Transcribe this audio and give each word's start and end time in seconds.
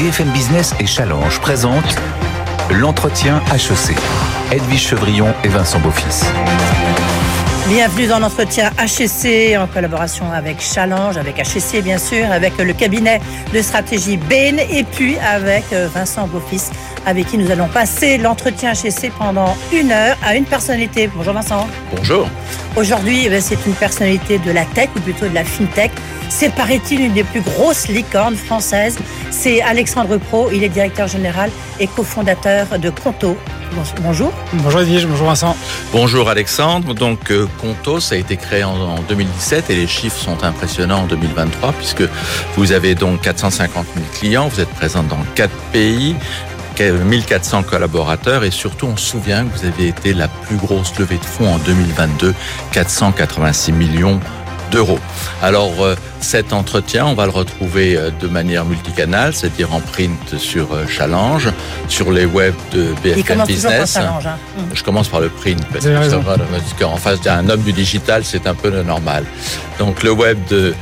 BFM 0.00 0.30
Business 0.30 0.72
et 0.80 0.86
Challenge 0.86 1.38
présentent 1.40 1.94
l'entretien 2.70 3.42
HEC. 3.52 3.94
Edwige 4.50 4.88
Chevrillon 4.88 5.26
et 5.44 5.48
Vincent 5.48 5.78
Beaufils. 5.80 6.24
Bienvenue 7.68 8.06
dans 8.06 8.18
l'entretien 8.18 8.70
HEC 8.78 9.58
en 9.58 9.66
collaboration 9.66 10.32
avec 10.32 10.62
Challenge, 10.62 11.18
avec 11.18 11.38
HEC 11.38 11.84
bien 11.84 11.98
sûr, 11.98 12.24
avec 12.32 12.56
le 12.56 12.72
cabinet 12.72 13.20
de 13.52 13.60
stratégie 13.60 14.16
Bain 14.16 14.56
et 14.70 14.84
puis 14.84 15.18
avec 15.18 15.64
euh, 15.74 15.86
Vincent 15.92 16.26
Beaufils 16.28 16.70
avec 17.04 17.26
qui 17.26 17.36
nous 17.36 17.50
allons 17.50 17.68
passer 17.68 18.16
l'entretien 18.16 18.72
HEC 18.72 19.12
pendant 19.18 19.54
une 19.70 19.92
heure 19.92 20.16
à 20.24 20.34
une 20.34 20.44
personnalité. 20.44 21.10
Bonjour 21.14 21.34
Vincent. 21.34 21.68
Bonjour. 21.94 22.26
Aujourd'hui, 22.76 23.26
eh 23.26 23.40
c'est 23.40 23.66
une 23.66 23.74
personnalité 23.74 24.38
de 24.38 24.50
la 24.52 24.64
tech 24.64 24.90
ou 24.96 25.00
plutôt 25.00 25.28
de 25.28 25.34
la 25.34 25.44
fintech. 25.44 25.90
C'est 26.28 26.54
paraît-il 26.54 27.00
une 27.00 27.12
des 27.12 27.24
plus 27.24 27.40
grosses 27.40 27.88
licornes 27.88 28.36
françaises. 28.36 28.96
C'est 29.30 29.60
Alexandre 29.60 30.18
Pro, 30.18 30.50
il 30.52 30.62
est 30.62 30.68
directeur 30.68 31.08
général 31.08 31.50
et 31.80 31.88
cofondateur 31.88 32.78
de 32.78 32.90
Conto. 32.90 33.36
Bonjour. 34.02 34.32
Bonjour 34.52 34.80
Edwige, 34.80 35.06
bonjour 35.06 35.26
Vincent. 35.26 35.56
Bonjour 35.92 36.28
Alexandre. 36.28 36.94
Donc 36.94 37.30
euh, 37.30 37.46
Conto, 37.60 38.00
ça 38.00 38.14
a 38.14 38.18
été 38.18 38.36
créé 38.36 38.64
en, 38.64 39.00
2017 39.08 39.70
et 39.70 39.76
les 39.76 39.86
chiffres 39.86 40.18
sont 40.18 40.42
impressionnants 40.44 41.02
en 41.02 41.06
2023 41.06 41.72
puisque 41.72 42.02
vous 42.56 42.72
avez 42.72 42.94
donc 42.94 43.20
450 43.20 43.86
000 43.94 44.06
clients, 44.12 44.48
vous 44.48 44.60
êtes 44.60 44.70
présent 44.70 45.02
dans 45.02 45.20
quatre 45.34 45.56
pays, 45.72 46.16
1400 46.88 47.64
collaborateurs 47.64 48.44
et 48.44 48.50
surtout 48.50 48.86
on 48.86 48.96
se 48.96 49.10
souvient 49.10 49.44
que 49.44 49.58
vous 49.58 49.66
avez 49.66 49.88
été 49.88 50.14
la 50.14 50.28
plus 50.28 50.56
grosse 50.56 50.98
levée 50.98 51.18
de 51.18 51.24
fonds 51.24 51.54
en 51.54 51.58
2022, 51.58 52.34
486 52.72 53.72
millions 53.72 54.20
d'euros. 54.70 54.98
Alors 55.42 55.82
euh, 55.82 55.96
cet 56.20 56.52
entretien, 56.52 57.04
on 57.06 57.14
va 57.14 57.24
le 57.24 57.32
retrouver 57.32 57.96
euh, 57.96 58.10
de 58.10 58.28
manière 58.28 58.64
multicanale, 58.64 59.34
c'est-à-dire 59.34 59.74
en 59.74 59.80
print 59.80 60.38
sur 60.38 60.72
euh, 60.72 60.86
Challenge, 60.86 61.50
sur 61.88 62.12
les 62.12 62.24
webs 62.24 62.54
de 62.72 62.94
BFM 63.02 63.44
Business. 63.44 63.96
Hein. 63.96 64.20
Je 64.72 64.82
commence 64.82 65.08
par 65.08 65.20
le 65.20 65.28
print 65.28 65.60
parce 65.72 65.86
qu'en 66.78 66.96
face 66.96 67.20
d'un 67.20 67.48
homme 67.48 67.62
du 67.62 67.72
digital, 67.72 68.24
c'est 68.24 68.46
un 68.46 68.54
peu 68.54 68.70
normal. 68.82 69.24
Donc 69.78 70.02
le 70.02 70.12
web 70.12 70.38
de 70.48 70.74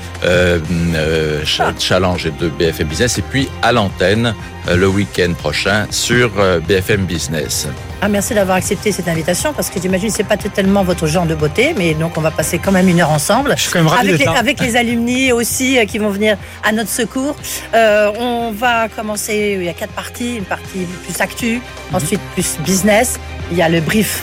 Challenge 1.45 2.27
et 2.27 2.31
de 2.31 2.49
BFM 2.49 2.89
Business 2.89 3.19
et 3.19 3.23
puis 3.23 3.49
à 3.63 3.73
l'antenne 3.73 4.35
le 4.77 4.89
week-end 4.89 5.33
prochain 5.35 5.87
sur 5.91 6.31
BFM 6.67 7.07
Business. 7.07 7.69
Ah, 8.01 8.09
merci 8.09 8.33
d'avoir 8.33 8.57
accepté 8.59 8.93
cette 8.93 9.09
invitation 9.09 9.53
parce 9.53 9.71
que 9.71 9.81
j'imagine 9.81 10.09
que 10.09 10.15
c'est 10.15 10.23
pas 10.23 10.37
tellement 10.37 10.85
votre 10.85 11.09
genre 11.09 11.27
de 11.27 11.35
beauté, 11.35 11.75
mais 11.77 11.95
donc 11.95 12.17
on 12.17 12.21
va 12.21 12.31
passer 12.31 12.61
quand 12.61 12.71
même 12.71 12.89
une 12.89 13.01
heure 13.01 13.11
ensemble. 13.11 13.55
Je 13.57 13.63
suis 13.63 13.73
quand 13.73 13.81
même 13.81 13.89
ravi 13.89 14.11
avec, 14.11 14.21
les, 14.21 14.27
avec 14.27 14.61
les 14.61 14.77
alumni 14.77 15.33
aussi 15.33 15.79
euh, 15.79 15.85
qui 15.85 15.99
vont 15.99 16.11
venir 16.11 16.37
à 16.63 16.71
notre 16.71 16.91
secours. 16.91 17.35
Euh, 17.75 18.13
on 18.21 18.53
va 18.53 18.89
commencer, 18.89 19.57
il 19.59 19.65
y 19.65 19.69
a 19.69 19.73
quatre 19.73 19.93
parties, 19.95 20.37
une 20.37 20.45
partie 20.45 20.87
plus 21.05 21.21
actu, 21.21 21.55
mhm. 21.55 21.97
ensuite 21.97 22.21
plus 22.35 22.57
business. 22.65 23.19
Il 23.51 23.57
y 23.57 23.63
a 23.63 23.69
le 23.69 23.81
brief 23.81 24.23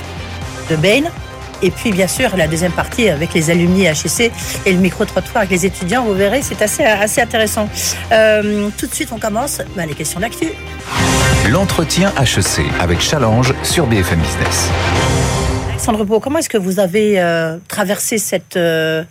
de 0.70 0.78
Bain. 0.78 1.04
Et 1.66 1.72
puis, 1.72 1.92
bien 1.92 2.08
sûr, 2.08 2.38
la 2.38 2.48
deuxième 2.48 2.74
partie 2.74 3.10
avec 3.10 3.34
les 3.34 3.50
alumni 3.50 3.88
HEC 3.88 4.32
et 4.68 4.72
le 4.72 4.78
micro-trottoir 4.78 5.38
avec 5.38 5.50
les 5.50 5.66
étudiants, 5.66 6.06
vous 6.06 6.14
verrez, 6.14 6.44
c'est 6.44 6.62
assez, 6.62 6.84
assez 6.84 7.22
intéressant. 7.22 7.68
Euh, 8.12 8.70
tout 8.78 8.86
de 8.86 8.94
suite, 8.94 9.10
on 9.12 9.18
commence 9.18 9.62
bah, 9.76 9.84
les 9.88 9.96
questions 9.96 10.20
d'actu. 10.20 10.50
L'entretien 11.50 12.14
HEC 12.22 12.68
avec 12.80 13.02
Challenge 13.02 13.52
sur 13.64 13.88
BFM 13.88 14.20
Business. 14.20 14.70
Alexandre 15.70 16.06
Beau, 16.06 16.20
comment 16.20 16.38
est-ce 16.38 16.50
que 16.50 16.60
vous 16.60 16.80
avez 16.80 17.20
euh, 17.20 17.58
traversé 17.68 18.20
cette 18.20 18.58
euh, 18.58 19.04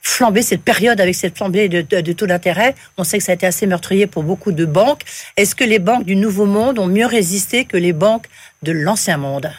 flambée, 0.00 0.42
cette 0.42 0.62
période 0.62 1.00
avec 1.00 1.16
cette 1.16 1.36
flambée 1.36 1.68
de, 1.68 1.80
de, 1.80 2.12
taux 2.12 2.28
d'intérêt? 2.28 2.76
On 2.96 3.02
sait 3.02 3.18
que 3.18 3.24
ça 3.24 3.32
a 3.32 3.34
été 3.34 3.44
assez 3.44 3.66
meurtrier 3.66 4.06
pour 4.06 4.22
beaucoup 4.22 4.52
de 4.52 4.66
banques. 4.66 5.02
Est-ce 5.36 5.56
que 5.56 5.64
les 5.64 5.80
banques 5.80 6.04
du 6.04 6.14
Nouveau 6.14 6.46
Monde 6.46 6.78
ont 6.78 6.86
mieux 6.86 7.06
résisté 7.06 7.64
que 7.64 7.76
les 7.76 7.92
banques 7.92 8.26
de 8.62 8.70
l'Ancien 8.70 9.16
Monde? 9.16 9.50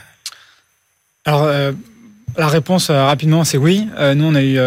Alors, 1.25 1.43
euh, 1.43 1.73
la 2.37 2.47
réponse 2.47 2.89
rapidement, 2.89 3.43
c'est 3.43 3.57
oui. 3.57 3.87
nous, 4.15 4.25
on 4.25 4.35
a 4.35 4.41
eu, 4.41 4.59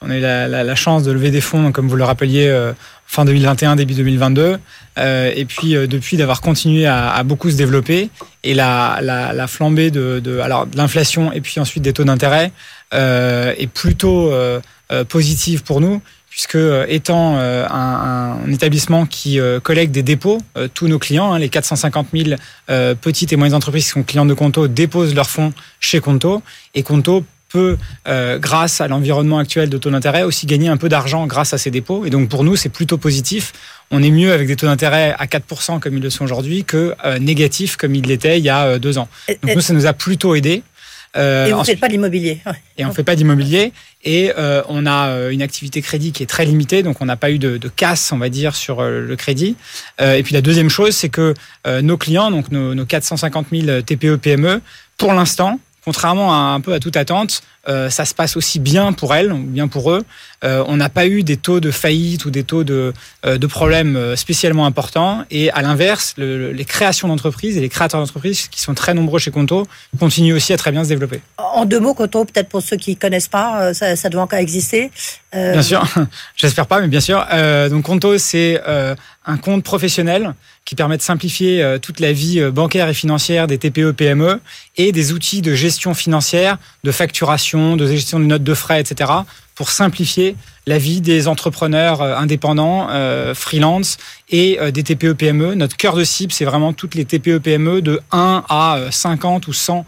on 0.00 0.10
a 0.10 0.16
eu 0.16 0.20
la, 0.20 0.48
la, 0.48 0.74
chance 0.74 1.02
de 1.02 1.12
lever 1.12 1.30
des 1.30 1.40
fonds, 1.40 1.72
comme 1.72 1.88
vous 1.88 1.96
le 1.96 2.04
rappeliez, 2.04 2.72
fin 3.10 3.24
2021, 3.24 3.74
début 3.74 3.94
2022, 3.94 4.58
euh, 4.98 5.32
et 5.34 5.44
puis 5.44 5.74
euh, 5.74 5.88
depuis 5.88 6.16
d'avoir 6.16 6.40
continué 6.40 6.86
à, 6.86 7.10
à, 7.10 7.24
beaucoup 7.24 7.50
se 7.50 7.56
développer 7.56 8.08
et 8.44 8.54
la, 8.54 9.00
la, 9.02 9.32
la 9.32 9.46
flambée 9.48 9.90
de, 9.90 10.20
de 10.20 10.38
alors 10.38 10.66
de 10.66 10.76
l'inflation 10.76 11.32
et 11.32 11.40
puis 11.40 11.58
ensuite 11.58 11.82
des 11.82 11.92
taux 11.92 12.04
d'intérêt 12.04 12.52
euh, 12.94 13.52
est 13.58 13.66
plutôt 13.66 14.30
euh, 14.30 14.60
euh, 14.92 15.04
positive 15.04 15.64
pour 15.64 15.80
nous 15.80 16.00
puisque 16.30 16.58
étant 16.88 17.36
un, 17.36 18.38
un, 18.46 18.50
établissement 18.52 19.04
qui 19.04 19.38
collecte 19.62 19.92
des 19.92 20.02
dépôts, 20.04 20.38
tous 20.74 20.88
nos 20.88 20.98
clients, 20.98 21.32
hein, 21.32 21.38
les 21.38 21.48
450 21.48 22.06
000 22.14 22.40
petites 23.00 23.32
et 23.32 23.36
moyennes 23.36 23.54
entreprises 23.56 23.84
qui 23.84 23.90
sont 23.90 24.04
clients 24.04 24.26
de 24.26 24.34
Conto, 24.34 24.68
déposent 24.68 25.14
leurs 25.14 25.28
fonds 25.28 25.52
chez 25.80 26.00
Conto 26.00 26.42
et 26.74 26.82
Conto 26.82 27.24
peut, 27.50 27.76
euh, 28.08 28.38
grâce 28.38 28.80
à 28.80 28.88
l'environnement 28.88 29.38
actuel 29.38 29.68
de 29.68 29.76
taux 29.76 29.90
d'intérêt, 29.90 30.22
aussi 30.22 30.46
gagner 30.46 30.68
un 30.68 30.76
peu 30.76 30.88
d'argent 30.88 31.26
grâce 31.26 31.52
à 31.52 31.58
ces 31.58 31.70
dépôts. 31.70 32.06
Et 32.06 32.10
donc 32.10 32.28
pour 32.28 32.44
nous, 32.44 32.56
c'est 32.56 32.68
plutôt 32.68 32.96
positif. 32.96 33.52
On 33.90 34.02
est 34.02 34.10
mieux 34.10 34.32
avec 34.32 34.46
des 34.46 34.56
taux 34.56 34.66
d'intérêt 34.66 35.14
à 35.18 35.26
4% 35.26 35.80
comme 35.80 35.96
ils 35.96 36.02
le 36.02 36.10
sont 36.10 36.24
aujourd'hui 36.24 36.64
que 36.64 36.94
euh, 37.04 37.18
négatifs 37.18 37.76
comme 37.76 37.94
ils 37.94 38.06
l'étaient 38.06 38.38
il 38.38 38.44
y 38.44 38.48
a 38.48 38.64
euh, 38.64 38.78
deux 38.78 38.98
ans. 38.98 39.08
Donc 39.42 39.56
nous, 39.56 39.60
ça 39.60 39.74
nous 39.74 39.86
a 39.86 39.92
plutôt 39.92 40.34
aidé. 40.34 40.62
Euh, 41.16 41.46
et 41.46 41.52
vous 41.52 41.58
ne 41.58 41.64
faites 41.64 41.80
pas 41.80 41.88
d'immobilier. 41.88 42.40
Et 42.78 42.84
on 42.84 42.88
ne 42.88 42.92
fait 42.92 43.04
pas 43.04 43.16
d'immobilier. 43.16 43.72
Et 44.04 44.32
euh, 44.38 44.62
on 44.68 44.86
a 44.86 45.08
euh, 45.08 45.30
une 45.30 45.42
activité 45.42 45.82
crédit 45.82 46.12
qui 46.12 46.22
est 46.22 46.26
très 46.26 46.44
limitée, 46.44 46.82
donc 46.82 47.00
on 47.00 47.04
n'a 47.04 47.16
pas 47.16 47.30
eu 47.30 47.38
de, 47.38 47.58
de, 47.58 47.68
casse, 47.68 48.12
on 48.12 48.18
va 48.18 48.28
dire, 48.28 48.54
sur 48.54 48.82
le 48.82 49.14
crédit. 49.16 49.56
et 50.00 50.22
puis 50.22 50.34
la 50.34 50.40
deuxième 50.40 50.70
chose, 50.70 50.94
c'est 50.94 51.08
que 51.08 51.34
nos 51.82 51.96
clients, 51.96 52.30
donc 52.30 52.50
nos, 52.50 52.74
nos 52.74 52.86
450 52.86 53.46
000 53.52 53.82
TPE-PME, 53.82 54.60
pour 54.96 55.12
l'instant, 55.12 55.58
contrairement 55.84 56.32
à 56.32 56.52
un 56.52 56.60
peu 56.60 56.72
à 56.72 56.80
toute 56.80 56.96
attente, 56.96 57.42
euh, 57.68 57.90
ça 57.90 58.06
se 58.06 58.14
passe 58.14 58.36
aussi 58.36 58.58
bien 58.58 58.92
pour 58.92 59.14
elles, 59.14 59.32
bien 59.32 59.68
pour 59.68 59.90
eux. 59.90 60.02
Euh, 60.44 60.64
on 60.66 60.76
n'a 60.76 60.88
pas 60.88 61.06
eu 61.06 61.22
des 61.22 61.36
taux 61.36 61.60
de 61.60 61.70
faillite 61.70 62.24
ou 62.24 62.30
des 62.30 62.42
taux 62.42 62.64
de, 62.64 62.94
euh, 63.26 63.36
de 63.36 63.46
problèmes 63.46 64.16
spécialement 64.16 64.64
importants. 64.64 65.24
Et 65.30 65.50
à 65.50 65.60
l'inverse, 65.60 66.14
le, 66.16 66.52
les 66.52 66.64
créations 66.64 67.08
d'entreprises 67.08 67.58
et 67.58 67.60
les 67.60 67.68
créateurs 67.68 68.00
d'entreprises, 68.00 68.48
qui 68.48 68.60
sont 68.60 68.72
très 68.72 68.94
nombreux 68.94 69.18
chez 69.18 69.30
Conto, 69.30 69.66
continuent 69.98 70.34
aussi 70.34 70.54
à 70.54 70.56
très 70.56 70.72
bien 70.72 70.84
se 70.84 70.88
développer. 70.88 71.20
En 71.36 71.66
deux 71.66 71.80
mots, 71.80 71.94
Conto, 71.94 72.24
peut-être 72.24 72.48
pour 72.48 72.62
ceux 72.62 72.76
qui 72.76 72.92
ne 72.92 72.98
connaissent 72.98 73.28
pas, 73.28 73.74
ça, 73.74 73.94
ça 73.94 74.08
doit 74.08 74.22
encore 74.22 74.38
exister. 74.38 74.90
Bien 75.32 75.62
sûr, 75.62 75.84
j'espère 76.36 76.66
pas, 76.66 76.80
mais 76.80 76.88
bien 76.88 77.00
sûr. 77.00 77.24
donc 77.70 77.84
Conto, 77.84 78.16
c'est 78.18 78.60
un 79.26 79.36
compte 79.36 79.62
professionnel 79.62 80.34
qui 80.64 80.74
permet 80.74 80.96
de 80.96 81.02
simplifier 81.02 81.76
toute 81.82 82.00
la 82.00 82.12
vie 82.12 82.40
bancaire 82.50 82.88
et 82.88 82.94
financière 82.94 83.46
des 83.46 83.58
TPE, 83.58 83.92
PME 83.92 84.40
et 84.76 84.92
des 84.92 85.12
outils 85.12 85.42
de 85.42 85.54
gestion 85.54 85.94
financière, 85.94 86.58
de 86.84 86.92
facturation, 86.92 87.49
de 87.58 87.86
gestion 87.86 88.20
de 88.20 88.24
notes 88.24 88.44
de 88.44 88.54
frais, 88.54 88.80
etc. 88.80 89.10
pour 89.54 89.70
simplifier 89.70 90.36
la 90.66 90.78
vie 90.78 91.00
des 91.00 91.28
entrepreneurs 91.28 92.02
euh, 92.02 92.16
indépendants, 92.16 92.88
freelance 93.34 93.96
et 94.28 94.58
des 94.72 94.82
TPE, 94.82 95.12
PME. 95.14 95.54
Notre 95.54 95.76
cœur 95.76 95.94
de 95.94 96.04
cible, 96.04 96.32
c'est 96.32 96.44
vraiment 96.44 96.72
toutes 96.72 96.94
les 96.94 97.04
TPE, 97.04 97.38
PME 97.38 97.82
de 97.82 98.00
1 98.12 98.44
à 98.48 98.78
50 98.90 99.48
ou 99.48 99.52
100 99.52 99.84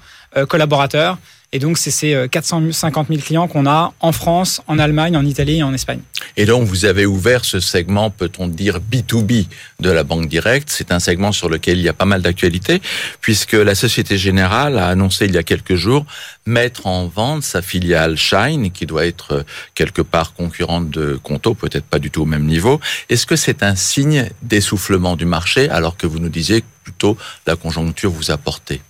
collaborateurs 0.48 1.18
et 1.54 1.58
donc, 1.58 1.76
c'est 1.76 1.90
ces 1.90 2.26
450 2.30 3.10
euh, 3.10 3.14
000 3.14 3.26
clients 3.26 3.46
qu'on 3.46 3.66
a 3.66 3.92
en 4.00 4.12
France, 4.12 4.62
en 4.68 4.78
Allemagne, 4.78 5.18
en 5.18 5.24
Italie 5.26 5.58
et 5.58 5.62
en 5.62 5.74
Espagne. 5.74 6.00
Et 6.38 6.46
donc, 6.46 6.66
vous 6.66 6.86
avez 6.86 7.04
ouvert 7.04 7.44
ce 7.44 7.60
segment, 7.60 8.08
peut-on 8.08 8.48
dire, 8.48 8.78
B2B 8.80 9.48
de 9.80 9.90
la 9.90 10.02
banque 10.02 10.28
directe. 10.28 10.70
C'est 10.70 10.92
un 10.92 10.98
segment 10.98 11.30
sur 11.30 11.50
lequel 11.50 11.76
il 11.76 11.84
y 11.84 11.90
a 11.90 11.92
pas 11.92 12.06
mal 12.06 12.22
d'actualités, 12.22 12.80
puisque 13.20 13.52
la 13.52 13.74
Société 13.74 14.16
Générale 14.16 14.78
a 14.78 14.88
annoncé 14.88 15.26
il 15.26 15.34
y 15.34 15.38
a 15.38 15.42
quelques 15.42 15.74
jours 15.74 16.06
mettre 16.46 16.86
en 16.86 17.06
vente 17.06 17.42
sa 17.42 17.60
filiale 17.60 18.16
Shine, 18.16 18.70
qui 18.70 18.86
doit 18.86 19.04
être 19.04 19.32
euh, 19.32 19.42
quelque 19.74 20.00
part 20.00 20.32
concurrente 20.32 20.88
de 20.88 21.20
Conto, 21.22 21.52
peut-être 21.52 21.84
pas 21.84 21.98
du 21.98 22.10
tout 22.10 22.22
au 22.22 22.26
même 22.26 22.46
niveau. 22.46 22.80
Est-ce 23.10 23.26
que 23.26 23.36
c'est 23.36 23.62
un 23.62 23.76
signe 23.76 24.30
d'essoufflement 24.40 25.16
du 25.16 25.26
marché, 25.26 25.68
alors 25.68 25.98
que 25.98 26.06
vous 26.06 26.18
nous 26.18 26.30
disiez 26.30 26.64
plutôt 26.82 27.18
la 27.46 27.56
conjoncture 27.56 28.10
vous 28.10 28.30
a 28.30 28.38
porté 28.38 28.80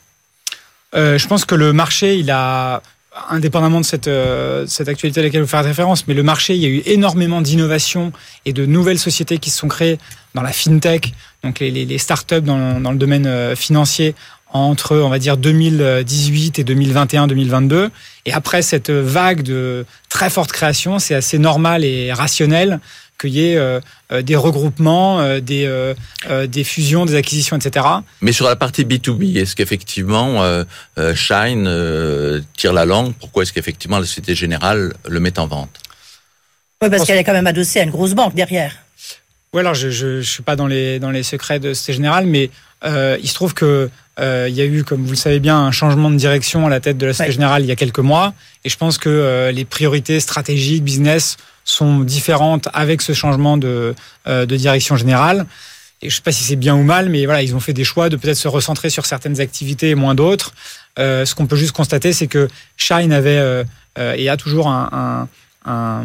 euh, 0.95 1.19
je 1.19 1.27
pense 1.27 1.45
que 1.45 1.55
le 1.55 1.73
marché, 1.73 2.19
il 2.19 2.31
a 2.31 2.83
indépendamment 3.29 3.81
de 3.81 3.85
cette, 3.85 4.09
euh, 4.09 4.67
cette 4.67 4.89
actualité 4.89 5.21
à 5.21 5.23
laquelle 5.23 5.43
vous 5.43 5.49
faites 5.49 5.65
référence, 5.65 6.07
mais 6.07 6.15
le 6.15 6.23
marché, 6.23 6.55
il 6.55 6.63
y 6.63 6.67
a 6.67 6.69
eu 6.69 6.83
énormément 6.87 7.43
d'innovations 7.43 8.13
et 8.47 8.53
de 8.53 8.65
nouvelles 8.65 8.99
sociétés 8.99 9.39
qui 9.39 9.51
se 9.51 9.59
sont 9.59 9.69
créées 9.69 9.99
dans 10.35 10.43
la 10.43 10.53
fintech, 10.53 11.13
donc 11.45 11.61
les, 11.61 11.71
les, 11.71 11.85
les 11.85 11.99
startups 11.99 12.41
dans, 12.41 12.81
dans 12.81 12.91
le 12.91 12.99
domaine 12.99 13.27
euh, 13.27 13.55
financier 13.55 14.15
entre, 14.53 14.97
on 14.97 15.09
va 15.09 15.19
dire, 15.19 15.37
2018 15.37 16.59
et 16.59 16.65
2021-2022. 16.65 17.89
Et 18.27 18.33
après 18.33 18.63
cette 18.63 18.91
vague 18.91 19.43
de 19.43 19.87
très 20.11 20.29
forte 20.29 20.53
création, 20.53 20.99
c'est 20.99 21.15
assez 21.15 21.39
normal 21.39 21.85
et 21.85 22.13
rationnel 22.13 22.79
qu'il 23.19 23.31
y 23.31 23.51
ait 23.51 23.57
euh, 23.57 23.81
euh, 24.11 24.23
des 24.23 24.37
regroupements, 24.37 25.21
euh, 25.21 25.41
des, 25.41 25.95
des 26.49 26.65
fusions, 26.65 27.07
des 27.07 27.15
acquisitions, 27.15 27.57
etc. 27.57 27.87
Mais 28.21 28.33
sur 28.33 28.47
la 28.47 28.57
partie 28.57 28.85
B2B, 28.85 29.39
est-ce 29.39 29.57
qu'effectivement 29.57 30.43
Shine 31.15 32.45
tire 32.57 32.73
la 32.73 32.85
langue? 32.85 33.15
Pourquoi 33.19 33.43
est-ce 33.43 33.53
qu'effectivement 33.53 33.99
la 33.99 34.07
Société 34.07 34.35
Générale 34.35 34.95
le 35.09 35.21
met 35.21 35.39
en 35.39 35.47
vente? 35.47 35.79
Oui, 36.83 36.91
parce 36.91 37.05
qu'elle 37.05 37.19
est 37.19 37.25
quand 37.25 37.33
même 37.33 37.47
adossée 37.47 37.81
à 37.81 37.85
une 37.85 37.91
grosse 37.91 38.15
banque 38.15 38.35
derrière. 38.35 38.77
Ouais, 39.53 39.61
alors 39.61 39.75
je 39.75 40.17
ne 40.17 40.23
suis 40.23 40.43
pas 40.43 40.57
dans 40.57 40.67
les, 40.67 40.99
dans 40.99 41.11
les 41.11 41.23
secrets 41.23 41.61
de 41.61 41.75
Société 41.75 41.93
Générale, 41.95 42.27
mais 42.27 42.51
euh, 42.85 43.19
il 43.23 43.29
se 43.29 43.35
trouve 43.35 43.55
que 43.55 43.91
euh, 44.19 44.47
il 44.49 44.55
y 44.55 44.61
a 44.61 44.65
eu, 44.65 44.85
comme 44.85 45.05
vous 45.05 45.11
le 45.11 45.17
savez 45.17 45.41
bien, 45.41 45.59
un 45.59 45.73
changement 45.73 46.11
de 46.11 46.17
direction 46.17 46.67
à 46.67 46.71
la 46.71 46.81
tête 46.81 46.99
de 46.99 47.07
la 47.07 47.13
Société 47.13 47.29
Ouais. 47.29 47.35
Générale 47.35 47.63
il 47.63 47.69
y 47.69 47.73
a 47.73 47.77
quelques 47.77 47.99
mois, 47.99 48.35
et 48.65 48.69
je 48.69 48.77
pense 48.77 48.99
que 48.99 49.09
euh, 49.09 49.53
les 49.53 49.65
priorités 49.65 50.21
stratégiques, 50.21 50.83
business, 50.85 51.37
sont 51.65 52.01
différentes 52.01 52.69
avec 52.73 53.03
ce 53.03 53.13
changement 53.13 53.57
de, 53.57 53.95
euh, 54.27 54.47
de 54.47 54.57
direction 54.57 54.97
générale. 54.97 55.47
Et 56.03 56.11
je 56.11 56.17
sais 56.17 56.23
pas 56.23 56.33
si 56.33 56.43
c'est 56.43 56.57
bien 56.57 56.75
ou 56.75 56.83
mal, 56.83 57.09
mais 57.09 57.25
voilà, 57.25 57.43
ils 57.43 57.55
ont 57.55 57.61
fait 57.61 57.73
des 57.73 57.85
choix 57.85 58.09
de 58.09 58.17
peut-être 58.17 58.37
se 58.37 58.49
recentrer 58.49 58.91
sur 58.91 59.07
certaines 59.07 59.41
activités 59.41 59.91
et 59.91 59.95
moins 59.95 60.17
d'autres. 60.17 60.53
Euh, 60.99 61.25
ce 61.25 61.35
qu'on 61.35 61.47
peut 61.47 61.57
juste 61.57 61.73
constater, 61.73 62.13
c'est 62.13 62.27
que 62.27 62.49
Shine 62.77 63.13
avait 63.13 63.39
euh, 63.39 63.63
euh, 63.99 64.15
et 64.17 64.29
a 64.29 64.37
toujours 64.37 64.69
un, 64.69 64.89
un, 64.93 65.29
un, 65.65 66.05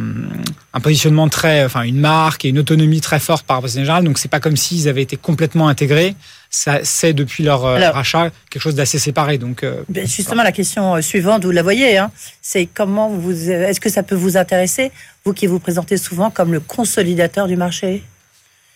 un 0.74 0.80
positionnement 0.80 1.30
très, 1.30 1.66
enfin 1.66 1.82
une 1.84 2.00
marque 2.00 2.46
et 2.46 2.50
une 2.50 2.60
autonomie 2.60 3.02
très 3.02 3.20
forte 3.20 3.46
par 3.46 3.58
rapport 3.58 3.70
à 3.70 3.74
Générale. 3.74 4.04
Donc 4.04 4.18
c'est 4.18 4.28
pas 4.28 4.40
comme 4.40 4.56
s'ils 4.56 4.88
avaient 4.88 5.02
été 5.02 5.18
complètement 5.18 5.68
intégrés. 5.68 6.16
Ça, 6.50 6.80
c'est 6.84 7.14
depuis 7.14 7.44
leur 7.44 7.66
euh, 7.66 7.76
Alors- 7.76 7.96
rachat 7.96 8.30
quelque 8.50 8.62
chose 8.62 8.76
d'assez 8.76 9.00
séparé. 9.00 9.38
Donc 9.38 9.64
euh, 9.64 9.82
Ben, 9.90 10.08
Justement, 10.08 10.44
la 10.44 10.52
question 10.52 10.96
euh, 10.96 11.02
suivante, 11.02 11.44
vous 11.44 11.52
la 11.52 11.64
voyez, 11.64 11.98
hein, 11.98 12.12
c'est 12.42 12.68
comment 12.72 13.10
vous, 13.10 13.50
est-ce 13.52 13.80
que 13.82 13.90
ça 13.90 14.04
peut 14.04 14.16
vous 14.16 14.38
intéresser, 14.38 14.92
vous 15.26 15.34
qui 15.34 15.48
vous 15.48 15.60
présentez 15.60 15.98
souvent 15.98 16.30
comme 16.30 16.54
le 16.54 16.60
consolidateur 16.60 17.48
du 17.48 17.58
marché? 17.58 18.04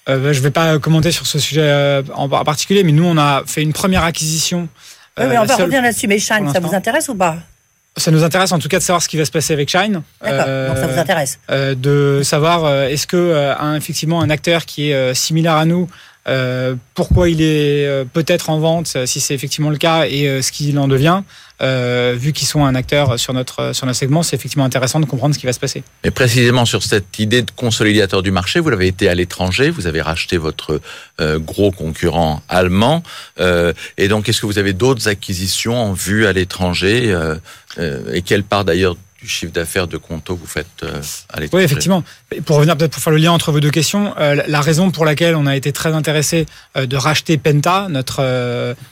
Euh, 0.10 0.34
je 0.34 0.42
vais 0.42 0.52
pas 0.52 0.80
commenter 0.80 1.12
sur 1.12 1.28
ce 1.28 1.38
sujet 1.38 2.02
en, 2.16 2.28
particulier, 2.28 2.84
mais 2.84 2.92
nous 2.92 3.06
on 3.06 3.18
a 3.18 3.44
fait 3.46 3.62
une 3.62 3.74
première 3.74 4.04
acquisition. 4.04 4.68
Oui, 5.20 5.26
mais 5.30 5.38
on 5.38 5.42
va 5.44 5.48
seule- 5.56 5.62
revenir 5.66 5.82
là-dessus. 5.84 6.08
Mais 6.08 6.18
Shine, 6.18 6.52
ça 6.52 6.60
vous 6.60 6.74
intéresse 6.74 7.08
ou 7.10 7.16
pas? 7.16 7.38
Ça 7.98 8.10
nous 8.10 8.24
intéresse 8.24 8.54
en 8.54 8.60
tout 8.60 8.70
cas 8.70 8.78
de 8.80 8.84
savoir 8.84 9.02
ce 9.04 9.10
qui 9.10 9.18
va 9.18 9.26
se 9.26 9.32
passer 9.32 9.52
avec 9.54 9.70
Shine. 9.70 10.02
D'accord, 10.24 10.46
Euh, 10.48 10.68
donc 10.70 10.78
ça 10.78 10.88
vous 10.88 10.98
intéresse. 11.00 11.40
euh, 11.50 11.76
de 11.76 12.22
savoir 12.24 12.64
euh, 12.64 12.88
est-ce 12.88 13.06
que 13.06 13.18
euh, 13.18 13.54
un, 13.58 13.76
effectivement 13.76 14.22
un 14.22 14.30
acteur 14.30 14.66
qui 14.66 14.92
est 14.92 14.94
euh, 14.96 15.14
similaire 15.14 15.56
à 15.56 15.66
nous, 15.66 15.90
euh, 16.28 16.76
pourquoi 16.94 17.30
il 17.30 17.42
est 17.42 17.88
euh, 17.88 18.06
peut-être 18.06 18.52
en 18.52 18.60
vente, 18.60 18.94
euh, 18.96 19.06
si 19.08 19.20
c'est 19.20 19.34
effectivement 19.34 19.72
le 19.72 19.78
cas, 19.78 20.06
et 20.06 20.42
ce 20.42 20.52
qu'il 20.52 20.78
en 20.78 20.88
devient, 20.88 21.24
vu 21.60 22.34
qu'ils 22.34 22.48
sont 22.48 22.66
un 22.66 22.74
acteur 22.74 23.20
sur 23.20 23.34
notre 23.34 23.74
sur 23.74 23.86
notre 23.86 24.00
segment, 24.00 24.24
c'est 24.24 24.36
effectivement 24.36 24.66
intéressant 24.66 25.00
de 25.00 25.06
comprendre 25.06 25.36
ce 25.36 25.40
qui 25.40 25.46
va 25.46 25.54
se 25.54 25.60
passer. 25.60 25.84
Mais 26.04 26.10
précisément 26.10 26.66
sur 26.66 26.82
cette 26.82 27.20
idée 27.20 27.44
de 27.44 27.52
consolidateur 27.52 28.24
du 28.24 28.32
marché, 28.32 28.60
vous 28.60 28.72
l'avez 28.72 28.88
été 28.88 29.08
à 29.10 29.14
l'étranger, 29.14 29.70
vous 29.70 29.86
avez 29.86 30.02
racheté 30.02 30.38
votre 30.38 30.82
gros 31.20 31.72
concurrent 31.72 32.42
allemand, 32.50 33.04
et 33.98 34.08
donc 34.08 34.28
est-ce 34.28 34.42
que 34.42 34.48
vous 34.48 34.58
avez 34.58 34.74
d'autres 34.74 35.08
acquisitions 35.08 35.78
en 35.78 35.94
vue 35.94 36.26
à 36.26 36.34
l'étranger 36.34 37.16
et 37.78 38.22
quelle 38.24 38.44
part 38.44 38.66
d'ailleurs 38.66 38.96
du 39.22 39.28
chiffre 39.28 39.52
d'affaires 39.54 39.88
de 39.88 39.98
Conto 39.98 40.36
vous 40.36 40.48
faites 40.48 40.68
euh, 40.84 41.02
à 41.30 41.40
Oui, 41.54 41.62
effectivement. 41.62 42.04
Pour 42.46 42.56
revenir 42.56 42.76
peut-être 42.76 42.92
pour 42.94 43.04
faire 43.04 43.12
le 43.14 43.20
lien 43.20 43.32
entre 43.32 43.52
vos 43.52 43.60
deux 43.60 43.70
questions, 43.70 44.14
euh, 44.18 44.42
la- 44.48 44.62
raison 44.62 44.90
pour 44.92 45.06
laquelle 45.06 45.36
on 45.36 45.46
a 45.46 45.56
été 45.56 45.72
très 45.72 45.94
intéressé 45.94 46.46
euh, 46.78 46.86
de 46.86 46.96
racheter 46.98 47.38
Penta, 47.38 47.88
notre 47.90 48.22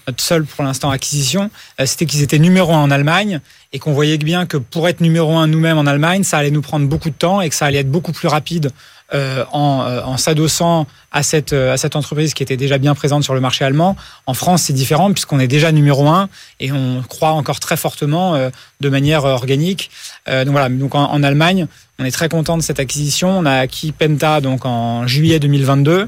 notre 0.07 0.21
seule 0.23 0.45
pour 0.45 0.63
l'instant 0.63 0.89
acquisition, 0.91 1.49
c'était 1.85 2.05
qu'ils 2.05 2.21
étaient 2.21 2.39
numéro 2.39 2.73
un 2.73 2.79
en 2.83 2.91
Allemagne 2.91 3.39
et 3.71 3.79
qu'on 3.79 3.93
voyait 3.93 4.17
bien 4.17 4.45
que 4.45 4.57
pour 4.57 4.87
être 4.87 5.01
numéro 5.01 5.35
un 5.35 5.47
nous-mêmes 5.47 5.77
en 5.77 5.85
Allemagne, 5.85 6.23
ça 6.23 6.37
allait 6.37 6.51
nous 6.51 6.61
prendre 6.61 6.87
beaucoup 6.87 7.09
de 7.09 7.15
temps 7.15 7.41
et 7.41 7.49
que 7.49 7.55
ça 7.55 7.65
allait 7.65 7.79
être 7.79 7.91
beaucoup 7.91 8.11
plus 8.11 8.27
rapide 8.27 8.71
euh, 9.13 9.43
en, 9.51 9.83
euh, 9.83 10.01
en 10.03 10.17
s'adossant 10.17 10.87
à 11.11 11.23
cette 11.23 11.53
euh, 11.53 11.73
à 11.73 11.77
cette 11.77 11.95
entreprise 11.95 12.33
qui 12.33 12.43
était 12.43 12.57
déjà 12.57 12.77
bien 12.77 12.93
présente 12.95 13.23
sur 13.23 13.33
le 13.33 13.41
marché 13.41 13.65
allemand. 13.65 13.95
En 14.25 14.33
France, 14.33 14.63
c'est 14.63 14.73
différent 14.73 15.11
puisqu'on 15.11 15.39
est 15.39 15.47
déjà 15.47 15.71
numéro 15.71 16.07
un 16.07 16.29
et 16.59 16.71
on 16.71 17.01
croit 17.07 17.31
encore 17.31 17.59
très 17.59 17.77
fortement 17.77 18.35
euh, 18.35 18.49
de 18.81 18.89
manière 18.89 19.25
euh, 19.25 19.33
organique. 19.33 19.91
Donc 20.27 20.49
voilà, 20.49 20.69
donc 20.69 20.93
en, 20.93 21.11
en 21.11 21.23
Allemagne, 21.23 21.65
on 21.97 22.05
est 22.05 22.11
très 22.11 22.29
content 22.29 22.55
de 22.55 22.61
cette 22.61 22.79
acquisition. 22.79 23.29
On 23.29 23.45
a 23.45 23.53
acquis 23.53 23.91
Penta 23.91 24.41
donc 24.41 24.65
en 24.65 25.07
juillet 25.07 25.39
2022 25.39 26.07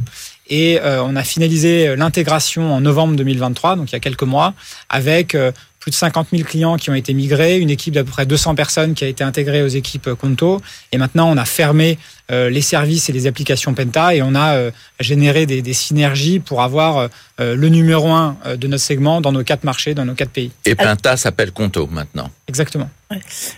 et 0.50 0.80
on 0.84 1.16
a 1.16 1.24
finalisé 1.24 1.96
l'intégration 1.96 2.74
en 2.74 2.82
novembre 2.82 3.16
2023, 3.16 3.78
donc 3.78 3.90
il 3.90 3.94
y 3.94 3.96
a 3.96 4.00
quelques 4.00 4.24
mois, 4.24 4.54
avec 4.90 5.36
plus 5.82 5.92
de 5.92 5.96
50 5.96 6.28
000 6.32 6.44
clients 6.44 6.78
qui 6.78 6.90
ont 6.90 6.94
été 6.94 7.14
migrés, 7.14 7.60
une 7.60 7.72
équipe 7.72 7.94
d'à 7.94 8.04
peu 8.04 8.12
près 8.12 8.26
200 8.26 8.56
personnes 8.56 8.94
qui 8.94 9.04
a 9.04 9.08
été 9.08 9.24
intégrée 9.24 9.64
aux 9.64 9.68
équipes 9.68 10.08
euh, 10.08 10.16
Conto. 10.16 10.62
Et 10.92 10.98
maintenant, 10.98 11.30
on 11.30 11.38
a 11.38 11.44
fermé 11.44 11.98
euh, 12.32 12.50
les 12.50 12.62
services 12.62 13.10
et 13.10 13.14
les 13.14 13.28
applications 13.28 13.74
Penta 13.74 14.16
et 14.16 14.22
on 14.22 14.36
a 14.36 14.54
euh, 14.54 14.72
généré 15.00 15.46
des, 15.46 15.62
des 15.62 15.74
synergies 15.74 16.40
pour 16.40 16.62
avoir 16.62 17.10
euh, 17.40 17.56
le 17.56 17.68
numéro 17.68 18.10
un 18.10 18.38
de 18.56 18.68
notre 18.68 18.84
segment 18.84 19.20
dans 19.20 19.34
nos 19.34 19.44
quatre 19.44 19.64
marchés, 19.64 19.94
dans 19.94 20.06
nos 20.06 20.14
quatre 20.14 20.30
pays. 20.30 20.52
Et 20.66 20.76
Pinta 20.76 21.18
s'appelle 21.18 21.52
Conto 21.52 21.88
maintenant. 21.88 22.30
Exactement. 22.48 22.90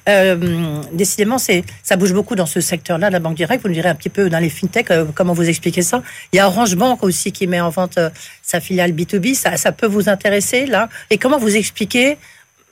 Euh, 0.10 0.82
décidément, 0.94 1.38
c'est 1.38 1.64
ça 1.84 1.96
bouge 1.96 2.14
beaucoup 2.14 2.36
dans 2.36 2.46
ce 2.46 2.62
secteur-là, 2.62 3.10
la 3.10 3.20
banque 3.20 3.36
directe. 3.36 3.62
Vous 3.64 3.70
nous 3.70 3.74
direz 3.76 3.90
un 3.90 3.96
petit 3.96 4.10
peu 4.10 4.30
dans 4.30 4.40
les 4.40 4.50
fintechs, 4.50 4.92
euh, 4.92 5.06
comment 5.14 5.34
vous 5.34 5.48
expliquez 5.50 5.82
ça 5.82 6.04
Il 6.32 6.38
y 6.38 6.40
a 6.40 6.48
Orange 6.48 6.76
Bank 6.76 7.04
aussi 7.04 7.32
qui 7.32 7.48
met 7.48 7.62
en 7.62 7.70
vente 7.70 7.98
euh, 7.98 8.10
sa 8.42 8.60
filiale 8.60 8.92
B2B. 8.92 9.34
Ça, 9.36 9.58
ça 9.58 9.72
peut 9.72 9.88
vous 9.88 10.10
intéresser 10.10 10.66
là 10.66 10.90
Et 11.10 11.18
comment 11.18 11.38
vous 11.38 11.56
expliquez 11.56 12.18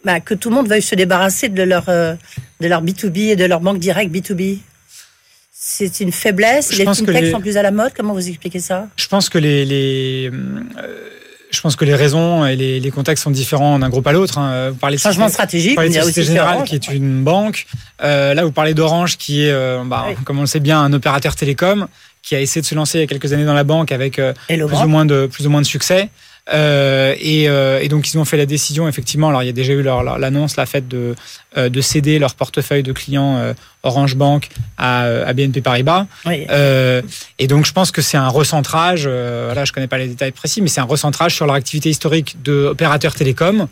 bah, 0.04 0.19
que 0.19 0.33
tout 0.33 0.50
le 0.50 0.56
monde 0.56 0.68
veuille 0.68 0.81
se 0.81 0.95
débarrasser 0.95 1.48
de 1.50 1.63
leur 1.63 1.86
de 1.86 2.68
leur 2.68 2.83
B2B 2.83 3.18
et 3.31 3.36
de 3.36 3.45
leur 3.45 3.60
banque 3.60 3.78
directe 3.80 4.12
B2B 4.12 4.57
C'est 5.51 6.00
une 6.00 6.12
faiblesse? 6.12 6.72
Je 6.74 6.80
les 6.80 6.86
fintechs 6.86 7.22
les- 7.22 7.31
sont 7.31 7.39
plus 7.39 7.56
à 7.57 7.62
la 7.62 7.69
mode. 7.72 7.92
Comment 7.95 8.13
vous 8.13 8.28
expliquez 8.28 8.60
ça? 8.60 8.88
Je 8.95 9.07
pense 9.07 9.30
que 9.30 9.38
les, 9.38 9.63
les 9.66 10.31
je 11.51 11.62
pense 11.62 11.75
que 11.75 11.86
les 11.86 11.95
raisons 11.95 12.45
et 12.45 12.56
les, 12.56 12.80
les 12.80 12.92
contextes 12.92 13.24
sont 13.24 13.31
différents 13.31 13.77
d'un 13.80 13.89
groupe 13.89 14.07
à 14.07 14.12
l'autre. 14.12 14.38
hein. 14.38 14.69
Vous 14.69 14.75
parlez 14.77 14.95
de 14.98 15.01
Changement 15.01 15.30
stratégie. 15.30 15.69
vous 15.69 15.75
parlez 15.75 15.89
de 15.89 15.94
Société 15.95 16.24
Générale 16.24 16.63
qui 16.63 16.75
est 16.75 16.88
une 16.89 17.24
banque. 17.24 17.65
Euh, 18.03 18.33
là, 18.33 18.44
vous 18.45 18.51
parlez 18.51 18.74
d'Orange 18.74 19.18
qui 19.18 19.45
est, 19.45 19.51
euh, 19.51 19.83
bah, 19.86 20.06
Oui. 20.09 20.15
comme 20.24 20.38
on 20.38 20.42
le 20.42 20.48
sait 20.48 20.59
bien, 20.59 20.80
un 20.81 20.94
opérateur 20.94 21.36
télécom 21.36 21.88
qui 22.24 22.36
a 22.36 22.39
essayé 22.39 22.62
de 22.62 22.65
se 22.68 22.75
lancer 22.75 23.00
il 23.00 23.01
y 23.01 23.03
a 23.03 23.07
quelques 23.07 23.33
années 23.33 23.45
dans 23.45 23.53
la 23.53 23.63
banque 23.63 23.92
avec 23.92 24.19
euh, 24.19 24.33
plus 24.48 24.62
ou 24.86 24.88
moins 24.88 25.06
de 25.06 25.25
plus 25.25 25.48
ou 25.48 25.50
moins 25.50 25.62
de 25.62 25.65
succès. 25.65 26.09
Euh, 26.51 27.15
et, 27.19 27.47
euh, 27.47 27.79
et 27.81 27.88
donc 27.88 28.11
ils 28.11 28.17
ont 28.17 28.25
fait 28.25 28.38
la 28.38 28.45
décision 28.45 28.88
effectivement. 28.88 29.29
Alors 29.29 29.43
il 29.43 29.45
y 29.45 29.49
a 29.49 29.53
déjà 29.53 29.73
eu 29.73 29.83
l'annonce, 29.83 30.57
la 30.57 30.65
faite 30.65 30.88
de 30.88 31.15
euh, 31.57 31.69
de 31.69 31.81
céder 31.81 32.17
leur 32.19 32.35
portefeuille 32.35 32.83
de 32.83 32.93
clients 32.93 33.53
Orange 33.83 34.15
Bank 34.15 34.49
à, 34.77 35.03
à 35.03 35.33
BNP 35.33 35.61
Paribas. 35.61 36.07
Oui. 36.25 36.45
Et 37.39 37.47
donc, 37.47 37.65
je 37.65 37.73
pense 37.73 37.91
que 37.91 38.01
c'est 38.01 38.17
un 38.17 38.29
recentrage. 38.29 39.07
Voilà, 39.07 39.65
je 39.65 39.71
connais 39.71 39.88
pas 39.88 39.97
les 39.97 40.07
détails 40.07 40.31
précis, 40.31 40.61
mais 40.61 40.67
c'est 40.67 40.81
un 40.81 40.85
recentrage 40.85 41.35
sur 41.35 41.45
leur 41.45 41.55
activité 41.55 41.89
historique 41.89 42.41
d'opérateurs 42.44 43.15
télécoms. 43.15 43.67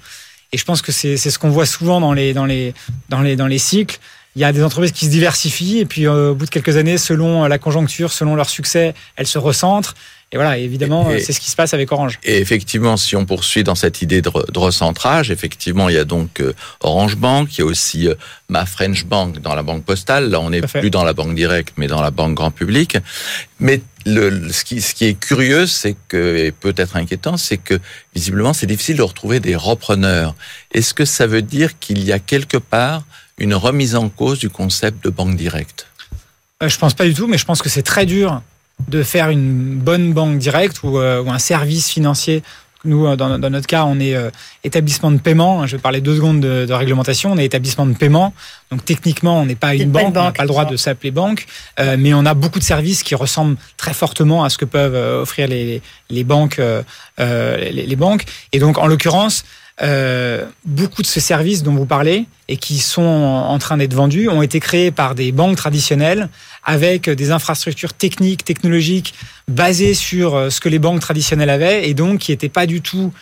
Et 0.52 0.58
je 0.58 0.66
pense 0.66 0.82
que 0.82 0.92
c'est 0.92 1.16
c'est 1.18 1.30
ce 1.30 1.38
qu'on 1.38 1.50
voit 1.50 1.68
souvent 1.68 2.02
dans 2.02 2.14
les 2.14 2.34
dans 2.34 2.46
les 2.46 2.74
dans 3.10 3.22
les 3.22 3.36
dans 3.36 3.48
les 3.48 3.60
cycles. 3.60 4.00
Il 4.36 4.42
y 4.42 4.46
a 4.46 4.52
des 4.54 4.64
entreprises 4.64 4.92
qui 4.92 5.06
se 5.06 5.10
diversifient 5.12 5.80
et 5.80 5.86
puis 5.86 6.06
euh, 6.08 6.32
au 6.32 6.36
bout 6.36 6.46
de 6.46 6.50
quelques 6.52 6.78
années, 6.78 6.98
selon 6.98 7.46
la 7.46 7.58
conjoncture, 7.58 8.12
selon 8.12 8.36
leur 8.36 8.50
succès, 8.50 8.94
elles 9.16 9.28
se 9.28 9.38
recentrent. 9.40 9.96
Et 10.32 10.36
voilà, 10.38 10.60
évidemment, 10.60 11.10
et- 11.10 11.20
c'est 11.22 11.34
ce 11.34 11.40
qui 11.40 11.50
se 11.50 11.56
passe 11.56 11.74
avec 11.74 11.92
Orange. 11.92 12.20
Et 12.24 12.38
effectivement, 12.38 12.98
si 12.98 13.16
on 13.16 13.26
poursuit 13.26 13.64
dans 13.64 13.74
cette 13.74 14.04
idée 14.04 14.22
de, 14.22 14.30
re- 14.30 14.50
de 14.52 14.60
recentrage, 14.60 15.32
effectivement, 15.32 15.90
il 15.90 15.96
y 15.96 15.98
a 15.98 16.06
donc 16.06 16.40
euh, 16.40 16.54
Orange 16.82 17.16
Bank, 17.16 17.58
il 17.58 17.62
y 17.62 17.64
a 17.64 17.66
aussi 17.66 18.08
euh, 18.08 18.14
ma 18.48 18.68
French 18.68 19.06
Bank 19.06 19.40
dans 19.42 19.56
la 19.56 19.64
banque 19.64 19.84
postale. 19.84 20.30
Là, 20.30 20.40
on 20.40 20.52
n'est 20.52 20.62
plus 20.82 20.92
dans 20.92 21.04
la 21.04 21.14
banque 21.14 21.34
directe, 21.34 21.74
mais 21.78 21.88
dans 21.88 22.02
la 22.02 22.12
banque 22.12 22.36
grand 22.36 22.52
public. 22.52 22.98
Mais 23.60 23.82
le- 24.06 24.52
ce, 24.54 24.64
qui, 24.64 24.82
ce 24.82 24.94
qui 24.94 25.06
est 25.06 25.16
curieux, 25.16 25.66
c'est 25.66 25.96
que, 26.08 26.38
et 26.38 26.52
peut-être 26.52 26.96
inquiétant, 26.96 27.36
c'est 27.36 27.58
que 27.58 27.80
visiblement, 28.14 28.54
c'est 28.54 28.68
difficile 28.68 28.98
de 28.98 29.02
retrouver 29.02 29.40
des 29.40 29.56
repreneurs. 29.56 30.36
Est-ce 30.72 30.94
que 30.94 31.06
ça 31.06 31.26
veut 31.26 31.42
dire 31.42 31.80
qu'il 31.80 32.04
y 32.04 32.12
a 32.14 32.20
quelque 32.20 32.58
part 32.58 33.02
une 33.40 33.56
remise 33.56 33.96
en 33.96 34.10
cause 34.10 34.40
du 34.40 34.50
concept 34.50 35.04
de 35.04 35.10
banque 35.10 35.36
directe 35.36 35.88
Euh, 36.62 36.70
je 36.70 36.78
pense 36.78 36.94
pas 36.94 37.06
du 37.06 37.14
tout, 37.14 37.28
mais 37.28 37.38
je 37.38 37.46
pense 37.46 37.62
que 37.62 37.70
c'est 37.70 37.84
très 37.84 38.06
dur 38.06 38.42
de 38.88 39.04
faire 39.04 39.30
une 39.30 39.76
bonne 39.76 40.14
banque 40.14 40.38
directe 40.38 40.84
ou, 40.84 40.98
euh, 41.00 41.24
ou 41.24 41.32
un 41.32 41.40
service 41.40 41.90
financier. 41.90 42.44
Nous, 42.86 43.06
euh, 43.06 43.16
dans, 43.18 43.38
dans 43.40 43.50
notre 43.50 43.68
cas, 43.68 43.84
on 43.86 44.00
est 44.00 44.16
euh, 44.16 44.30
établissement 44.64 45.12
de 45.12 45.18
paiement. 45.18 45.68
Je 45.68 45.76
vais 45.76 45.82
parler 45.82 46.00
deux 46.00 46.16
secondes 46.16 46.40
de, 46.40 46.66
de 46.66 46.74
réglementation. 46.74 47.32
On 47.34 47.38
est 47.38 47.46
établissement 47.46 47.86
de 47.86 47.94
paiement. 47.94 48.34
Donc 48.72 48.86
techniquement, 48.86 49.42
on 49.42 49.46
n'est 49.46 49.56
pas 49.56 49.76
une 49.76 49.92
banque. 49.92 50.16
on 50.16 50.24
n'a 50.24 50.32
pas 50.32 50.44
le 50.44 50.48
droit 50.48 50.66
de 50.66 50.78
s'appeler 50.78 51.12
banque. 51.12 51.46
Euh, 51.80 51.98
mais 52.00 52.14
on 52.14 52.26
a 52.26 52.34
beaucoup 52.34 52.60
de 52.60 52.64
services 52.64 53.04
qui 53.04 53.16
ressemblent 53.16 53.58
très 53.76 53.94
fortement 53.94 54.44
à 54.46 54.50
ce 54.50 54.58
que 54.58 54.66
peuvent 54.66 54.96
euh, 54.96 55.22
offrir 55.24 55.48
les, 55.50 55.82
les 56.10 56.24
banques. 56.24 56.62
les, 57.18 57.72
les 57.72 57.96
banques. 57.98 58.24
Et 58.54 58.60
donc, 58.60 58.78
en 58.78 58.88
l'occurrence, 58.88 59.44
euh, 59.82 60.46
beaucoup 60.66 61.02
de 61.02 61.08
ces 61.08 61.22
services 61.22 61.64
dont 61.64 61.74
vous 61.74 61.86
parlez 61.86 62.26
et 62.48 62.58
qui 62.58 62.80
sont 62.80 63.02
en 63.02 63.58
train 63.60 63.78
d'être 63.78 63.94
vendus 63.94 64.28
ont 64.28 64.42
été 64.42 64.60
créés 64.60 64.92
par 64.92 65.16
des 65.16 65.32
banques 65.32 65.56
traditionnelles 65.56 66.30
avec 66.66 67.10
des 67.10 67.32
infrastructures 67.32 67.94
techniques, 67.94 68.44
technologiques 68.44 69.14
basées 69.48 69.94
sur 69.94 70.36
euh, 70.36 70.50
ce 70.50 70.60
que 70.60 70.70
les 70.70 70.80
banques 70.80 71.00
traditionnelles 71.00 71.50
avaient 71.50 71.88
et 71.88 71.94
donc 71.94 72.20
qui 72.20 72.32
n'étaient 72.32 72.50
pas 72.50 72.66
du 72.66 72.82
tout, 72.82 73.14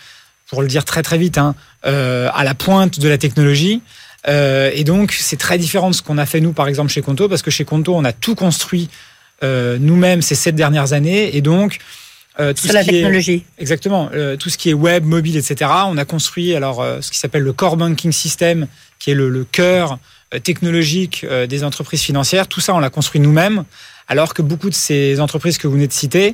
pour 0.50 0.62
le 0.62 0.68
dire 0.68 0.86
très 0.86 1.04
très 1.04 1.18
vite, 1.18 1.38
hein, 1.38 1.56
euh, 1.86 2.30
à 2.34 2.44
la 2.44 2.56
pointe 2.56 3.00
de 3.00 3.08
la 3.08 3.18
technologie. 3.18 3.82
Euh, 4.28 4.72
et 4.74 4.84
donc 4.84 5.12
c'est 5.12 5.38
très 5.38 5.58
différent 5.58 5.90
de 5.90 5.96
ce 5.96 6.02
qu'on 6.02 6.18
a 6.18 6.26
fait 6.26 6.42
nous 6.42 6.52
par 6.52 6.68
exemple 6.68 6.92
chez 6.92 7.02
Conto 7.02 7.30
parce 7.30 7.42
que 7.42 7.52
chez 7.52 7.66
Conto 7.66 7.96
on 7.96 8.04
a 8.04 8.12
tout 8.12 8.36
construit 8.36 8.90
euh, 9.44 9.78
nous-mêmes 9.80 10.22
ces 10.22 10.36
sept 10.36 10.56
dernières 10.56 10.94
années 10.94 11.38
et 11.38 11.42
donc 11.42 11.78
euh, 12.40 12.54
tout 12.54 12.62
Sur 12.62 12.70
ce 12.70 12.74
la 12.76 12.84
qui 12.84 12.90
est- 12.90 12.94
technologie. 12.94 13.44
Exactement. 13.58 14.10
Euh, 14.14 14.36
tout 14.38 14.50
ce 14.50 14.58
qui 14.58 14.70
est 14.70 14.74
web, 14.74 15.04
mobile, 15.06 15.38
etc. 15.38 15.72
On 15.88 15.98
a 15.98 16.06
construit 16.06 16.56
alors 16.56 16.82
euh, 16.82 17.02
ce 17.02 17.12
qui 17.12 17.18
s'appelle 17.18 17.44
le 17.44 17.54
core 17.54 17.78
banking 17.78 18.12
system, 18.12 18.68
qui 19.00 19.12
est 19.12 19.16
le, 19.16 19.30
le 19.30 19.44
cœur 19.44 19.98
technologique 20.44 21.26
des 21.48 21.64
entreprises 21.64 22.02
financières. 22.02 22.48
Tout 22.50 22.60
ça, 22.60 22.76
on 22.76 22.80
l'a 22.80 22.90
construit 22.90 23.22
nous-mêmes 23.22 23.64
alors 24.10 24.34
que 24.34 24.42
beaucoup 24.42 24.70
de 24.70 24.76
ces 24.76 25.20
entreprises 25.22 25.58
que 25.58 25.68
vous 25.68 25.74
venez 25.76 25.88
de 25.88 25.94
citer 25.94 26.34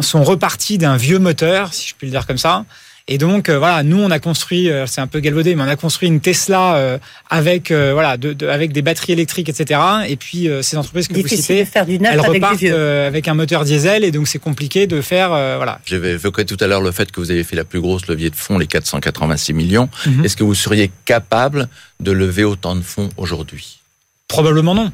sont 0.00 0.22
reparties 0.24 0.78
d'un 0.78 0.96
vieux 0.96 1.18
moteur, 1.18 1.72
si 1.74 1.88
je 1.88 1.94
puis 1.96 2.06
le 2.06 2.12
dire 2.12 2.26
comme 2.26 2.38
ça, 2.38 2.64
et 3.10 3.16
donc 3.16 3.48
euh, 3.48 3.58
voilà, 3.58 3.82
nous 3.82 3.98
on 3.98 4.10
a 4.10 4.18
construit, 4.18 4.70
euh, 4.70 4.86
c'est 4.86 5.00
un 5.00 5.06
peu 5.06 5.20
galvaudé, 5.20 5.54
mais 5.54 5.62
on 5.62 5.68
a 5.68 5.76
construit 5.76 6.08
une 6.08 6.20
Tesla 6.20 6.76
euh, 6.76 6.98
avec 7.30 7.72
voilà, 7.72 8.18
de, 8.18 8.46
avec 8.46 8.72
des 8.72 8.82
batteries 8.82 9.14
électriques, 9.14 9.48
etc. 9.48 9.80
Et 10.06 10.16
puis 10.16 10.48
ces 10.62 10.76
entreprises 10.76 11.08
que 11.08 11.14
vous 11.14 11.26
citez, 11.26 11.64
faire 11.64 11.86
du 11.86 11.98
neuf 11.98 12.12
elles 12.12 12.20
avec 12.20 12.44
repartent 12.44 12.62
avec 12.64 13.26
un 13.28 13.34
moteur 13.34 13.64
diesel, 13.64 14.04
et 14.04 14.10
donc 14.10 14.28
c'est 14.28 14.38
compliqué 14.38 14.86
de 14.86 15.00
faire 15.00 15.28
voilà. 15.28 15.80
J'avais 15.86 16.12
évoqué 16.12 16.44
tout 16.44 16.58
à 16.60 16.66
l'heure 16.66 16.82
le 16.82 16.92
fait 16.92 17.10
que 17.10 17.20
vous 17.20 17.30
avez 17.30 17.44
fait 17.44 17.56
la 17.56 17.64
plus 17.64 17.80
grosse 17.80 18.06
levier 18.06 18.28
de 18.30 18.36
fonds, 18.36 18.58
les 18.58 18.66
486 18.66 19.54
millions. 19.54 19.88
Mhm. 20.06 20.24
Est-ce 20.24 20.36
que 20.36 20.44
vous 20.44 20.54
seriez 20.54 20.90
capable 21.06 21.68
de 22.00 22.12
lever 22.12 22.44
autant 22.44 22.76
de 22.76 22.82
fonds 22.82 23.08
aujourd'hui? 23.16 23.80
Probablement 24.28 24.74
non. 24.74 24.92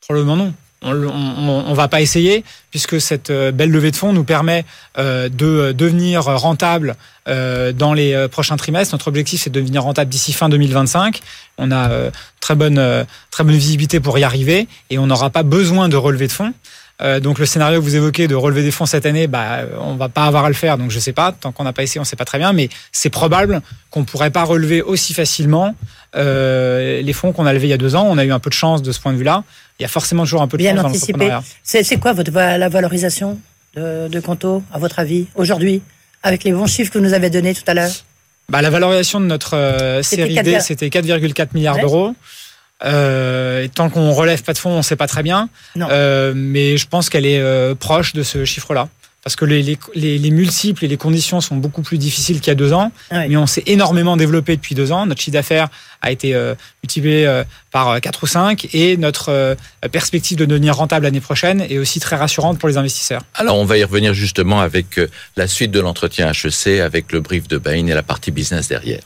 Probablement 0.00 0.36
non 0.36 0.54
on 0.82 0.94
ne 1.70 1.74
va 1.74 1.88
pas 1.88 2.00
essayer 2.00 2.44
puisque 2.70 3.00
cette 3.00 3.30
euh, 3.30 3.52
belle 3.52 3.70
levée 3.70 3.90
de 3.90 3.96
fonds 3.96 4.12
nous 4.12 4.24
permet 4.24 4.64
euh, 4.98 5.28
de 5.28 5.72
devenir 5.72 6.24
rentable 6.24 6.96
euh, 7.28 7.72
dans 7.72 7.94
les 7.94 8.28
prochains 8.28 8.56
trimestres. 8.56 8.94
Notre 8.94 9.08
objectif 9.08 9.42
c'est 9.42 9.50
de 9.50 9.60
devenir 9.60 9.82
rentable 9.82 10.10
d'ici 10.10 10.32
fin 10.32 10.48
2025. 10.48 11.20
On 11.58 11.72
a 11.72 12.10
très 12.40 12.54
bonne 12.54 13.06
très 13.30 13.44
bonne 13.44 13.54
visibilité 13.54 14.00
pour 14.00 14.18
y 14.18 14.24
arriver 14.24 14.68
et 14.90 14.98
on 14.98 15.06
n'aura 15.06 15.30
pas 15.30 15.42
besoin 15.42 15.88
de 15.88 15.96
relever 15.96 16.26
de 16.26 16.32
fonds. 16.32 16.52
Euh, 17.02 17.20
donc 17.20 17.38
le 17.38 17.46
scénario 17.46 17.78
que 17.78 17.84
vous 17.84 17.96
évoquez 17.96 18.26
de 18.26 18.34
relever 18.34 18.62
des 18.62 18.70
fonds 18.70 18.86
cette 18.86 19.04
année, 19.04 19.26
bah, 19.26 19.60
on 19.80 19.96
va 19.96 20.08
pas 20.08 20.24
avoir 20.24 20.46
à 20.46 20.48
le 20.48 20.54
faire, 20.54 20.78
donc 20.78 20.90
je 20.90 20.98
sais 20.98 21.12
pas. 21.12 21.32
Tant 21.32 21.52
qu'on 21.52 21.64
n'a 21.64 21.72
pas 21.72 21.82
essayé, 21.82 22.00
on 22.00 22.04
sait 22.04 22.16
pas 22.16 22.24
très 22.24 22.38
bien, 22.38 22.52
mais 22.52 22.68
c'est 22.92 23.10
probable 23.10 23.60
qu'on 23.90 24.04
pourrait 24.04 24.30
pas 24.30 24.44
relever 24.44 24.80
aussi 24.80 25.12
facilement 25.12 25.74
euh, 26.14 27.02
les 27.02 27.12
fonds 27.12 27.32
qu'on 27.32 27.44
a 27.44 27.52
levés 27.52 27.66
il 27.66 27.70
y 27.70 27.74
a 27.74 27.78
deux 27.78 27.96
ans. 27.96 28.06
On 28.08 28.16
a 28.18 28.24
eu 28.24 28.32
un 28.32 28.38
peu 28.38 28.50
de 28.50 28.54
chance 28.54 28.82
de 28.82 28.92
ce 28.92 29.00
point 29.00 29.12
de 29.12 29.18
vue-là. 29.18 29.44
Il 29.78 29.82
y 29.82 29.86
a 29.86 29.88
forcément 29.88 30.24
toujours 30.24 30.42
un 30.42 30.48
peu 30.48 30.56
de 30.56 30.62
bien 30.62 30.74
chance 30.74 30.86
anticipé. 30.86 31.30
C'est 31.62 32.00
quoi 32.00 32.14
votre 32.14 32.30
la 32.32 32.68
valorisation 32.68 33.38
de, 33.74 34.08
de 34.08 34.20
Conto, 34.20 34.62
à 34.72 34.78
votre 34.78 34.98
avis, 34.98 35.26
aujourd'hui, 35.34 35.82
avec 36.22 36.44
les 36.44 36.52
bons 36.52 36.66
chiffres 36.66 36.90
que 36.90 36.98
vous 36.98 37.04
nous 37.04 37.12
avez 37.12 37.28
donnés 37.28 37.54
tout 37.54 37.64
à 37.66 37.74
l'heure? 37.74 37.92
Bah, 38.48 38.62
la 38.62 38.70
valorisation 38.70 39.20
de 39.20 39.26
notre 39.26 39.54
euh, 39.56 40.02
série 40.02 40.40
D, 40.42 40.58
c'était 40.60 40.88
4,4 40.88 41.48
milliards 41.54 41.78
d'euros. 41.78 42.14
Euh, 42.84 43.62
et 43.62 43.68
tant 43.68 43.88
qu'on 43.88 44.12
relève 44.12 44.42
pas 44.42 44.52
de 44.52 44.58
fonds, 44.58 44.70
on 44.70 44.82
sait 44.82 44.96
pas 44.96 45.06
très 45.06 45.22
bien. 45.22 45.48
Euh, 45.78 46.32
mais 46.36 46.76
je 46.76 46.86
pense 46.86 47.08
qu'elle 47.08 47.26
est 47.26 47.40
euh, 47.40 47.74
proche 47.74 48.12
de 48.12 48.22
ce 48.22 48.44
chiffre-là 48.44 48.88
parce 49.26 49.34
que 49.34 49.44
les, 49.44 49.76
les, 49.96 50.18
les, 50.18 50.30
multiples 50.30 50.84
et 50.84 50.86
les 50.86 50.96
conditions 50.96 51.40
sont 51.40 51.56
beaucoup 51.56 51.82
plus 51.82 51.98
difficiles 51.98 52.38
qu'il 52.38 52.46
y 52.46 52.52
a 52.52 52.54
deux 52.54 52.72
ans. 52.72 52.92
Mais 53.10 53.36
on 53.36 53.48
s'est 53.48 53.64
énormément 53.66 54.16
développé 54.16 54.54
depuis 54.54 54.76
deux 54.76 54.92
ans. 54.92 55.04
Notre 55.04 55.20
chiffre 55.20 55.32
d'affaires 55.32 55.66
a 56.00 56.12
été 56.12 56.32
euh, 56.32 56.54
multiplié 56.84 57.26
euh, 57.26 57.42
par 57.72 58.00
4 58.00 58.22
ou 58.22 58.26
5 58.28 58.68
et 58.72 58.96
notre 58.96 59.30
euh, 59.30 59.56
perspective 59.90 60.38
de 60.38 60.44
devenir 60.44 60.76
rentable 60.76 61.06
l'année 61.06 61.20
prochaine 61.20 61.66
est 61.68 61.78
aussi 61.78 61.98
très 61.98 62.14
rassurante 62.14 62.60
pour 62.60 62.68
les 62.68 62.76
investisseurs. 62.76 63.22
Alors 63.34 63.56
on 63.56 63.64
va 63.64 63.78
y 63.78 63.82
revenir 63.82 64.14
justement 64.14 64.60
avec 64.60 65.00
la 65.34 65.48
suite 65.48 65.72
de 65.72 65.80
l'entretien 65.80 66.30
HEC 66.30 66.78
avec 66.78 67.10
le 67.10 67.18
brief 67.18 67.48
de 67.48 67.58
Bain 67.58 67.88
et 67.88 67.94
la 67.94 68.04
partie 68.04 68.30
business 68.30 68.68
derrière. 68.68 69.00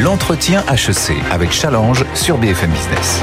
L'entretien 0.00 0.64
HEC 0.68 1.14
avec 1.30 1.52
Challenge 1.52 2.04
sur 2.12 2.38
BFM 2.38 2.72
Business. 2.72 3.20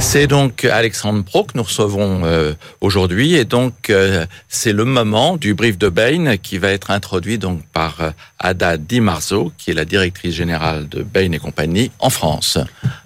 C'est 0.00 0.26
donc 0.26 0.64
Alexandre 0.64 1.24
Pro 1.24 1.44
que 1.44 1.52
nous 1.56 1.62
recevons 1.62 2.22
euh, 2.24 2.54
aujourd'hui 2.80 3.34
et 3.34 3.44
donc 3.44 3.90
euh, 3.90 4.26
c'est 4.48 4.72
le 4.72 4.84
moment 4.84 5.36
du 5.36 5.54
brief 5.54 5.78
de 5.78 5.88
Bain 5.88 6.36
qui 6.36 6.58
va 6.58 6.68
être 6.68 6.90
introduit 6.90 7.38
donc 7.38 7.62
par 7.72 8.00
euh, 8.00 8.10
Ada 8.38 8.76
Di 8.76 9.00
Marzo 9.00 9.52
qui 9.58 9.70
est 9.70 9.74
la 9.74 9.84
directrice 9.84 10.34
générale 10.34 10.88
de 10.88 11.02
Bain 11.02 11.32
et 11.32 11.38
compagnie 11.38 11.90
en 11.98 12.10
France. 12.10 12.58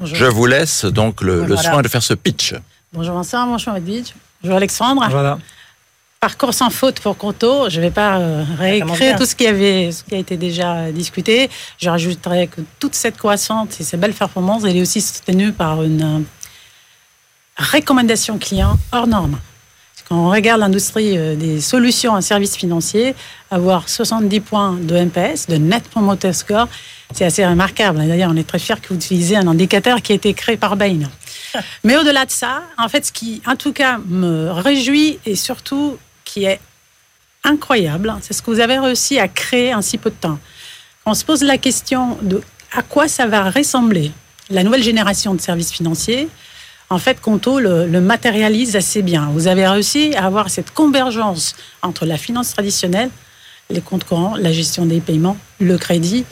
Je 0.02 0.24
vous 0.26 0.46
laisse 0.46 0.84
donc 0.84 1.22
le, 1.22 1.56
soin 1.56 1.82
de 1.82 1.88
faire 1.88 2.02
ce 2.02 2.14
pitch. 2.14 2.54
Bonjour 2.92 3.14
Vincent, 3.14 3.46
bonjour 3.46 3.74
Edwige, 3.76 4.14
bonjour 4.42 4.56
Alexandre. 4.56 5.06
Voilà. 5.10 5.38
Parcours 6.20 6.52
sans 6.52 6.70
faute 6.70 6.98
pour 6.98 7.16
Conto. 7.16 7.70
Je 7.70 7.76
ne 7.76 7.82
vais 7.82 7.92
pas 7.92 8.18
réécrire 8.58 9.16
tout 9.16 9.24
ce 9.24 9.36
qui, 9.36 9.46
avait, 9.46 9.92
ce 9.92 10.02
qui 10.02 10.16
a 10.16 10.18
été 10.18 10.36
déjà 10.36 10.90
discuté. 10.90 11.48
Je 11.78 11.88
rajouterai 11.88 12.48
que 12.48 12.60
toute 12.80 12.96
cette 12.96 13.16
croissance 13.16 13.80
et 13.80 13.84
ces 13.84 13.96
belles 13.96 14.14
performances, 14.14 14.64
elle 14.64 14.76
est 14.76 14.82
aussi 14.82 15.00
soutenue 15.00 15.52
par 15.52 15.84
une 15.84 16.24
recommandation 17.58 18.38
client 18.38 18.78
hors 18.92 19.06
norme. 19.06 19.38
Quand 20.08 20.16
on 20.16 20.30
regarde 20.30 20.60
l'industrie 20.60 21.18
euh, 21.18 21.36
des 21.36 21.60
solutions 21.60 22.12
en 22.12 22.22
services 22.22 22.56
financiers, 22.56 23.14
avoir 23.50 23.88
70 23.88 24.40
points 24.40 24.72
de 24.72 24.96
MPS, 24.96 25.48
de 25.48 25.56
Net 25.56 25.84
Promoter 25.84 26.32
Score, 26.32 26.66
c'est 27.12 27.26
assez 27.26 27.44
remarquable. 27.44 27.98
D'ailleurs, 28.06 28.30
on 28.32 28.36
est 28.36 28.46
très 28.46 28.58
fiers 28.58 28.76
que 28.80 28.88
vous 28.88 28.94
utilisez 28.94 29.36
un 29.36 29.46
indicateur 29.46 30.00
qui 30.00 30.12
a 30.12 30.14
été 30.14 30.32
créé 30.32 30.56
par 30.56 30.76
Bain. 30.76 31.00
Mais 31.84 31.96
au-delà 31.98 32.24
de 32.24 32.30
ça, 32.30 32.62
en 32.78 32.88
fait, 32.88 33.04
ce 33.04 33.12
qui, 33.12 33.42
en 33.46 33.56
tout 33.56 33.72
cas, 33.72 33.98
me 34.08 34.50
réjouit 34.50 35.18
et 35.26 35.36
surtout 35.36 35.98
qui 36.24 36.44
est 36.44 36.60
incroyable, 37.44 38.14
c'est 38.22 38.32
ce 38.32 38.42
que 38.42 38.50
vous 38.50 38.60
avez 38.60 38.78
réussi 38.78 39.18
à 39.18 39.28
créer 39.28 39.74
en 39.74 39.82
si 39.82 39.98
peu 39.98 40.10
de 40.10 40.16
temps. 40.16 40.38
on 41.06 41.14
se 41.14 41.24
pose 41.24 41.42
la 41.42 41.58
question 41.58 42.18
de 42.22 42.42
à 42.72 42.82
quoi 42.82 43.08
ça 43.08 43.26
va 43.26 43.50
ressembler 43.50 44.12
la 44.50 44.62
nouvelle 44.62 44.82
génération 44.82 45.34
de 45.34 45.40
services 45.40 45.72
financiers, 45.72 46.28
en 46.90 46.98
fait, 46.98 47.20
Conto 47.20 47.60
le, 47.60 48.00
matérialise 48.00 48.76
assez 48.76 49.02
bien. 49.02 49.28
Vous 49.32 49.46
avez 49.46 49.66
réussi 49.66 50.14
à 50.14 50.24
avoir 50.24 50.48
cette 50.48 50.72
convergence 50.72 51.54
entre 51.82 52.06
la 52.06 52.16
finance 52.16 52.54
traditionnelle, 52.54 53.10
les 53.70 53.82
comptes 53.82 54.04
courants, 54.04 54.36
la 54.36 54.52
gestion 54.52 54.86
des 54.86 55.00
paiements, 55.00 55.36
le 55.60 55.76
crédit 55.76 56.24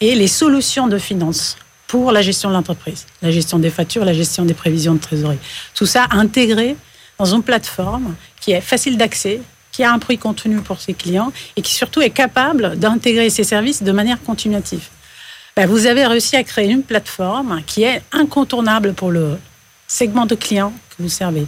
et 0.00 0.14
les 0.14 0.26
solutions 0.26 0.86
de 0.86 0.98
finance 0.98 1.56
pour 1.86 2.12
la 2.12 2.20
gestion 2.20 2.50
de 2.50 2.54
l'entreprise, 2.54 3.06
la 3.22 3.30
gestion 3.30 3.58
des 3.58 3.70
factures, 3.70 4.04
la 4.04 4.12
gestion 4.12 4.44
des 4.44 4.54
prévisions 4.54 4.94
de 4.94 4.98
trésorerie. 5.00 5.38
Tout 5.74 5.86
ça 5.86 6.06
intégré 6.10 6.76
dans 7.18 7.34
une 7.34 7.42
plateforme 7.42 8.14
qui 8.40 8.52
est 8.52 8.60
facile 8.60 8.98
d'accès, 8.98 9.40
qui 9.70 9.82
a 9.82 9.92
un 9.92 9.98
prix 9.98 10.18
contenu 10.18 10.60
pour 10.60 10.80
ses 10.80 10.92
clients 10.92 11.32
et 11.56 11.62
qui 11.62 11.72
surtout 11.72 12.02
est 12.02 12.10
capable 12.10 12.78
d'intégrer 12.78 13.30
ses 13.30 13.44
services 13.44 13.82
de 13.82 13.92
manière 13.92 14.22
continuative. 14.22 14.88
Ben, 15.56 15.66
vous 15.66 15.86
avez 15.86 16.06
réussi 16.06 16.36
à 16.36 16.44
créer 16.44 16.70
une 16.70 16.82
plateforme 16.82 17.62
qui 17.66 17.82
est 17.82 18.02
incontournable 18.12 18.92
pour 18.92 19.10
le, 19.10 19.38
segment 19.92 20.24
de 20.26 20.34
clients 20.34 20.72
que 20.90 21.02
vous 21.02 21.08
servez. 21.08 21.46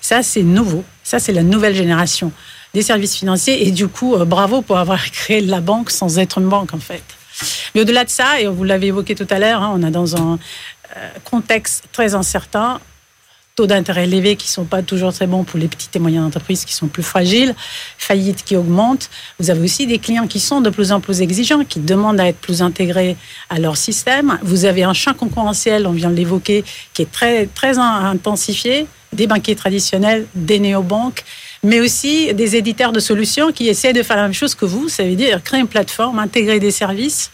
Ça, 0.00 0.22
c'est 0.22 0.42
nouveau. 0.42 0.84
Ça, 1.04 1.18
c'est 1.18 1.32
la 1.32 1.42
nouvelle 1.42 1.74
génération 1.74 2.32
des 2.72 2.82
services 2.82 3.14
financiers. 3.14 3.66
Et 3.66 3.70
du 3.70 3.86
coup, 3.86 4.14
euh, 4.14 4.24
bravo 4.24 4.62
pour 4.62 4.78
avoir 4.78 5.10
créé 5.10 5.40
la 5.40 5.60
banque 5.60 5.90
sans 5.90 6.18
être 6.18 6.38
une 6.38 6.48
banque, 6.48 6.74
en 6.74 6.78
fait. 6.78 7.04
Mais 7.74 7.82
au-delà 7.82 8.04
de 8.04 8.10
ça, 8.10 8.40
et 8.40 8.46
vous 8.46 8.64
l'avez 8.64 8.88
évoqué 8.88 9.14
tout 9.14 9.26
à 9.30 9.38
l'heure, 9.38 9.62
hein, 9.62 9.72
on 9.74 9.86
est 9.86 9.90
dans 9.90 10.16
un 10.16 10.38
euh, 10.96 11.08
contexte 11.24 11.84
très 11.92 12.14
incertain 12.14 12.80
taux 13.56 13.68
d'intérêt 13.68 14.04
élevés 14.04 14.34
qui 14.34 14.48
sont 14.48 14.64
pas 14.64 14.82
toujours 14.82 15.12
très 15.12 15.28
bons 15.28 15.44
pour 15.44 15.60
les 15.60 15.68
petites 15.68 15.94
et 15.94 16.00
moyennes 16.00 16.24
entreprises 16.24 16.64
qui 16.64 16.72
sont 16.72 16.88
plus 16.88 17.04
fragiles, 17.04 17.54
faillites 17.98 18.42
qui 18.42 18.56
augmentent. 18.56 19.08
Vous 19.38 19.48
avez 19.48 19.60
aussi 19.60 19.86
des 19.86 20.00
clients 20.00 20.26
qui 20.26 20.40
sont 20.40 20.60
de 20.60 20.70
plus 20.70 20.90
en 20.90 21.00
plus 21.00 21.20
exigeants, 21.20 21.64
qui 21.64 21.78
demandent 21.78 22.18
à 22.18 22.26
être 22.26 22.38
plus 22.38 22.62
intégrés 22.62 23.16
à 23.50 23.60
leur 23.60 23.76
système. 23.76 24.40
Vous 24.42 24.64
avez 24.64 24.82
un 24.82 24.92
champ 24.92 25.14
concurrentiel, 25.14 25.86
on 25.86 25.92
vient 25.92 26.10
de 26.10 26.16
l'évoquer, 26.16 26.64
qui 26.94 27.02
est 27.02 27.12
très, 27.12 27.46
très 27.46 27.78
intensifié, 27.78 28.88
des 29.12 29.28
banquiers 29.28 29.54
traditionnels, 29.54 30.26
des 30.34 30.58
néobanques, 30.58 31.22
mais 31.62 31.78
aussi 31.78 32.34
des 32.34 32.56
éditeurs 32.56 32.90
de 32.90 32.98
solutions 32.98 33.52
qui 33.52 33.68
essaient 33.68 33.92
de 33.92 34.02
faire 34.02 34.16
la 34.16 34.24
même 34.24 34.34
chose 34.34 34.56
que 34.56 34.64
vous, 34.64 34.88
ça 34.88 35.04
veut 35.04 35.14
dire 35.14 35.40
créer 35.44 35.60
une 35.60 35.68
plateforme, 35.68 36.18
intégrer 36.18 36.58
des 36.58 36.72
services 36.72 37.30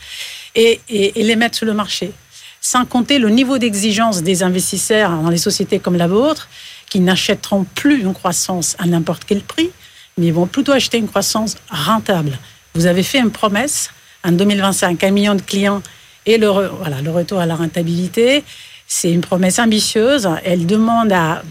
et, 0.54 0.82
et 0.90 1.22
les 1.22 1.36
mettre 1.36 1.56
sur 1.56 1.66
le 1.66 1.72
marché 1.72 2.12
sans 2.60 2.84
compter 2.84 3.18
le 3.18 3.30
niveau 3.30 3.58
d'exigence 3.58 4.22
des 4.22 4.42
investisseurs 4.42 5.10
dans 5.10 5.30
les 5.30 5.38
sociétés 5.38 5.78
comme 5.78 5.96
la 5.96 6.06
vôtre, 6.06 6.48
qui 6.88 7.00
n'achèteront 7.00 7.64
plus 7.74 8.00
une 8.00 8.12
croissance 8.12 8.76
à 8.78 8.86
n'importe 8.86 9.24
quel 9.26 9.40
prix, 9.40 9.70
mais 10.18 10.30
vont 10.30 10.46
plutôt 10.46 10.72
acheter 10.72 10.98
une 10.98 11.08
croissance 11.08 11.56
rentable. 11.70 12.38
Vous 12.74 12.86
avez 12.86 13.02
fait 13.02 13.18
une 13.18 13.30
promesse 13.30 13.90
en 14.24 14.32
2025, 14.32 15.02
un 15.02 15.10
million 15.10 15.34
de 15.34 15.42
clients 15.42 15.82
et 16.26 16.36
le, 16.36 16.48
voilà, 16.48 17.00
le 17.00 17.10
retour 17.10 17.38
à 17.38 17.46
la 17.46 17.54
rentabilité. 17.54 18.44
C'est 18.86 19.10
une 19.10 19.22
promesse 19.22 19.58
ambitieuse. 19.58 20.28
Elle 20.44 20.66
demande 20.66 21.12
à 21.12 21.42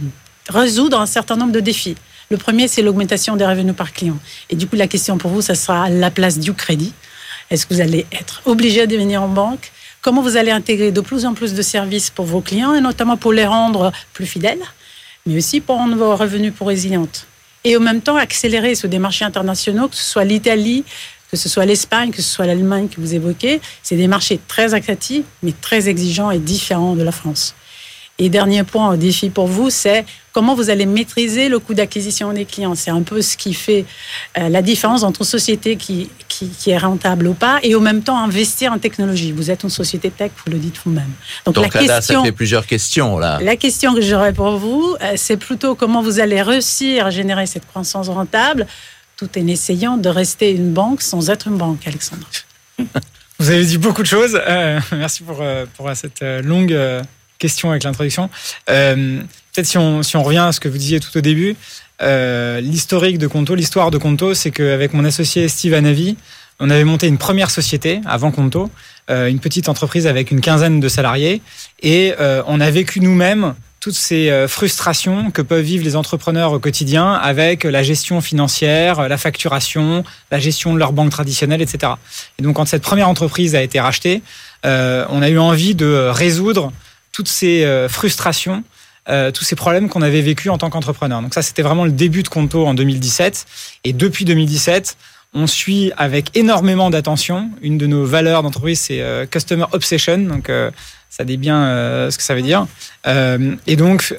résoudre 0.49 0.99
un 0.99 1.05
certain 1.05 1.35
nombre 1.35 1.51
de 1.51 1.59
défis. 1.59 1.95
Le 2.29 2.37
premier, 2.37 2.67
c'est 2.67 2.81
l'augmentation 2.81 3.35
des 3.35 3.45
revenus 3.45 3.75
par 3.75 3.91
client. 3.91 4.17
Et 4.49 4.55
du 4.55 4.67
coup, 4.67 4.75
la 4.75 4.87
question 4.87 5.17
pour 5.17 5.31
vous, 5.31 5.41
ça 5.41 5.55
sera 5.55 5.89
la 5.89 6.11
place 6.11 6.37
du 6.37 6.53
crédit. 6.53 6.93
Est-ce 7.49 7.65
que 7.65 7.73
vous 7.73 7.81
allez 7.81 8.05
être 8.11 8.41
obligé 8.45 8.85
de 8.85 8.95
venir 8.95 9.23
en 9.23 9.27
banque 9.27 9.71
comment 10.09 10.23
vous 10.23 10.37
allez 10.37 10.49
intégrer 10.49 10.91
de 10.91 11.01
plus 11.01 11.27
en 11.27 11.35
plus 11.35 11.53
de 11.53 11.61
services 11.61 12.09
pour 12.09 12.25
vos 12.25 12.41
clients 12.41 12.73
et 12.73 12.81
notamment 12.81 13.15
pour 13.15 13.31
les 13.31 13.45
rendre 13.45 13.91
plus 14.11 14.25
fidèles, 14.25 14.63
mais 15.27 15.37
aussi 15.37 15.61
pour 15.61 15.75
rendre 15.75 15.95
vos 15.95 16.15
revenus 16.15 16.51
plus 16.51 16.65
résilientes. 16.65 17.27
Et 17.63 17.77
en 17.77 17.79
même 17.79 18.01
temps, 18.01 18.15
accélérer 18.15 18.73
sur 18.73 18.89
des 18.89 18.97
marchés 18.97 19.23
internationaux, 19.23 19.87
que 19.87 19.95
ce 19.95 20.01
soit 20.01 20.23
l'Italie, 20.23 20.83
que 21.29 21.37
ce 21.37 21.47
soit 21.47 21.67
l'Espagne, 21.67 22.09
que 22.09 22.23
ce 22.23 22.27
soit 22.27 22.47
l'Allemagne 22.47 22.87
que 22.87 22.99
vous 22.99 23.13
évoquez, 23.13 23.61
c'est 23.83 23.97
des 23.97 24.07
marchés 24.07 24.39
très 24.47 24.73
attractifs, 24.73 25.25
mais 25.43 25.53
très 25.61 25.89
exigeants 25.89 26.31
et 26.31 26.39
différents 26.39 26.95
de 26.95 27.03
la 27.03 27.11
France. 27.11 27.53
Et 28.21 28.27
dernier 28.27 28.63
point 28.63 28.93
au 28.93 28.97
défi 28.97 29.29
pour 29.29 29.47
vous, 29.47 29.69
c'est 29.69 30.05
comment 30.33 30.53
vous 30.53 30.69
allez 30.69 30.85
maîtriser 30.85 31.47
le 31.47 31.57
coût 31.57 31.73
d'acquisition 31.73 32.33
des 32.33 32.43
clients. 32.43 32.75
C'est 32.75 32.91
un 32.91 33.01
peu 33.01 33.21
ce 33.21 33.37
qui 33.37 33.53
fait 33.53 33.85
euh, 34.37 34.49
la 34.49 34.61
différence 34.61 35.03
entre 35.03 35.21
une 35.21 35.25
société 35.25 35.77
qui, 35.77 36.09
qui, 36.27 36.69
est 36.69 36.77
rentable 36.77 37.27
ou 37.27 37.33
pas 37.33 37.59
et 37.63 37.75
au 37.75 37.79
même 37.79 38.03
temps 38.03 38.21
investir 38.21 38.73
en 38.73 38.77
technologie. 38.77 39.31
Vous 39.31 39.49
êtes 39.49 39.63
une 39.63 39.69
société 39.69 40.11
tech, 40.11 40.31
vous 40.45 40.51
le 40.51 40.57
dites 40.57 40.77
vous-même. 40.83 41.11
Donc, 41.45 41.57
la 41.57 41.69
question, 41.69 42.19
ça 42.19 42.25
fait 42.25 42.33
plusieurs 42.33 42.67
questions 42.67 43.17
là. 43.17 43.39
La 43.41 43.55
question 43.55 43.93
que 43.93 44.01
j'aurais 44.01 44.33
pour 44.33 44.57
vous, 44.57 44.97
euh, 45.01 45.13
c'est 45.15 45.37
plutôt 45.37 45.75
comment 45.75 46.01
vous 46.01 46.19
allez 46.19 46.41
réussir 46.41 47.05
à 47.05 47.11
générer 47.11 47.45
cette 47.45 47.67
croissance 47.67 48.09
rentable 48.09 48.67
tout 49.15 49.29
en 49.37 49.47
essayant 49.47 49.95
de 49.95 50.09
rester 50.09 50.51
une 50.51 50.73
banque 50.73 51.01
sans 51.01 51.29
être 51.29 51.47
une 51.47 51.57
banque, 51.57 51.87
Alexandre. 51.87 52.27
Vous 53.41 53.49
avez 53.49 53.63
dit 53.63 53.77
beaucoup 53.77 54.01
de 54.01 54.07
choses. 54.07 54.37
Euh, 54.47 54.81
merci 54.91 55.23
pour, 55.23 55.41
pour 55.77 55.89
cette 55.95 56.21
longue 56.43 56.77
question 57.39 57.71
avec 57.71 57.83
l'introduction. 57.83 58.29
Euh, 58.69 59.21
peut-être 59.53 59.65
si 59.65 59.77
on, 59.77 60.03
si 60.03 60.15
on 60.17 60.23
revient 60.23 60.37
à 60.37 60.51
ce 60.51 60.59
que 60.59 60.69
vous 60.69 60.77
disiez 60.77 60.99
tout 60.99 61.17
au 61.17 61.21
début, 61.21 61.55
euh, 62.01 62.61
l'historique 62.61 63.17
de 63.17 63.27
Conto, 63.27 63.55
l'histoire 63.55 63.89
de 63.89 63.97
Conto, 63.97 64.33
c'est 64.33 64.51
qu'avec 64.51 64.93
mon 64.93 65.03
associé 65.05 65.47
Steve 65.47 65.73
Anavi, 65.73 66.17
on 66.59 66.69
avait 66.69 66.83
monté 66.83 67.07
une 67.07 67.17
première 67.17 67.49
société 67.49 68.01
avant 68.05 68.31
Conto, 68.31 68.69
euh, 69.09 69.27
une 69.27 69.39
petite 69.39 69.69
entreprise 69.69 70.05
avec 70.05 70.29
une 70.29 70.41
quinzaine 70.41 70.79
de 70.79 70.89
salariés, 70.89 71.41
et 71.81 72.13
on 72.45 72.59
a 72.59 72.69
vécu 72.69 72.99
nous-mêmes 72.99 73.55
toutes 73.79 73.95
ces 73.95 74.45
frustrations 74.49 75.31
que 75.31 75.41
peuvent 75.41 75.63
vivre 75.63 75.85
les 75.85 75.95
entrepreneurs 75.95 76.51
au 76.51 76.59
quotidien 76.59 77.13
avec 77.13 77.63
la 77.63 77.81
gestion 77.81 78.19
financière, 78.19 79.07
la 79.07 79.17
facturation, 79.17 80.03
la 80.31 80.39
gestion 80.39 80.73
de 80.73 80.79
leur 80.79 80.91
banque 80.91 81.11
traditionnelle, 81.11 81.61
etc. 81.61 81.93
Et 82.37 82.43
donc 82.43 82.57
quand 82.57 82.65
cette 82.65 82.81
première 82.81 83.07
entreprise 83.07 83.55
a 83.55 83.61
été 83.61 83.79
rachetée, 83.79 84.21
on 84.65 85.21
a 85.21 85.29
eu 85.29 85.39
envie 85.39 85.75
de 85.75 86.09
résoudre 86.11 86.73
toutes 87.19 87.27
ces 87.27 87.65
euh, 87.65 87.89
frustrations, 87.89 88.63
euh, 89.09 89.29
tous 89.29 89.43
ces 89.43 89.57
problèmes 89.57 89.89
qu'on 89.89 90.01
avait 90.01 90.21
vécu 90.21 90.49
en 90.49 90.57
tant 90.57 90.69
qu'entrepreneur. 90.69 91.21
Donc 91.21 91.33
ça, 91.33 91.41
c'était 91.41 91.63
vraiment 91.63 91.83
le 91.83 91.91
début 91.91 92.23
de 92.23 92.29
Conto 92.29 92.65
en 92.65 92.73
2017. 92.73 93.45
Et 93.83 93.91
depuis 93.91 94.23
2017, 94.23 94.95
on 95.33 95.45
suit 95.45 95.91
avec 95.97 96.37
énormément 96.37 96.89
d'attention. 96.89 97.49
Une 97.61 97.77
de 97.77 97.87
nos 97.87 98.05
valeurs 98.05 98.41
d'entreprise, 98.41 98.79
c'est 98.79 99.01
euh, 99.01 99.25
Customer 99.25 99.65
Obsession. 99.73 100.17
Donc 100.19 100.49
ça 101.09 101.25
dit 101.25 101.35
bien 101.35 102.07
ce 102.09 102.15
que 102.15 102.23
ça 102.23 102.35
veut 102.35 102.41
dire. 102.41 102.67
et 103.05 103.75
donc 103.75 104.15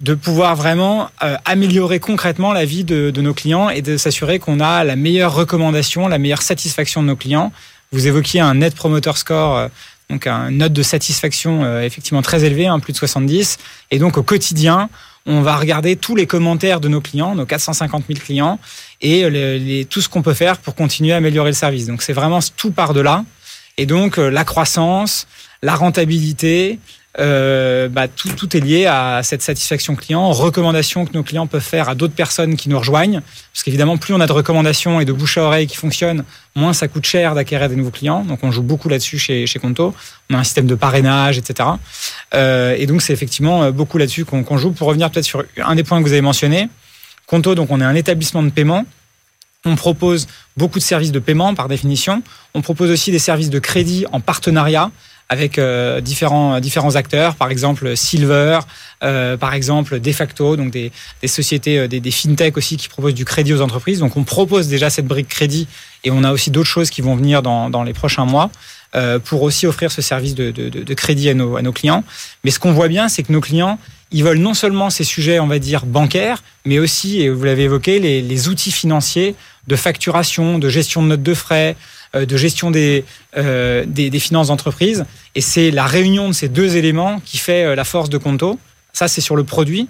de 0.00 0.14
pouvoir 0.14 0.56
vraiment 0.56 1.10
améliorer 1.44 2.00
concrètement 2.00 2.52
la 2.52 2.64
vie 2.64 2.82
de, 2.82 3.10
de 3.10 3.20
nos 3.20 3.34
clients 3.34 3.68
et 3.68 3.82
de 3.82 3.96
s'assurer 3.96 4.40
qu'on 4.40 4.58
a 4.58 4.82
la 4.82 4.96
meilleure 4.96 5.34
recommandation, 5.34 6.08
la 6.08 6.18
meilleure 6.18 6.42
satisfaction 6.42 7.02
de 7.02 7.08
nos 7.08 7.16
clients. 7.16 7.52
Vous 7.92 8.08
évoquiez 8.08 8.40
un 8.40 8.54
Net 8.54 8.74
Promoter 8.74 9.12
Score 9.14 9.68
donc 10.10 10.26
une 10.26 10.58
note 10.58 10.72
de 10.72 10.82
satisfaction 10.82 11.64
euh, 11.64 11.82
effectivement 11.82 12.22
très 12.22 12.44
élevée, 12.44 12.66
hein, 12.66 12.78
plus 12.80 12.92
de 12.92 12.98
70. 12.98 13.58
Et 13.90 13.98
donc 13.98 14.16
au 14.16 14.22
quotidien, 14.22 14.88
on 15.26 15.42
va 15.42 15.56
regarder 15.56 15.96
tous 15.96 16.16
les 16.16 16.26
commentaires 16.26 16.80
de 16.80 16.88
nos 16.88 17.00
clients, 17.00 17.34
nos 17.34 17.44
450 17.44 18.04
000 18.08 18.18
clients, 18.18 18.58
et 19.02 19.86
tout 19.90 20.00
ce 20.00 20.08
qu'on 20.08 20.22
peut 20.22 20.34
faire 20.34 20.58
pour 20.58 20.74
continuer 20.74 21.12
à 21.12 21.16
améliorer 21.16 21.50
le 21.50 21.54
service. 21.54 21.86
Donc 21.86 22.02
c'est 22.02 22.14
vraiment 22.14 22.40
tout 22.56 22.70
par 22.70 22.94
de 22.94 23.00
là. 23.00 23.24
Et 23.76 23.86
donc 23.86 24.18
euh, 24.18 24.30
la 24.30 24.44
croissance, 24.44 25.26
la 25.62 25.74
rentabilité, 25.74 26.78
euh, 27.20 27.88
bah, 27.88 28.06
tout, 28.06 28.56
est 28.56 28.60
lié 28.60 28.86
à 28.86 29.22
cette 29.24 29.42
satisfaction 29.42 29.96
client, 29.96 30.30
recommandations 30.30 31.04
que 31.04 31.12
nos 31.12 31.22
clients 31.22 31.46
peuvent 31.46 31.60
faire 31.60 31.88
à 31.88 31.94
d'autres 31.94 32.14
personnes 32.14 32.56
qui 32.56 32.68
nous 32.68 32.78
rejoignent. 32.78 33.20
Parce 33.52 33.64
qu'évidemment, 33.64 33.96
plus 33.96 34.14
on 34.14 34.20
a 34.20 34.26
de 34.26 34.32
recommandations 34.32 35.00
et 35.00 35.04
de 35.04 35.12
bouche 35.12 35.36
à 35.38 35.42
oreille 35.42 35.66
qui 35.66 35.76
fonctionnent, 35.76 36.24
moins 36.54 36.72
ça 36.72 36.86
coûte 36.86 37.06
cher 37.06 37.34
d'acquérir 37.34 37.68
des 37.68 37.76
nouveaux 37.76 37.90
clients. 37.90 38.24
Donc 38.24 38.40
on 38.44 38.52
joue 38.52 38.62
beaucoup 38.62 38.88
là-dessus 38.88 39.18
chez, 39.18 39.46
chez 39.46 39.58
Conto. 39.58 39.94
On 40.30 40.34
a 40.34 40.38
un 40.38 40.44
système 40.44 40.66
de 40.66 40.74
parrainage, 40.74 41.38
etc. 41.38 41.70
Euh, 42.34 42.76
et 42.78 42.86
donc 42.86 43.02
c'est 43.02 43.12
effectivement 43.12 43.64
euh, 43.64 43.72
beaucoup 43.72 43.98
là-dessus 43.98 44.24
qu'on 44.24 44.56
joue. 44.56 44.70
Pour 44.70 44.86
revenir 44.86 45.10
peut-être 45.10 45.24
sur 45.24 45.44
un 45.56 45.74
des 45.74 45.82
points 45.82 45.98
que 45.98 46.06
vous 46.06 46.12
avez 46.12 46.22
mentionné, 46.22 46.68
Conto, 47.26 47.54
donc 47.54 47.70
on 47.70 47.80
est 47.80 47.84
un 47.84 47.94
établissement 47.94 48.42
de 48.42 48.50
paiement. 48.50 48.84
On 49.64 49.74
propose 49.74 50.28
beaucoup 50.56 50.78
de 50.78 50.84
services 50.84 51.10
de 51.10 51.18
paiement 51.18 51.54
par 51.54 51.68
définition. 51.68 52.22
On 52.54 52.62
propose 52.62 52.90
aussi 52.90 53.10
des 53.10 53.18
services 53.18 53.50
de 53.50 53.58
crédit 53.58 54.06
en 54.12 54.20
partenariat 54.20 54.92
avec 55.28 55.58
euh, 55.58 56.00
différents, 56.00 56.58
différents 56.60 56.96
acteurs, 56.96 57.34
par 57.36 57.50
exemple 57.50 57.96
Silver, 57.96 58.60
euh, 59.04 59.36
par 59.36 59.54
exemple 59.54 60.00
De 60.00 60.12
facto, 60.12 60.56
donc 60.56 60.70
des, 60.70 60.90
des 61.20 61.28
sociétés, 61.28 61.78
euh, 61.78 61.88
des, 61.88 62.00
des 62.00 62.10
fintech 62.10 62.56
aussi 62.56 62.76
qui 62.76 62.88
proposent 62.88 63.14
du 63.14 63.24
crédit 63.24 63.52
aux 63.52 63.60
entreprises. 63.60 63.98
Donc 63.98 64.16
on 64.16 64.24
propose 64.24 64.68
déjà 64.68 64.88
cette 64.88 65.06
brique 65.06 65.28
crédit 65.28 65.68
et 66.04 66.10
on 66.10 66.24
a 66.24 66.32
aussi 66.32 66.50
d'autres 66.50 66.68
choses 66.68 66.90
qui 66.90 67.02
vont 67.02 67.14
venir 67.14 67.42
dans, 67.42 67.68
dans 67.68 67.82
les 67.82 67.92
prochains 67.92 68.24
mois. 68.24 68.50
Euh, 68.96 69.18
pour 69.18 69.42
aussi 69.42 69.66
offrir 69.66 69.92
ce 69.92 70.00
service 70.00 70.34
de, 70.34 70.50
de, 70.50 70.70
de 70.70 70.94
crédit 70.94 71.28
à 71.28 71.34
nos, 71.34 71.58
à 71.58 71.62
nos 71.62 71.72
clients. 71.72 72.04
Mais 72.42 72.50
ce 72.50 72.58
qu'on 72.58 72.72
voit 72.72 72.88
bien, 72.88 73.10
c'est 73.10 73.22
que 73.22 73.30
nos 73.30 73.42
clients, 73.42 73.78
ils 74.12 74.24
veulent 74.24 74.38
non 74.38 74.54
seulement 74.54 74.88
ces 74.88 75.04
sujets, 75.04 75.40
on 75.40 75.46
va 75.46 75.58
dire, 75.58 75.84
bancaires, 75.84 76.42
mais 76.64 76.78
aussi, 76.78 77.20
et 77.20 77.28
vous 77.28 77.44
l'avez 77.44 77.64
évoqué, 77.64 77.98
les, 77.98 78.22
les 78.22 78.48
outils 78.48 78.72
financiers 78.72 79.34
de 79.66 79.76
facturation, 79.76 80.58
de 80.58 80.70
gestion 80.70 81.02
de 81.02 81.08
notes 81.08 81.22
de 81.22 81.34
frais, 81.34 81.76
euh, 81.76 81.97
de 82.14 82.36
gestion 82.36 82.70
des, 82.70 83.04
euh, 83.36 83.84
des, 83.86 84.10
des, 84.10 84.18
finances 84.18 84.48
d'entreprise. 84.48 85.04
Et 85.34 85.40
c'est 85.40 85.70
la 85.70 85.86
réunion 85.86 86.28
de 86.28 86.32
ces 86.32 86.48
deux 86.48 86.76
éléments 86.76 87.20
qui 87.24 87.38
fait 87.38 87.64
euh, 87.64 87.74
la 87.74 87.84
force 87.84 88.08
de 88.08 88.18
Conto. 88.18 88.58
Ça, 88.92 89.08
c'est 89.08 89.20
sur 89.20 89.36
le 89.36 89.44
produit. 89.44 89.88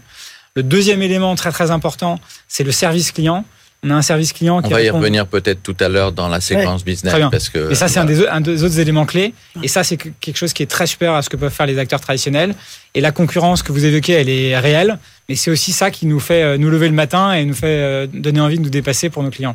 Le 0.54 0.62
deuxième 0.62 1.02
élément 1.02 1.34
très 1.34 1.52
très 1.52 1.70
important, 1.70 2.18
c'est 2.48 2.64
le 2.64 2.72
service 2.72 3.12
client. 3.12 3.44
On 3.84 3.90
a 3.90 3.94
un 3.94 4.02
service 4.02 4.32
client 4.32 4.60
qui. 4.60 4.66
On 4.66 4.70
va 4.70 4.82
y 4.82 4.90
revenir 4.90 5.28
peut-être 5.28 5.62
tout 5.62 5.76
à 5.78 5.88
l'heure 5.88 6.10
dans 6.10 6.26
la 6.26 6.40
séquence 6.40 6.84
business. 6.84 7.14
Parce 7.30 7.48
que, 7.48 7.70
et 7.70 7.76
ça, 7.76 7.86
c'est 7.86 8.00
un, 8.00 8.04
des, 8.04 8.26
un 8.26 8.40
des 8.40 8.64
autres 8.64 8.80
éléments 8.80 9.06
clés. 9.06 9.34
Et 9.62 9.68
ça, 9.68 9.84
c'est 9.84 9.96
quelque 9.96 10.36
chose 10.36 10.52
qui 10.52 10.64
est 10.64 10.66
très 10.66 10.88
supérieur 10.88 11.16
à 11.16 11.22
ce 11.22 11.28
que 11.28 11.36
peuvent 11.36 11.52
faire 11.52 11.66
les 11.66 11.78
acteurs 11.78 12.00
traditionnels. 12.00 12.56
Et 12.96 13.00
la 13.00 13.12
concurrence 13.12 13.62
que 13.62 13.70
vous 13.70 13.84
évoquez, 13.84 14.14
elle 14.14 14.28
est 14.28 14.58
réelle. 14.58 14.98
Mais 15.28 15.36
c'est 15.36 15.52
aussi 15.52 15.70
ça 15.70 15.92
qui 15.92 16.06
nous 16.06 16.18
fait 16.18 16.58
nous 16.58 16.70
lever 16.70 16.88
le 16.88 16.94
matin 16.94 17.32
et 17.34 17.44
nous 17.44 17.54
fait 17.54 18.08
donner 18.08 18.40
envie 18.40 18.58
de 18.58 18.64
nous 18.64 18.70
dépasser 18.70 19.10
pour 19.10 19.22
nos 19.22 19.30
clients. 19.30 19.54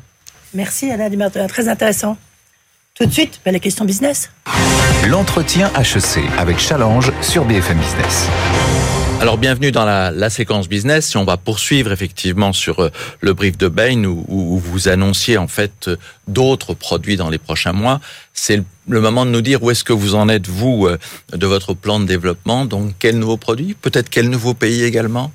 Merci, 0.53 0.89
Alain 0.89 1.09
Dumartin. 1.09 1.47
Très 1.47 1.67
intéressant. 1.67 2.17
Tout 2.95 3.07
de 3.07 3.11
suite, 3.11 3.41
ben, 3.43 3.51
les 3.51 3.59
questions 3.59 3.85
business. 3.85 4.29
L'entretien 5.07 5.71
HEC 5.75 6.23
avec 6.37 6.59
Challenge 6.59 7.11
sur 7.23 7.43
BFM 7.43 7.79
Business. 7.79 8.27
Alors 9.19 9.39
bienvenue 9.39 9.71
dans 9.71 9.83
la, 9.83 10.11
la, 10.11 10.29
séquence 10.29 10.69
business. 10.69 11.07
Si 11.07 11.17
on 11.17 11.25
va 11.25 11.37
poursuivre 11.37 11.91
effectivement 11.91 12.53
sur 12.53 12.83
euh, 12.83 12.91
le 13.19 13.33
brief 13.33 13.57
de 13.57 13.67
Bain 13.67 14.03
où, 14.03 14.23
où, 14.27 14.59
vous 14.59 14.89
annonciez 14.89 15.39
en 15.39 15.47
fait 15.47 15.87
euh, 15.87 15.95
d'autres 16.27 16.75
produits 16.75 17.17
dans 17.17 17.31
les 17.31 17.39
prochains 17.39 17.73
mois, 17.73 17.99
c'est 18.35 18.61
le, 18.87 19.01
moment 19.01 19.25
de 19.25 19.31
nous 19.31 19.41
dire 19.41 19.63
où 19.63 19.71
est-ce 19.71 19.83
que 19.83 19.93
vous 19.93 20.13
en 20.13 20.29
êtes 20.29 20.47
vous 20.47 20.85
euh, 20.85 20.99
de 21.31 21.47
votre 21.47 21.73
plan 21.73 21.99
de 21.99 22.05
développement. 22.05 22.65
Donc 22.65 22.93
quels 22.99 23.17
nouveaux 23.17 23.37
produits, 23.37 23.73
peut-être 23.73 24.11
quel 24.11 24.29
nouveau 24.29 24.53
pays 24.53 24.83
également? 24.83 25.31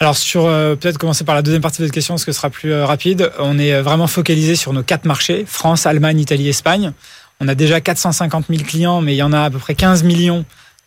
Alors 0.00 0.16
sur 0.16 0.46
euh, 0.46 0.74
peut-être 0.74 0.98
commencer 0.98 1.24
par 1.24 1.36
la 1.36 1.42
deuxième 1.42 1.62
partie 1.62 1.78
de 1.78 1.84
votre 1.84 1.94
question, 1.94 2.14
parce 2.14 2.24
que 2.24 2.32
ce 2.32 2.38
sera 2.38 2.50
plus 2.50 2.72
euh, 2.72 2.84
rapide. 2.84 3.30
On 3.38 3.58
est 3.58 3.74
euh, 3.74 3.82
vraiment 3.82 4.08
focalisé 4.08 4.56
sur 4.56 4.72
nos 4.72 4.82
quatre 4.82 5.04
marchés 5.04 5.44
France, 5.46 5.86
Allemagne, 5.86 6.18
Italie, 6.18 6.48
Espagne. 6.48 6.92
On 7.40 7.46
a 7.46 7.54
déjà 7.54 7.80
450 7.80 8.46
000 8.48 8.62
clients, 8.64 9.00
mais 9.00 9.14
il 9.14 9.18
y 9.18 9.22
en 9.22 9.32
a 9.32 9.42
à 9.42 9.50
peu 9.50 9.58
près 9.58 9.74
15 9.74 10.02
millions 10.02 10.44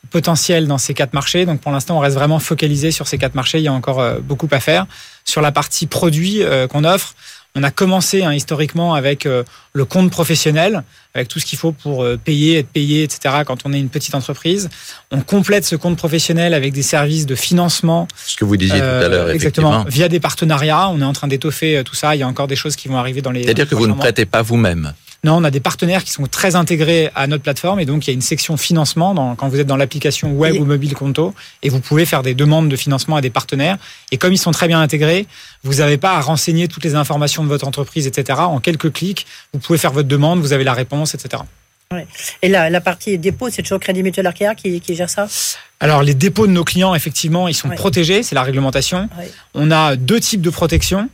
potentiels 0.09 0.67
dans 0.67 0.77
ces 0.77 0.93
quatre 0.93 1.13
marchés. 1.13 1.45
Donc 1.45 1.61
pour 1.61 1.71
l'instant, 1.71 1.97
on 1.97 1.99
reste 1.99 2.15
vraiment 2.15 2.39
focalisé 2.39 2.91
sur 2.91 3.07
ces 3.07 3.17
quatre 3.17 3.35
marchés. 3.35 3.59
Il 3.59 3.63
y 3.63 3.69
a 3.69 3.73
encore 3.73 4.21
beaucoup 4.21 4.47
à 4.51 4.59
faire. 4.59 4.85
Sur 5.25 5.41
la 5.41 5.51
partie 5.51 5.87
produit 5.87 6.41
qu'on 6.69 6.85
offre, 6.85 7.15
on 7.57 7.63
a 7.63 7.71
commencé 7.71 8.23
hein, 8.23 8.33
historiquement 8.33 8.93
avec 8.93 9.25
euh, 9.25 9.43
le 9.73 9.83
compte 9.83 10.11
professionnel, 10.11 10.83
avec 11.15 11.27
tout 11.27 11.39
ce 11.39 11.45
qu'il 11.45 11.57
faut 11.57 11.71
pour 11.71 12.03
euh, 12.03 12.15
payer, 12.15 12.59
être 12.59 12.67
payé, 12.67 13.01
etc. 13.01 13.37
Quand 13.47 13.65
on 13.65 13.73
est 13.73 13.79
une 13.79 13.89
petite 13.89 14.13
entreprise, 14.13 14.69
on 15.09 15.21
complète 15.21 15.65
ce 15.65 15.75
compte 15.75 15.97
professionnel 15.97 16.53
avec 16.53 16.71
des 16.71 16.83
services 16.83 17.25
de 17.25 17.33
financement. 17.33 18.07
Ce 18.15 18.35
que 18.35 18.45
vous 18.45 18.57
disiez 18.57 18.77
tout 18.77 18.85
à 18.85 19.07
l'heure, 19.07 19.27
euh, 19.27 19.33
exactement. 19.33 19.83
Via 19.87 20.07
des 20.07 20.19
partenariats, 20.19 20.89
on 20.89 21.01
est 21.01 21.05
en 21.05 21.13
train 21.13 21.27
d'étoffer 21.27 21.81
tout 21.83 21.95
ça. 21.95 22.15
Il 22.15 22.19
y 22.19 22.23
a 22.23 22.27
encore 22.27 22.47
des 22.47 22.55
choses 22.55 22.75
qui 22.75 22.87
vont 22.89 22.97
arriver 22.97 23.21
dans 23.23 23.31
les. 23.31 23.43
C'est-à-dire 23.43 23.67
que 23.67 23.75
vous 23.75 23.87
ne 23.87 23.93
prêtez 23.93 24.25
pas 24.25 24.43
vous-même. 24.43 24.93
Non, 25.23 25.37
on 25.37 25.43
a 25.43 25.51
des 25.51 25.59
partenaires 25.59 26.03
qui 26.03 26.11
sont 26.11 26.25
très 26.27 26.55
intégrés 26.55 27.09
à 27.15 27.27
notre 27.27 27.43
plateforme 27.43 27.79
et 27.79 27.85
donc 27.85 28.05
il 28.05 28.11
y 28.11 28.11
a 28.11 28.13
une 28.13 28.21
section 28.21 28.55
financement 28.55 29.13
dans, 29.13 29.35
quand 29.35 29.49
vous 29.49 29.59
êtes 29.59 29.67
dans 29.67 29.75
l'application 29.75 30.31
web 30.31 30.55
ou 30.59 30.65
mobile 30.65 30.93
Conto 30.93 31.33
et 31.63 31.69
vous 31.69 31.79
pouvez 31.79 32.05
faire 32.05 32.21
des 32.21 32.35
demandes 32.35 32.69
de 32.69 32.75
financement 32.75 33.15
à 33.15 33.21
des 33.21 33.31
partenaires. 33.31 33.77
Et 34.11 34.17
comme 34.17 34.31
ils 34.31 34.37
sont 34.37 34.51
très 34.51 34.67
bien 34.67 34.79
intégrés, 34.79 35.25
vous 35.63 35.75
n'avez 35.75 35.97
pas 35.97 36.13
à 36.13 36.21
renseigner 36.21 36.67
toutes 36.67 36.83
les 36.83 36.95
informations 36.95 37.43
de 37.43 37.49
votre 37.49 37.67
entreprise, 37.67 38.05
etc. 38.07 38.39
En 38.41 38.59
quelques 38.59 38.93
clics, 38.93 39.25
vous 39.53 39.59
pouvez 39.59 39.79
faire 39.79 39.91
votre 39.91 40.07
demande, 40.07 40.39
vous 40.39 40.53
avez 40.53 40.63
la 40.63 40.73
réponse, 40.73 41.15
etc. 41.15 41.43
Et 42.41 42.49
la, 42.49 42.69
la 42.69 42.81
partie 42.81 43.17
dépôt, 43.17 43.49
c'est 43.49 43.61
toujours 43.61 43.79
Crédit 43.79 44.03
Mutuel 44.03 44.27
Arkea 44.27 44.55
qui, 44.55 44.81
qui 44.81 44.93
gère 44.95 45.09
ça? 45.09 45.27
Alors 45.79 46.03
les 46.03 46.13
dépôts 46.13 46.45
de 46.45 46.51
nos 46.51 46.63
clients, 46.63 46.93
effectivement, 46.93 47.47
ils 47.47 47.53
sont 47.53 47.69
protégés, 47.69 48.23
c'est 48.23 48.35
la 48.35 48.43
réglementation. 48.43 49.09
On 49.53 49.71
a 49.71 49.95
deux 49.95 50.19
types 50.19 50.41
de 50.41 50.49
protection 50.49 51.09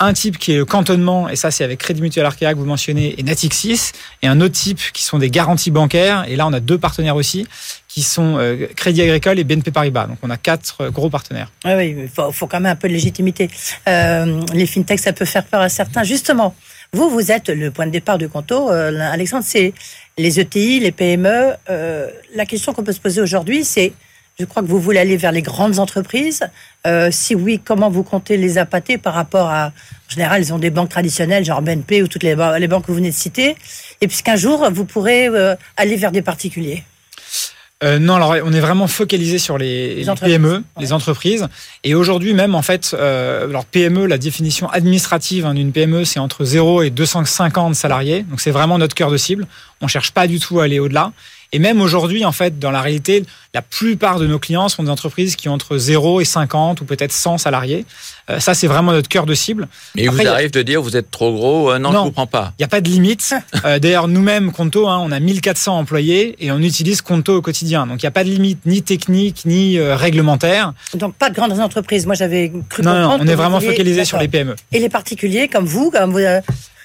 un 0.00 0.12
type 0.14 0.38
qui 0.38 0.52
est 0.52 0.56
le 0.56 0.64
cantonnement, 0.64 1.28
et 1.28 1.36
ça 1.36 1.50
c'est 1.50 1.62
avec 1.62 1.78
Crédit 1.78 2.00
Mutuel 2.00 2.24
Arkea 2.24 2.52
que 2.52 2.58
vous 2.58 2.64
mentionnez, 2.64 3.14
et 3.18 3.22
Natixis, 3.22 3.92
et 4.22 4.26
un 4.26 4.40
autre 4.40 4.54
type 4.54 4.80
qui 4.92 5.04
sont 5.04 5.18
des 5.18 5.30
garanties 5.30 5.70
bancaires, 5.70 6.24
et 6.26 6.36
là 6.36 6.46
on 6.46 6.52
a 6.52 6.60
deux 6.60 6.78
partenaires 6.78 7.16
aussi, 7.16 7.46
qui 7.86 8.02
sont 8.02 8.38
euh, 8.38 8.66
Crédit 8.76 9.02
Agricole 9.02 9.38
et 9.38 9.44
BNP 9.44 9.70
Paribas. 9.70 10.06
Donc 10.06 10.18
on 10.22 10.30
a 10.30 10.36
quatre 10.36 10.80
euh, 10.80 10.90
gros 10.90 11.10
partenaires. 11.10 11.52
Oui, 11.64 11.72
oui 11.74 11.96
il 12.02 12.08
faut, 12.08 12.46
quand 12.46 12.60
même 12.60 12.72
un 12.72 12.76
peu 12.76 12.88
de 12.88 12.94
légitimité. 12.94 13.50
Euh, 13.88 14.40
les 14.54 14.66
fintechs, 14.66 15.00
ça 15.00 15.12
peut 15.12 15.24
faire 15.26 15.44
peur 15.44 15.60
à 15.60 15.68
certains. 15.68 16.02
Justement, 16.02 16.54
vous, 16.92 17.10
vous 17.10 17.30
êtes 17.30 17.48
le 17.48 17.70
point 17.70 17.86
de 17.86 17.92
départ 17.92 18.16
du 18.16 18.28
Conto. 18.28 18.68
Alexandre, 18.70 19.44
c'est 19.46 19.74
les 20.18 20.40
ETI, 20.40 20.80
les 20.80 20.92
PME. 20.92 21.54
La 22.34 22.46
question 22.46 22.72
qu'on 22.72 22.82
peut 22.82 22.92
se 22.92 23.00
poser 23.00 23.20
aujourd'hui, 23.20 23.64
c'est 23.64 23.92
Je 24.40 24.46
crois 24.46 24.62
que 24.62 24.68
vous 24.68 24.80
voulez 24.80 24.98
aller 24.98 25.18
vers 25.18 25.32
les 25.32 25.42
grandes 25.42 25.78
entreprises. 25.78 26.40
Euh, 26.86 27.10
si 27.12 27.34
oui, 27.34 27.60
comment 27.62 27.90
vous 27.90 28.02
comptez 28.02 28.38
les 28.38 28.56
appâter 28.56 28.96
par 28.96 29.12
rapport 29.12 29.50
à... 29.50 29.66
En 29.66 30.14
général, 30.14 30.40
ils 30.40 30.50
ont 30.54 30.58
des 30.58 30.70
banques 30.70 30.88
traditionnelles, 30.88 31.44
genre 31.44 31.60
BNP 31.60 32.02
ou 32.02 32.08
toutes 32.08 32.22
les, 32.22 32.34
ba- 32.34 32.58
les 32.58 32.66
banques 32.66 32.84
que 32.86 32.90
vous 32.90 32.96
venez 32.96 33.10
de 33.10 33.14
citer. 33.14 33.54
Et 34.00 34.08
puisqu'un 34.08 34.36
jour, 34.36 34.66
vous 34.72 34.86
pourrez 34.86 35.26
euh, 35.28 35.54
aller 35.76 35.96
vers 35.96 36.10
des 36.10 36.22
particuliers. 36.22 36.84
Euh, 37.84 37.98
non, 37.98 38.14
alors 38.14 38.34
on 38.44 38.52
est 38.52 38.60
vraiment 38.60 38.86
focalisé 38.86 39.38
sur 39.38 39.58
les, 39.58 40.04
les 40.04 40.14
PME, 40.14 40.54
ouais. 40.56 40.62
les 40.78 40.92
entreprises. 40.94 41.46
Et 41.84 41.94
aujourd'hui 41.94 42.32
même, 42.32 42.54
en 42.54 42.62
fait, 42.62 42.94
euh, 42.94 43.46
alors 43.48 43.66
PME, 43.66 44.06
la 44.06 44.16
définition 44.18 44.70
administrative 44.70 45.44
hein, 45.44 45.52
d'une 45.54 45.72
PME, 45.72 46.06
c'est 46.06 46.18
entre 46.18 46.44
0 46.44 46.82
et 46.82 46.90
250 46.90 47.74
salariés. 47.74 48.22
Donc 48.22 48.40
c'est 48.40 48.50
vraiment 48.50 48.78
notre 48.78 48.94
cœur 48.94 49.10
de 49.10 49.16
cible. 49.18 49.46
On 49.82 49.86
cherche 49.86 50.12
pas 50.12 50.26
du 50.26 50.38
tout 50.40 50.60
à 50.60 50.64
aller 50.64 50.78
au-delà. 50.78 51.12
Et 51.52 51.58
même 51.58 51.80
aujourd'hui, 51.80 52.24
en 52.24 52.32
fait, 52.32 52.58
dans 52.58 52.70
la 52.70 52.80
réalité, 52.80 53.24
la 53.54 53.62
plupart 53.62 54.20
de 54.20 54.26
nos 54.28 54.38
clients 54.38 54.68
sont 54.68 54.84
des 54.84 54.90
entreprises 54.90 55.34
qui 55.34 55.48
ont 55.48 55.52
entre 55.54 55.76
0 55.78 56.20
et 56.20 56.24
50 56.24 56.80
ou 56.80 56.84
peut-être 56.84 57.10
100 57.12 57.38
salariés. 57.38 57.84
Euh, 58.30 58.38
ça, 58.38 58.54
c'est 58.54 58.68
vraiment 58.68 58.92
notre 58.92 59.08
cœur 59.08 59.26
de 59.26 59.34
cible. 59.34 59.66
Et 59.96 60.02
il 60.04 60.08
Après, 60.08 60.18
vous 60.18 60.22
il 60.22 60.28
a- 60.28 60.34
arrive 60.34 60.52
de 60.52 60.62
dire 60.62 60.80
vous 60.80 60.96
êtes 60.96 61.10
trop 61.10 61.32
gros, 61.32 61.72
euh, 61.72 61.78
non, 61.80 61.90
Non. 61.90 62.00
je 62.00 62.04
vous 62.04 62.12
prends 62.12 62.28
pas. 62.28 62.52
Il 62.58 62.62
n'y 62.62 62.64
a 62.64 62.68
pas 62.68 62.80
de 62.80 62.88
limite. 62.88 63.34
Euh, 63.66 63.78
D'ailleurs, 63.78 64.08
nous-mêmes, 64.08 64.52
Conto, 64.52 64.88
hein, 64.88 65.00
on 65.04 65.10
a 65.12 65.20
1400 65.20 65.76
employés 65.76 66.36
et 66.38 66.50
on 66.52 66.58
utilise 66.60 67.02
Conto 67.02 67.36
au 67.36 67.42
quotidien. 67.42 67.86
Donc, 67.86 68.02
il 68.02 68.06
n'y 68.06 68.08
a 68.08 68.12
pas 68.12 68.24
de 68.24 68.30
limite 68.30 68.64
ni 68.64 68.80
technique 68.82 69.42
ni 69.44 69.76
euh, 69.78 69.96
réglementaire. 69.96 70.72
Donc 70.94 71.14
pas 71.14 71.28
de 71.30 71.34
grandes 71.34 71.58
entreprises. 71.60 72.06
Moi, 72.06 72.14
j'avais 72.14 72.50
cru 72.70 72.82
Non, 72.82 72.94
non, 72.94 73.16
on 73.20 73.26
est 73.26 73.30
vous 73.32 73.36
vraiment 73.36 73.60
focalisé 73.60 74.04
sur 74.06 74.18
les. 74.18 74.28
PME. 74.28 74.54
Et 74.72 74.78
les 74.78 74.88
particuliers, 74.88 75.48
comme 75.48 75.66
vous, 75.66 75.90
comme 75.90 76.12
vous, 76.12 76.18
euh, 76.18 76.40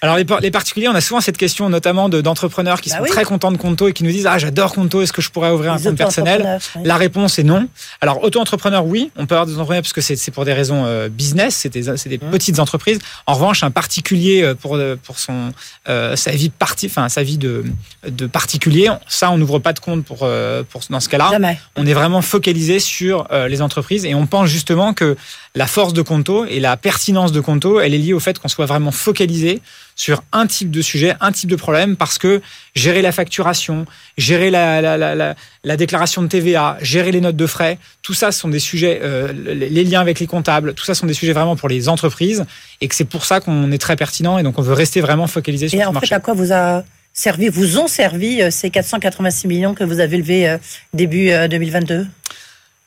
Alors, 0.06 0.18
les, 0.18 0.26
par- 0.26 0.39
les 0.39 0.52
particuliers, 0.52 0.88
on 0.88 0.94
a 0.96 1.02
souvent 1.02 1.20
cette 1.20 1.38
question, 1.38 1.68
notamment 1.70 2.10
de- 2.10 2.22
d'entrepreneurs 2.22 2.80
qui 2.80 2.89
Bah 2.89 2.98
sont 2.98 3.04
oui. 3.04 3.10
très 3.10 3.24
contents 3.24 3.52
de 3.52 3.58
Conto 3.58 3.88
et 3.88 3.94
qui 3.94 4.04
nous 4.04 4.12
disent 4.12 4.28
Ah, 4.28 4.38
j'adore 4.38 4.74
Conto, 4.74 5.02
est-ce 5.02 5.12
que 5.12 5.22
je 5.22 5.32
pourrais 5.32 5.50
ouvrir 5.52 5.74
un 5.74 5.80
compte 5.80 5.98
personnel? 5.98 6.60
oui. 6.76 6.82
La 6.86 6.96
réponse 6.98 7.39
est 7.39 7.44
non. 7.44 7.68
Alors, 8.02 8.24
auto-entrepreneur, 8.24 8.86
oui, 8.86 9.10
on 9.18 9.26
peut 9.26 9.34
avoir 9.36 9.48
des 9.48 9.54
entrepreneurs 9.54 9.82
parce 9.82 9.94
que 9.94 10.02
c'est 10.02 10.30
pour 10.32 10.46
des 10.46 10.54
raisons 10.54 10.84
euh, 10.86 11.10
business, 11.10 11.56
c'est 11.56 11.70
des, 11.70 11.86
Mmh. 11.86 12.30
petites 12.32 12.60
entreprises. 12.60 13.00
En 13.26 13.34
revanche, 13.34 13.63
un 13.63 13.72
particulier 13.72 14.44
euh, 14.44 14.54
pour, 14.54 14.76
euh, 14.76 14.96
pour 15.02 15.18
son, 15.20 15.52
euh, 15.89 16.15
sa 16.15 16.32
vie 16.32 16.50
parti, 16.50 16.86
enfin, 16.86 17.10
sa 17.10 17.24
vie 17.24 17.38
de, 17.39 17.63
de 18.08 18.28
particulier, 18.28 18.89
ça, 19.08 19.32
on 19.32 19.38
n'ouvre 19.39 19.58
pas 19.60 19.74
de 19.74 19.80
compte 19.80 20.06
pour, 20.06 20.28
pour, 20.70 20.82
dans 20.89 21.00
ce 21.00 21.10
cas-là. 21.10 21.32
On 21.76 21.86
est 21.86 21.94
vraiment 21.94 22.22
focalisé 22.22 22.80
sur 22.80 23.28
euh, 23.32 23.48
les 23.48 23.62
entreprises 23.62 24.06
et 24.06 24.13
on 24.13 24.28
pense 24.28 24.50
justement 24.50 24.94
que 24.94 25.15
la 25.56 25.68
force 25.68 25.94
de 25.94 26.02
Conto 26.02 26.46
et 26.46 26.60
la 26.60 26.78
pertinence 26.78 27.32
de 27.32 27.39
Conto, 27.39 27.80
elle 27.80 27.94
est 27.94 27.98
liée 27.98 28.13
au 28.13 28.20
fait 28.20 28.38
qu'on 28.39 28.50
soit 28.50 28.65
vraiment 28.65 28.91
focalisé 28.91 29.62
sur 29.96 30.24
un 30.34 30.46
type 30.46 30.72
de 30.72 30.82
sujet, 30.82 31.16
un 31.22 31.32
type 31.32 31.50
de 31.50 31.56
problème, 31.56 31.96
parce 31.96 32.18
que 32.18 32.42
gérer 32.76 33.02
la 33.02 33.12
facturation, 33.12 33.86
gérer 34.18 34.52
la, 34.52 34.82
la, 34.82 34.98
la, 34.98 35.16
la, 35.16 35.36
la 35.64 35.78
déclaration 35.78 36.22
de 36.22 36.28
TVA, 36.28 36.78
gérer 36.82 37.12
les 37.12 37.22
notes 37.22 37.38
de 37.38 37.48
frais, 37.48 37.78
tout 38.02 38.14
ça 38.14 38.32
sont 38.32 38.50
des 38.50 38.60
sujets, 38.60 39.00
euh, 39.02 39.32
les 39.34 39.84
liens 39.84 40.02
avec 40.02 40.20
les 40.20 40.28
comptables, 40.28 40.74
tout 40.74 40.86
ça 40.86 40.94
sont 40.94 41.08
des 41.08 41.14
sujets 41.14 41.34
vraiment 41.34 41.56
pour 41.56 41.70
les 41.70 41.88
entreprises 41.90 42.46
et 42.82 42.88
que 42.88 42.96
c'est 42.96 43.06
pour 43.06 43.26
ça 43.26 43.40
qu'on 43.40 43.72
est 43.72 43.78
très 43.78 43.96
pertinent 43.96 44.38
et 44.38 44.44
donc 44.44 44.60
on 44.60 44.62
veut 44.62 44.74
rester 44.74 45.02
vraiment 45.02 45.28
focalisé 45.28 45.70
sur 45.70 45.80
Et 45.80 45.84
ce 45.84 45.88
en 45.88 45.94
marché. 45.94 46.08
fait, 46.10 46.16
à 46.16 46.20
quoi 46.20 46.34
vous 46.34 46.52
a 46.52 46.84
servi, 47.16 47.48
vous 47.48 47.80
ont 47.80 47.88
servi 47.88 48.42
euh, 48.42 48.52
ces 48.52 48.70
486 48.70 49.48
millions 49.48 49.74
que 49.74 49.84
vous 49.84 50.00
avez 50.00 50.18
levés 50.18 50.50
euh, 50.50 50.58
début 50.94 51.30
euh, 51.30 51.48
2022 51.48 52.06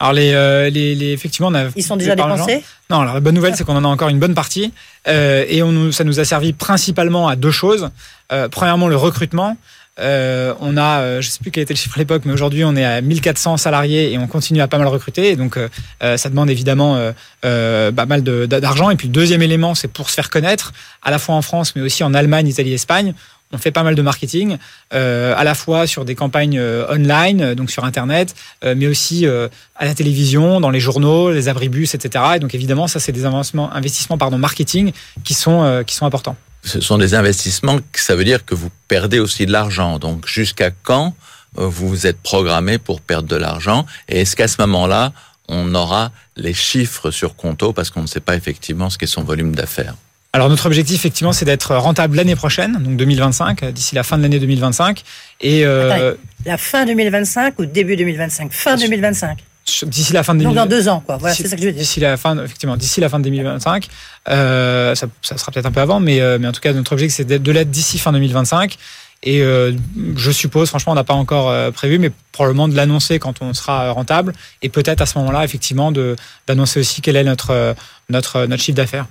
Alors 0.00 0.12
les, 0.12 0.32
euh, 0.32 0.70
les, 0.70 0.94
les 0.94 1.12
effectivement, 1.12 1.48
on 1.48 1.54
a 1.54 1.64
Ils 1.74 1.82
sont 1.82 1.96
déjà 1.96 2.14
dépensés 2.36 2.64
Non, 2.88 3.00
alors 3.00 3.14
la 3.14 3.20
bonne 3.20 3.34
nouvelle, 3.34 3.56
c'est 3.56 3.64
qu'on 3.64 3.76
en 3.76 3.84
a 3.84 3.88
encore 3.88 4.08
une 4.08 4.20
bonne 4.20 4.34
partie. 4.34 4.72
Euh, 5.08 5.44
et 5.48 5.62
on 5.62 5.72
nous, 5.72 5.90
ça 5.92 6.04
nous 6.04 6.20
a 6.20 6.24
servi 6.24 6.52
principalement 6.52 7.26
à 7.26 7.34
deux 7.34 7.50
choses. 7.50 7.90
Euh, 8.32 8.48
premièrement, 8.48 8.86
le 8.88 8.96
recrutement. 8.96 9.56
Euh, 10.00 10.54
on 10.60 10.76
a, 10.76 11.00
euh, 11.00 11.20
je 11.20 11.28
sais 11.28 11.40
plus 11.40 11.50
quel 11.50 11.64
était 11.64 11.74
le 11.74 11.78
chiffre 11.78 11.96
à 11.96 11.98
l'époque, 11.98 12.22
mais 12.24 12.32
aujourd'hui 12.32 12.64
on 12.64 12.76
est 12.76 12.84
à 12.84 13.00
1400 13.00 13.56
salariés 13.56 14.12
et 14.12 14.18
on 14.18 14.28
continue 14.28 14.60
à 14.60 14.68
pas 14.68 14.78
mal 14.78 14.86
recruter. 14.86 15.30
Et 15.30 15.34
donc 15.34 15.56
euh, 15.56 16.16
ça 16.16 16.28
demande 16.28 16.48
évidemment 16.50 16.96
pas 17.42 18.06
mal 18.06 18.22
de- 18.22 18.46
d'argent. 18.46 18.90
Et 18.90 18.94
puis 18.96 19.08
le 19.08 19.12
deuxième 19.12 19.42
élément, 19.42 19.74
c'est 19.74 19.88
pour 19.88 20.08
se 20.10 20.14
faire 20.14 20.30
connaître, 20.30 20.72
à 21.02 21.10
la 21.10 21.18
fois 21.18 21.34
en 21.34 21.42
France, 21.42 21.74
mais 21.74 21.82
aussi 21.82 22.04
en 22.04 22.14
Allemagne, 22.14 22.46
Italie, 22.46 22.74
Espagne. 22.74 23.12
On 23.52 23.58
fait 23.58 23.70
pas 23.70 23.82
mal 23.82 23.94
de 23.94 24.02
marketing, 24.02 24.58
euh, 24.92 25.34
à 25.36 25.42
la 25.42 25.54
fois 25.54 25.86
sur 25.86 26.04
des 26.04 26.14
campagnes 26.14 26.58
euh, 26.58 26.86
online, 26.92 27.40
euh, 27.40 27.54
donc 27.54 27.70
sur 27.70 27.84
Internet, 27.84 28.34
euh, 28.62 28.74
mais 28.76 28.86
aussi 28.86 29.26
à 29.26 29.84
la 29.84 29.94
télévision, 29.94 30.60
dans 30.60 30.70
les 30.70 30.80
journaux, 30.80 31.30
les 31.30 31.48
abribus, 31.48 31.94
etc. 31.94 32.24
Et 32.36 32.38
donc 32.40 32.54
évidemment, 32.54 32.86
ça 32.86 33.00
c'est 33.00 33.12
des 33.12 33.24
investissements, 33.24 33.72
investissements 33.72 34.18
pardon, 34.18 34.38
marketing 34.38 34.92
qui 35.24 35.34
sont, 35.34 35.82
qui 35.86 35.94
sont 35.94 36.06
importants. 36.06 36.36
Ce 36.64 36.80
sont 36.80 36.98
des 36.98 37.14
investissements, 37.14 37.78
ça 37.94 38.16
veut 38.16 38.24
dire 38.24 38.44
que 38.44 38.54
vous 38.54 38.70
perdez 38.88 39.18
aussi 39.18 39.46
de 39.46 39.52
l'argent. 39.52 39.98
Donc 39.98 40.26
jusqu'à 40.26 40.70
quand 40.70 41.14
vous 41.54 42.06
êtes 42.06 42.20
programmé 42.20 42.78
pour 42.78 43.00
perdre 43.00 43.28
de 43.28 43.36
l'argent? 43.36 43.86
Et 44.08 44.20
est-ce 44.20 44.36
qu'à 44.36 44.48
ce 44.48 44.60
moment-là, 44.62 45.12
on 45.48 45.74
aura 45.74 46.12
les 46.36 46.54
chiffres 46.54 47.10
sur 47.10 47.36
Conto 47.36 47.72
parce 47.72 47.90
qu'on 47.90 48.02
ne 48.02 48.06
sait 48.06 48.20
pas 48.20 48.36
effectivement 48.36 48.90
ce 48.90 48.98
qu'est 48.98 49.06
son 49.06 49.24
volume 49.24 49.54
d'affaires? 49.54 49.94
Alors 50.34 50.48
notre 50.50 50.66
objectif 50.66 50.96
effectivement 50.96 51.32
c'est 51.32 51.46
d'être 51.46 51.74
rentable 51.74 52.16
l'année 52.16 52.36
prochaine, 52.36 52.74
donc 52.82 52.96
2025, 52.96 53.62
euh, 53.62 53.72
d'ici 53.72 53.94
la 53.94 54.02
fin 54.02 54.18
de 54.18 54.22
l'année 54.22 54.38
2025. 54.38 55.02
Et 55.40 55.64
euh, 55.64 56.14
La 56.44 56.58
fin 56.58 56.84
2025 56.84 57.58
ou 57.58 57.64
début 57.66 57.96
2025 57.96 58.52
Fin 58.52 58.76
2025. 58.76 59.38
sur- 59.64 59.86
d'ici 59.88 60.12
la 60.12 60.22
fin 60.22 60.34
de 60.34 60.42
Donc 60.44 60.54
dans 60.54 60.66
2025. 60.66 60.68
deux 60.84 60.88
ans, 60.90 61.00
quoi. 61.04 61.16
Voilà, 61.16 61.34
c'est 61.34 61.48
ça 61.48 61.56
que 61.56 61.62
je 61.62 61.66
veux 61.68 61.72
dire. 61.72 61.80
D'ici 61.80 62.00
la 62.00 62.16
fin, 62.18 62.36
effectivement, 62.44 62.76
d'ici 62.76 63.00
la 63.00 63.08
fin 63.08 63.18
de 63.18 63.24
2025, 63.24 63.88
euh, 64.28 64.94
ça, 64.94 65.06
ça 65.22 65.38
sera 65.38 65.50
peut-être 65.50 65.66
un 65.66 65.72
peu 65.72 65.80
avant, 65.80 65.98
mais, 65.98 66.20
euh, 66.20 66.38
mais 66.38 66.46
en 66.46 66.52
tout 66.52 66.60
cas, 66.60 66.72
notre 66.74 66.92
objectif, 66.92 67.16
c'est 67.16 67.24
de 67.42 67.52
l'être 67.52 67.70
d'ici 67.70 67.98
fin 67.98 68.12
2025. 68.12 68.76
Et 69.24 69.40
euh, 69.42 69.72
je 70.16 70.30
suppose, 70.30 70.68
franchement, 70.68 70.92
on 70.92 70.94
n'a 70.94 71.02
pas 71.04 71.14
encore 71.14 71.48
euh, 71.50 71.70
prévu, 71.72 71.98
mais 71.98 72.12
probablement 72.32 72.68
de 72.68 72.76
l'annoncer 72.76 73.18
quand 73.18 73.42
on 73.42 73.52
sera 73.52 73.90
rentable, 73.90 74.32
et 74.62 74.68
peut-être 74.68 75.00
à 75.00 75.06
ce 75.06 75.18
moment-là, 75.18 75.42
effectivement, 75.44 75.90
de 75.90 76.14
d'annoncer 76.46 76.78
aussi 76.80 77.00
quel 77.02 77.16
est 77.16 77.24
notre 77.24 77.50
euh, 77.50 77.74
notre 78.10 78.46
notre 78.46 78.62
chiffre 78.62 78.76
d'affaires. 78.76 79.06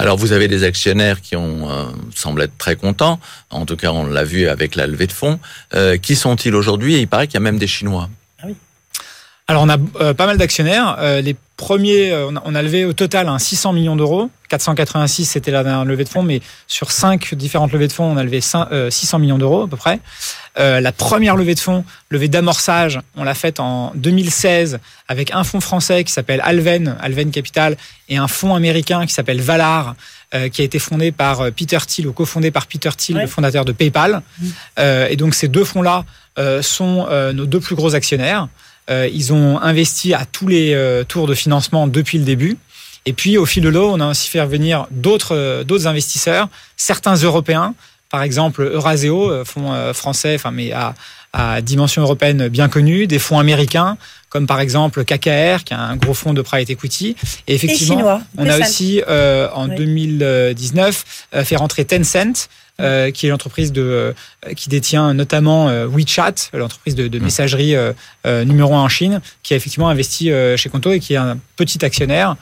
Alors 0.00 0.16
vous 0.16 0.32
avez 0.32 0.46
des 0.46 0.62
actionnaires 0.62 1.20
qui 1.20 1.34
ont 1.34 1.70
euh, 1.70 1.86
semblent 2.14 2.42
être 2.42 2.56
très 2.56 2.76
contents. 2.76 3.18
En 3.50 3.66
tout 3.66 3.76
cas, 3.76 3.90
on 3.90 4.06
l'a 4.06 4.24
vu 4.24 4.46
avec 4.46 4.76
la 4.76 4.86
levée 4.86 5.08
de 5.08 5.12
fonds. 5.12 5.40
Euh, 5.74 5.96
qui 5.96 6.14
sont-ils 6.14 6.54
aujourd'hui? 6.54 6.94
Et 6.94 7.00
il 7.00 7.08
paraît 7.08 7.26
qu'il 7.26 7.34
y 7.34 7.38
a 7.38 7.40
même 7.40 7.58
des 7.58 7.66
Chinois. 7.66 8.08
Alors, 9.48 9.62
on 9.62 9.68
a 9.70 9.78
euh, 10.00 10.12
pas 10.12 10.26
mal 10.26 10.36
d'actionnaires. 10.36 10.96
Euh, 10.98 11.22
les 11.22 11.34
premiers, 11.58 12.10
euh, 12.12 12.28
on, 12.30 12.36
a, 12.36 12.42
on 12.46 12.54
a 12.54 12.62
levé 12.62 12.86
au 12.86 12.94
total 12.94 13.28
un 13.28 13.38
600 13.38 13.74
millions 13.74 13.96
d'euros. 13.96 14.30
486, 14.48 15.26
c'était 15.26 15.50
la 15.50 15.62
dernière 15.62 15.84
levée 15.84 16.04
de 16.04 16.08
fonds, 16.08 16.22
mais 16.22 16.40
sur 16.66 16.90
cinq 16.90 17.34
différentes 17.34 17.70
levées 17.72 17.88
de 17.88 17.92
fonds, 17.92 18.04
on 18.10 18.16
a 18.16 18.24
levé 18.24 18.40
euh, 18.72 18.88
600 18.90 19.18
millions 19.18 19.36
d'euros 19.36 19.64
à 19.64 19.68
peu 19.68 19.76
près. 19.76 20.00
Euh, 20.58 20.80
la 20.80 20.90
première 20.92 21.36
levée 21.36 21.54
de 21.54 21.60
fonds, 21.60 21.84
levée 22.08 22.28
d'amorçage, 22.28 22.98
on 23.14 23.24
l'a 23.24 23.34
faite 23.34 23.60
en 23.60 23.92
2016 23.96 24.78
avec 25.06 25.32
un 25.32 25.44
fonds 25.44 25.60
français 25.60 26.02
qui 26.04 26.12
s'appelle 26.12 26.40
Alven, 26.42 26.96
Alven 27.00 27.30
Capital, 27.30 27.76
et 28.08 28.16
un 28.16 28.26
fonds 28.28 28.54
américain 28.54 29.04
qui 29.04 29.12
s'appelle 29.12 29.42
Valar, 29.42 29.94
euh, 30.34 30.48
qui 30.48 30.62
a 30.62 30.64
été 30.64 30.78
fondé 30.78 31.12
par 31.12 31.42
euh, 31.42 31.50
Peter 31.50 31.78
Thiel, 31.86 32.06
ou 32.06 32.12
cofondé 32.14 32.50
par 32.50 32.66
Peter 32.66 32.90
Thiel, 32.96 33.16
Ouais. 33.18 33.22
le 33.24 33.28
fondateur 33.28 33.66
de 33.66 33.72
PayPal. 33.72 34.22
Euh, 34.78 35.08
et 35.10 35.16
donc 35.16 35.34
ces 35.34 35.48
deux 35.48 35.64
fonds-là 35.64 36.04
euh, 36.38 36.62
sont 36.62 37.06
euh, 37.10 37.32
nos 37.34 37.44
deux 37.44 37.60
plus 37.60 37.74
gros 37.74 37.94
actionnaires. 37.94 38.48
Euh, 38.90 39.08
ils 39.12 39.32
ont 39.32 39.58
investi 39.60 40.14
à 40.14 40.24
tous 40.24 40.48
les 40.48 40.74
euh, 40.74 41.04
tours 41.04 41.26
de 41.26 41.34
financement 41.34 41.86
depuis 41.86 42.18
le 42.18 42.24
début. 42.24 42.56
Et 43.06 43.12
puis, 43.12 43.38
au 43.38 43.46
fil 43.46 43.62
de 43.62 43.68
l'eau, 43.68 43.90
on 43.92 44.00
a 44.00 44.08
aussi 44.10 44.28
fait 44.28 44.44
venir 44.44 44.86
d'autres 44.90 45.34
euh, 45.34 45.64
d'autres 45.64 45.86
investisseurs, 45.86 46.48
certains 46.76 47.14
européens, 47.16 47.74
par 48.10 48.22
exemple 48.22 48.62
Euraseo, 48.62 49.44
fonds 49.44 49.92
français, 49.92 50.34
enfin 50.36 50.50
mais 50.50 50.72
à, 50.72 50.94
à 51.34 51.60
dimension 51.60 52.00
européenne 52.02 52.48
bien 52.48 52.68
connu, 52.68 53.06
des 53.06 53.18
fonds 53.18 53.38
américains 53.38 53.98
comme 54.28 54.46
par 54.46 54.60
exemple 54.60 55.04
KKR, 55.04 55.64
qui 55.64 55.72
est 55.72 55.76
un 55.76 55.96
gros 55.96 56.14
fonds 56.14 56.34
de 56.34 56.42
private 56.42 56.70
equity. 56.70 57.16
Et 57.46 57.52
Et 57.52 57.54
effectivement, 57.54 57.96
chinois. 57.96 58.20
on 58.36 58.48
a 58.48 58.58
aussi 58.58 59.02
euh, 59.08 59.48
en 59.54 59.68
Oui. 59.68 59.76
2019 59.76 61.04
euh, 61.34 61.44
fait 61.44 61.56
rentrer 61.56 61.84
Tencent, 61.84 62.48
euh, 62.80 63.10
qui 63.10 63.26
est 63.26 63.30
l'entreprise 63.30 63.72
de 63.72 63.82
euh, 63.82 64.12
qui 64.54 64.68
détient 64.68 65.12
notamment 65.12 65.68
euh, 65.68 65.88
WeChat, 65.88 66.34
l'entreprise 66.52 66.94
de, 66.94 67.08
de 67.08 67.18
Mm. 67.18 67.22
messagerie 67.22 67.74
numéro 68.46 68.74
un 68.74 68.82
en 68.82 68.88
Chine, 68.88 69.20
qui 69.42 69.52
a 69.54 69.56
effectivement 69.56 69.88
investi 69.88 70.30
chez 70.56 70.68
Conto 70.68 70.92
et 70.92 71.00
qui 71.00 71.14
est 71.14 71.16
un 71.16 71.38
petit 71.56 71.84
actionnaire 71.84 72.36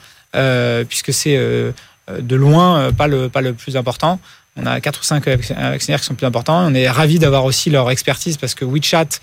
puisque 0.87 1.11
c'est 1.11 1.37
de 1.37 2.35
loin 2.35 2.91
pas 2.93 3.07
le 3.07 3.29
pas 3.29 3.41
le 3.41 3.53
plus 3.53 3.75
important. 3.75 4.19
On 4.55 4.65
a 4.65 4.79
quatre 4.79 5.01
ou 5.01 5.03
cinq 5.03 5.27
actionnaires 5.27 5.99
qui 5.99 6.05
sont 6.05 6.15
plus 6.15 6.27
importants. 6.27 6.65
On 6.67 6.73
est 6.73 6.89
ravis 6.89 7.19
d'avoir 7.19 7.45
aussi 7.45 7.69
leur 7.69 7.89
expertise 7.89 8.37
parce 8.37 8.53
que 8.53 8.65
WeChat 8.65 9.19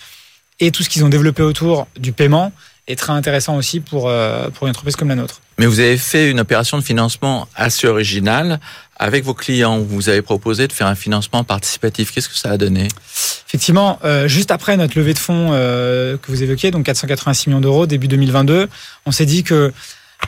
et 0.60 0.70
tout 0.70 0.82
ce 0.82 0.88
qu'ils 0.88 1.04
ont 1.04 1.08
développé 1.08 1.42
autour 1.42 1.86
du 1.96 2.12
paiement 2.12 2.52
est 2.86 2.96
très 2.96 3.12
intéressant 3.12 3.56
aussi 3.56 3.80
pour 3.80 4.08
euh, 4.08 4.50
pour 4.50 4.66
une 4.66 4.70
entreprise 4.70 4.96
comme 4.96 5.08
la 5.08 5.14
nôtre. 5.14 5.40
Mais 5.58 5.66
vous 5.66 5.80
avez 5.80 5.96
fait 5.96 6.30
une 6.30 6.40
opération 6.40 6.76
de 6.78 6.82
financement 6.82 7.48
assez 7.54 7.86
originale 7.86 8.60
avec 8.96 9.24
vos 9.24 9.34
clients. 9.34 9.78
Vous 9.78 10.08
avez 10.08 10.22
proposé 10.22 10.68
de 10.68 10.72
faire 10.72 10.86
un 10.86 10.94
financement 10.94 11.44
participatif. 11.44 12.12
Qu'est-ce 12.12 12.28
que 12.28 12.36
ça 12.36 12.50
a 12.50 12.58
donné? 12.58 12.88
Effectivement, 13.46 13.98
euh, 14.04 14.28
juste 14.28 14.50
après 14.50 14.76
notre 14.76 14.98
levée 14.98 15.14
de 15.14 15.18
fonds 15.18 15.50
euh, 15.52 16.16
que 16.18 16.30
vous 16.30 16.42
évoquiez, 16.42 16.70
donc 16.70 16.84
486 16.86 17.48
millions 17.48 17.60
d'euros 17.60 17.86
début 17.86 18.08
2022, 18.08 18.68
on 19.06 19.12
s'est 19.12 19.26
dit 19.26 19.44
que 19.44 19.72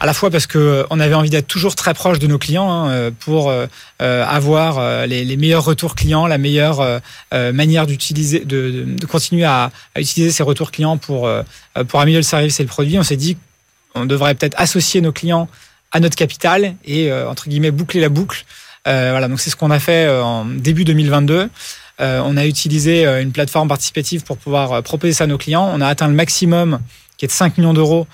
à 0.01 0.07
la 0.07 0.13
fois 0.13 0.31
parce 0.31 0.47
que 0.47 0.85
on 0.91 1.01
avait 1.01 1.15
envie 1.15 1.31
d'être 1.31 1.47
toujours 1.47 1.75
très 1.75 1.95
proche 1.95 2.19
de 2.19 2.27
nos 2.27 2.39
clients 2.39 2.71
hein, 2.71 3.11
pour 3.21 3.53
avoir 3.99 5.07
les, 5.07 5.37
meilleurs 5.37 5.65
retours 5.65 5.95
clients, 5.95 6.27
la 6.27 6.39
meilleure 6.39 7.01
manière 7.33 7.87
d'utiliser, 7.87 8.41
de, 8.41 8.87
continuer 9.09 9.45
à, 9.45 9.71
utiliser 9.97 10.33
ces 10.33 10.43
retours 10.43 10.71
clients 10.71 10.97
pour 10.99 11.29
pour 11.89 12.01
améliorer 12.01 12.21
le 12.21 12.27
service 12.27 12.61
et 12.61 12.63
le 12.63 12.69
produit. 12.69 12.99
On 12.99 13.03
s'est 13.03 13.17
dit 13.17 13.37
on 13.95 14.05
devrait 14.05 14.35
peut-être 14.35 14.59
associer 14.59 15.01
nos 15.01 15.13
clients 15.13 15.49
à 15.93 16.01
notre 16.01 16.17
capital 16.17 16.75
et 16.85 17.13
entre 17.13 17.49
guillemets 17.49 17.71
boucler 17.71 18.01
la 18.01 18.09
boucle. 18.09 18.45
voilà, 18.85 19.29
donc 19.29 19.41
c'est 19.41 19.51
ce 19.51 19.57
qu'on 19.57 19.71
a 19.71 19.79
fait 19.79 20.09
en 20.09 20.45
début 20.45 20.85
2022. 20.85 21.49
Euh, 22.01 22.21
on 22.25 22.37
a 22.37 22.47
utilisé 22.47 23.07
euh, 23.07 23.23
une 23.23 23.33
plateforme 23.33 23.69
participative 23.69 24.23
pour 24.23 24.37
pouvoir 24.37 24.73
euh, 24.73 24.83
proposer 24.83 25.15
ça 25.15 25.25
à 25.25 25.27
nos 25.27 25.39
clients. 25.39 25.69
On 25.73 25.81
a 25.81 25.87
atteint 25.87 26.09
le 26.09 26.15
maximum 26.15 26.79
qui 27.17 27.25
est 27.25 27.29
de 27.29 27.33
5 27.33 27.57
millions 27.57 27.73
d'euros 27.73 28.07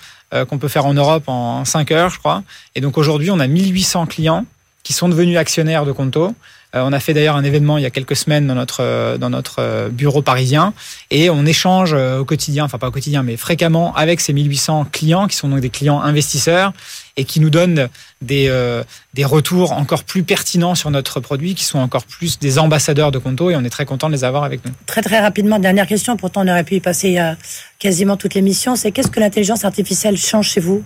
qu'on 0.49 0.59
peut 0.59 0.69
faire 0.69 0.87
en 0.87 0.95
Europe 0.95 1.25
en 1.27 1.65
5 1.65 1.91
heures, 1.91 2.11
je 2.11 2.19
crois. 2.19 2.43
Et 2.75 2.81
donc 2.81 2.97
aujourd'hui, 2.97 3.31
on 3.31 3.39
a 3.39 3.47
1800 3.47 4.07
clients 4.07 4.47
qui 4.83 4.93
sont 4.93 5.09
devenus 5.09 5.37
actionnaires 5.37 5.85
de 5.85 5.93
Conto. 5.93 6.35
On 6.75 6.93
a 6.93 7.01
fait 7.01 7.15
d'ailleurs 7.15 7.37
un 7.37 7.45
événement 7.45 7.79
il 7.79 7.83
y 7.83 7.87
a 7.87 7.91
quelques 7.91 8.17
semaines 8.17 8.47
dans 8.47 8.55
notre 8.55 9.17
dans 9.19 9.31
notre 9.31 9.91
bureau 9.91 10.23
parisien 10.23 10.73
et 11.11 11.29
on 11.31 11.45
échange 11.45 11.93
au 11.93 12.25
quotidien, 12.25 12.65
enfin 12.65 12.79
pas 12.79 12.89
au 12.89 12.91
quotidien, 12.93 13.23
mais 13.23 13.37
fréquemment 13.37 13.95
avec 13.95 14.21
ces 14.21 14.33
1800 14.33 14.87
clients 14.91 15.27
qui 15.27 15.37
sont 15.37 15.49
donc 15.49 15.61
des 15.61 15.71
clients 15.71 16.01
investisseurs 16.01 16.73
et 17.17 17.25
qui 17.25 17.41
nous 17.41 17.51
donnent 17.51 17.89
des, 18.21 18.47
euh, 18.49 18.83
des 19.15 19.25
retours 19.25 19.73
encore 19.73 20.05
plus 20.05 20.23
pertinents 20.23 20.75
sur 20.75 20.91
notre 20.91 21.21
produit, 21.21 21.55
qui 21.55 21.65
sont 21.65 21.79
encore 21.79 22.05
plus 22.05 22.39
des 22.39 22.59
ambassadeurs 22.59 23.11
de 23.11 23.19
Conto 23.19 23.51
et 23.51 23.57
on 23.57 23.65
est 23.65 23.71
très 23.71 23.85
content 23.85 24.09
de 24.09 24.15
les 24.15 24.25
avoir 24.25 24.45
avec 24.45 24.65
nous. 24.65 24.73
Très 24.87 25.03
très 25.03 25.21
rapidement, 25.21 25.59
dernière 25.59 25.87
question, 25.87 26.17
pourtant 26.17 26.43
on 26.45 26.49
aurait 26.49 26.65
pu 26.65 26.77
y 26.77 26.81
passer 26.81 27.19
euh, 27.19 27.35
quasiment 27.79 28.17
toute 28.17 28.35
l'émission, 28.35 28.77
c'est 28.77 28.93
qu'est-ce 28.93 29.11
que 29.11 29.21
l'intelligence 29.21 29.65
artificielle 29.65 30.17
change 30.17 30.51
chez 30.51 30.61
vous? 30.61 30.85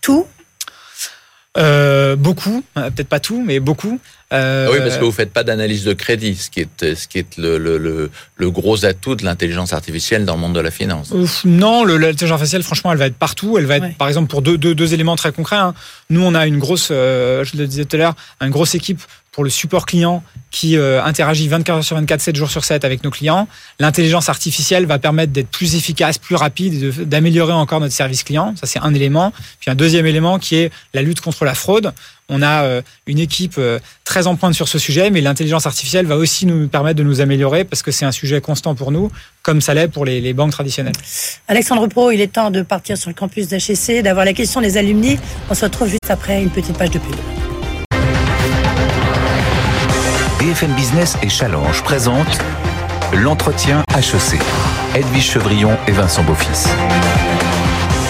Tout? 0.00 0.26
Euh, 1.56 2.16
beaucoup, 2.16 2.64
euh, 2.76 2.90
peut-être 2.90 3.08
pas 3.08 3.20
tout, 3.20 3.42
mais 3.44 3.60
beaucoup. 3.60 4.00
Euh... 4.34 4.68
Oui, 4.72 4.78
parce 4.78 4.98
que 4.98 5.04
vous 5.04 5.12
faites 5.12 5.32
pas 5.32 5.44
d'analyse 5.44 5.84
de 5.84 5.92
crédit, 5.92 6.34
ce 6.34 6.50
qui 6.50 6.60
est 6.60 6.94
ce 6.94 7.06
qui 7.08 7.18
est 7.18 7.38
le, 7.38 7.58
le, 7.58 8.10
le, 8.36 8.50
gros 8.50 8.84
atout 8.84 9.14
de 9.14 9.24
l'intelligence 9.24 9.72
artificielle 9.72 10.24
dans 10.24 10.34
le 10.34 10.40
monde 10.40 10.54
de 10.54 10.60
la 10.60 10.70
finance. 10.70 11.12
non, 11.44 11.84
l'intelligence 11.84 12.32
artificielle, 12.32 12.62
franchement, 12.62 12.92
elle 12.92 12.98
va 12.98 13.06
être 13.06 13.16
partout. 13.16 13.56
Elle 13.58 13.66
va 13.66 13.76
être, 13.76 13.96
par 13.96 14.08
exemple, 14.08 14.28
pour 14.28 14.42
deux, 14.42 14.58
deux, 14.58 14.74
deux, 14.74 14.92
éléments 14.92 15.16
très 15.16 15.32
concrets. 15.32 15.56
Hein. 15.56 15.74
Nous, 16.10 16.22
on 16.22 16.34
a 16.34 16.46
une 16.46 16.58
grosse, 16.58 16.88
euh, 16.90 17.44
je 17.44 17.56
le 17.56 17.66
disais 17.66 17.84
tout 17.84 17.96
à 17.96 17.98
l'heure, 17.98 18.14
une 18.40 18.50
grosse 18.50 18.74
équipe 18.74 19.00
pour 19.34 19.42
le 19.42 19.50
support 19.50 19.84
client 19.84 20.22
qui 20.52 20.76
euh, 20.76 21.02
interagit 21.02 21.48
24 21.48 21.76
heures 21.76 21.84
sur 21.84 21.96
24, 21.96 22.20
7 22.20 22.36
jours 22.36 22.50
sur 22.50 22.64
7 22.64 22.84
avec 22.84 23.02
nos 23.02 23.10
clients. 23.10 23.48
L'intelligence 23.80 24.28
artificielle 24.28 24.86
va 24.86 25.00
permettre 25.00 25.32
d'être 25.32 25.48
plus 25.48 25.74
efficace, 25.74 26.18
plus 26.18 26.36
rapide, 26.36 27.02
d'améliorer 27.08 27.52
encore 27.52 27.80
notre 27.80 27.92
service 27.92 28.22
client. 28.22 28.54
Ça, 28.56 28.68
c'est 28.68 28.78
un 28.78 28.94
élément. 28.94 29.32
Puis 29.58 29.72
un 29.72 29.74
deuxième 29.74 30.06
élément 30.06 30.38
qui 30.38 30.54
est 30.54 30.70
la 30.94 31.02
lutte 31.02 31.20
contre 31.20 31.44
la 31.44 31.54
fraude. 31.54 31.92
On 32.28 32.42
a 32.42 32.62
euh, 32.62 32.82
une 33.06 33.18
équipe 33.18 33.56
euh, 33.58 33.80
très 34.04 34.28
en 34.28 34.36
pointe 34.36 34.54
sur 34.54 34.68
ce 34.68 34.78
sujet, 34.78 35.10
mais 35.10 35.20
l'intelligence 35.20 35.66
artificielle 35.66 36.06
va 36.06 36.16
aussi 36.16 36.46
nous 36.46 36.68
permettre 36.68 36.96
de 36.96 37.02
nous 37.02 37.20
améliorer 37.20 37.64
parce 37.64 37.82
que 37.82 37.90
c'est 37.90 38.04
un 38.04 38.12
sujet 38.12 38.40
constant 38.40 38.76
pour 38.76 38.92
nous, 38.92 39.10
comme 39.42 39.60
ça 39.60 39.74
l'est 39.74 39.88
pour 39.88 40.04
les, 40.04 40.32
banques 40.32 40.52
traditionnelles. 40.52 40.94
Alexandre 41.48 41.88
Pro, 41.88 42.12
il 42.12 42.20
est 42.20 42.32
temps 42.32 42.52
de 42.52 42.62
partir 42.62 42.96
sur 42.96 43.10
le 43.10 43.14
campus 43.14 43.48
d'HEC, 43.48 44.02
d'avoir 44.02 44.24
la 44.24 44.32
question 44.32 44.60
des 44.60 44.78
alumni. 44.78 45.18
On 45.50 45.54
se 45.54 45.64
retrouve 45.64 45.88
juste 45.88 46.08
après 46.08 46.40
une 46.40 46.50
petite 46.50 46.78
page 46.78 46.90
de 46.90 46.98
pub. 47.00 47.14
BFM 50.44 50.74
Business 50.74 51.16
et 51.22 51.30
Challenge 51.30 51.82
présentent 51.84 52.38
l'entretien 53.14 53.82
HEC. 53.96 54.38
Edwige 54.94 55.30
Chevrillon 55.30 55.74
et 55.88 55.92
Vincent 55.92 56.22
Beaufils. 56.22 56.68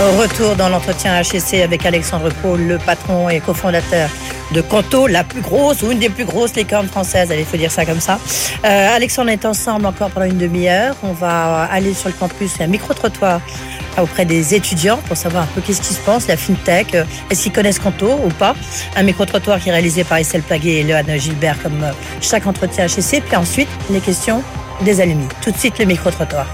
Retour 0.01 0.57
dans 0.57 0.69
l'entretien 0.69 1.21
HEC 1.21 1.63
avec 1.63 1.87
Alexandre 1.87 2.29
Paul, 2.43 2.61
le 2.61 2.79
patron 2.79 3.29
et 3.29 3.39
cofondateur 3.41 4.11
de 4.53 4.61
Conto, 4.61 5.07
la 5.07 5.23
plus 5.23 5.41
grosse 5.41 5.83
ou 5.83 5.93
une 5.93 6.01
des 6.01 6.09
plus 6.09 6.25
grosses 6.25 6.55
licornes 6.57 6.89
françaises, 6.89 7.33
il 7.37 7.45
faut 7.45 7.57
dire 7.57 7.71
ça 7.71 7.87
comme 7.87 8.01
ça. 8.01 8.19
Euh, 8.65 8.97
Alexandre 8.97 9.31
est 9.31 9.45
ensemble 9.45 9.87
encore 9.87 10.11
pendant 10.11 10.27
une 10.27 10.37
demi-heure. 10.37 10.97
On 11.05 11.13
va 11.13 11.65
aller 11.65 11.95
sur 11.95 12.09
le 12.09 12.15
campus, 12.15 12.61
a 12.61 12.65
un 12.65 12.67
micro-trottoir 12.67 13.41
auprès 14.01 14.25
des 14.25 14.55
étudiants 14.55 14.99
pour 15.07 15.17
savoir 15.17 15.45
un 15.45 15.49
peu 15.55 15.61
qu'est-ce 15.61 15.81
qui 15.81 15.95
se 15.95 16.01
passe, 16.01 16.27
la 16.27 16.37
FinTech, 16.37 16.95
euh, 16.95 17.05
est-ce 17.31 17.45
qu'ils 17.45 17.53
connaissent 17.53 17.79
Conto 17.79 18.19
ou 18.25 18.29
pas. 18.31 18.55
Un 18.97 19.05
micro-trottoir 19.05 19.61
qui 19.61 19.69
est 19.69 19.73
réalisé 19.73 20.03
par 20.03 20.19
Estelle 20.19 20.43
Plaguet 20.43 20.81
et 20.81 20.83
Léane 20.83 21.19
Gilbert 21.19 21.63
comme 21.63 21.83
euh, 21.83 21.93
chaque 22.21 22.47
entretien 22.47 22.87
HEC. 22.87 23.23
Puis 23.25 23.37
ensuite, 23.37 23.69
les 23.91 24.01
questions 24.01 24.43
des 24.83 25.01
alumni. 25.01 25.29
Tout 25.41 25.53
de 25.53 25.57
suite, 25.57 25.79
le 25.79 25.85
micro-trottoir. 25.85 26.47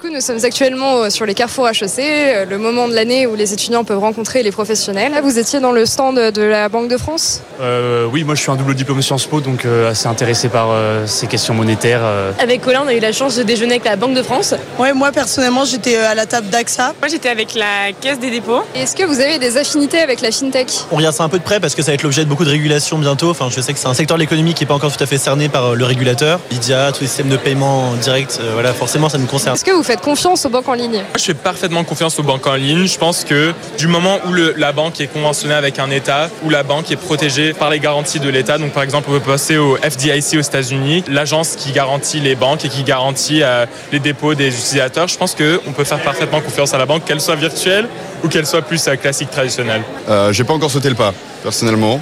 Du 0.00 0.06
coup, 0.06 0.14
nous 0.14 0.20
sommes 0.20 0.38
actuellement 0.44 0.98
euh, 0.98 1.10
sur 1.10 1.26
les 1.26 1.34
carrefours 1.34 1.68
HEC, 1.68 1.98
euh, 1.98 2.44
le 2.44 2.56
moment 2.56 2.86
de 2.86 2.94
l'année 2.94 3.26
où 3.26 3.34
les 3.34 3.52
étudiants 3.52 3.82
peuvent 3.82 3.98
rencontrer 3.98 4.44
les 4.44 4.52
professionnels. 4.52 5.12
Vous 5.24 5.40
étiez 5.40 5.58
dans 5.58 5.72
le 5.72 5.86
stand 5.86 6.14
de 6.30 6.42
la 6.42 6.68
Banque 6.68 6.86
de 6.86 6.96
France? 6.96 7.40
Euh, 7.60 8.06
Oui, 8.06 8.22
moi 8.22 8.36
je 8.36 8.42
suis 8.42 8.50
un 8.52 8.54
double 8.54 8.76
diplôme 8.76 9.02
Sciences 9.02 9.26
Po, 9.26 9.40
donc 9.40 9.64
euh, 9.64 9.90
assez 9.90 10.06
intéressé 10.06 10.48
par 10.50 10.68
ces 11.06 11.26
questions 11.26 11.52
monétaires. 11.52 12.02
Avec 12.38 12.60
Colin, 12.60 12.82
on 12.84 12.86
a 12.86 12.94
eu 12.94 13.00
la 13.00 13.10
chance 13.10 13.34
de 13.34 13.42
déjeuner 13.42 13.72
avec 13.72 13.86
la 13.86 13.96
Banque 13.96 14.14
de 14.14 14.22
France. 14.22 14.54
Ouais, 14.78 14.92
moi 14.92 15.10
personnellement, 15.10 15.64
j'étais 15.64 15.96
à 15.96 16.14
la 16.14 16.26
table 16.26 16.46
d'AXA. 16.48 16.94
Moi, 17.00 17.08
j'étais 17.08 17.30
avec 17.30 17.56
la 17.56 17.90
Caisse 18.00 18.20
des 18.20 18.30
dépôts. 18.30 18.60
Est-ce 18.76 18.94
que 18.94 19.02
vous 19.02 19.18
avez 19.18 19.40
des 19.40 19.56
affinités 19.56 19.98
avec 19.98 20.20
la 20.20 20.30
FinTech? 20.30 20.68
On 20.92 20.96
regarde 20.96 21.16
ça 21.16 21.24
un 21.24 21.28
peu 21.28 21.40
de 21.40 21.44
près 21.44 21.58
parce 21.58 21.74
que 21.74 21.82
ça 21.82 21.90
va 21.90 21.94
être 21.94 22.04
l'objet 22.04 22.22
de 22.24 22.28
beaucoup 22.28 22.44
de 22.44 22.50
régulation 22.50 22.98
bientôt. 22.98 23.30
Enfin, 23.30 23.48
je 23.50 23.60
sais 23.60 23.72
que 23.72 23.80
c'est 23.80 23.88
un 23.88 23.94
secteur 23.94 24.16
de 24.16 24.22
l'économie 24.22 24.54
qui 24.54 24.62
n'est 24.62 24.68
pas 24.68 24.74
encore 24.74 24.96
tout 24.96 25.02
à 25.02 25.06
fait 25.06 25.18
cerné 25.18 25.48
par 25.48 25.74
le 25.74 25.84
régulateur. 25.84 26.38
Lydia, 26.52 26.92
tous 26.92 27.00
les 27.00 27.08
systèmes 27.08 27.30
de 27.30 27.36
paiement 27.36 27.94
direct, 27.94 28.40
voilà, 28.54 28.72
forcément 28.72 29.08
ça 29.08 29.18
nous 29.18 29.26
concerne. 29.26 29.56
Est-ce 29.56 29.64
que 29.64 29.72
vous 29.72 29.87
faites 29.88 30.00
confiance 30.02 30.44
aux 30.44 30.54
en 30.54 30.74
ligne 30.74 31.02
Je 31.16 31.24
fais 31.24 31.32
parfaitement 31.32 31.82
confiance 31.82 32.18
aux 32.18 32.22
banques 32.22 32.46
en 32.46 32.56
ligne. 32.56 32.86
Je 32.86 32.98
pense 32.98 33.24
que 33.24 33.54
du 33.78 33.86
moment 33.86 34.18
où 34.26 34.32
le, 34.32 34.52
la 34.58 34.72
banque 34.72 35.00
est 35.00 35.06
conventionnée 35.06 35.54
avec 35.54 35.78
un 35.78 35.90
État, 35.90 36.28
où 36.44 36.50
la 36.50 36.62
banque 36.62 36.90
est 36.90 36.96
protégée 36.96 37.54
par 37.54 37.70
les 37.70 37.80
garanties 37.80 38.20
de 38.20 38.28
l'État, 38.28 38.58
donc 38.58 38.72
par 38.72 38.82
exemple 38.82 39.08
on 39.08 39.12
peut 39.18 39.30
passer 39.30 39.56
au 39.56 39.76
FDIC 39.76 40.36
aux 40.36 40.42
États-Unis, 40.42 41.04
l'agence 41.08 41.56
qui 41.56 41.72
garantit 41.72 42.20
les 42.20 42.34
banques 42.34 42.66
et 42.66 42.68
qui 42.68 42.82
garantit 42.82 43.42
euh, 43.42 43.64
les 43.90 43.98
dépôts 43.98 44.34
des 44.34 44.48
utilisateurs, 44.48 45.08
je 45.08 45.16
pense 45.16 45.34
qu'on 45.34 45.72
peut 45.72 45.84
faire 45.84 46.02
parfaitement 46.02 46.42
confiance 46.42 46.74
à 46.74 46.78
la 46.78 46.84
banque, 46.84 47.06
qu'elle 47.06 47.22
soit 47.22 47.36
virtuelle 47.36 47.88
ou 48.22 48.28
qu'elle 48.28 48.46
soit 48.46 48.62
plus 48.62 48.86
euh, 48.88 48.96
classique 48.96 49.30
traditionnelle. 49.30 49.82
Euh, 50.10 50.34
J'ai 50.34 50.44
pas 50.44 50.52
encore 50.52 50.70
sauté 50.70 50.90
le 50.90 50.96
pas 50.96 51.14
personnellement, 51.42 52.00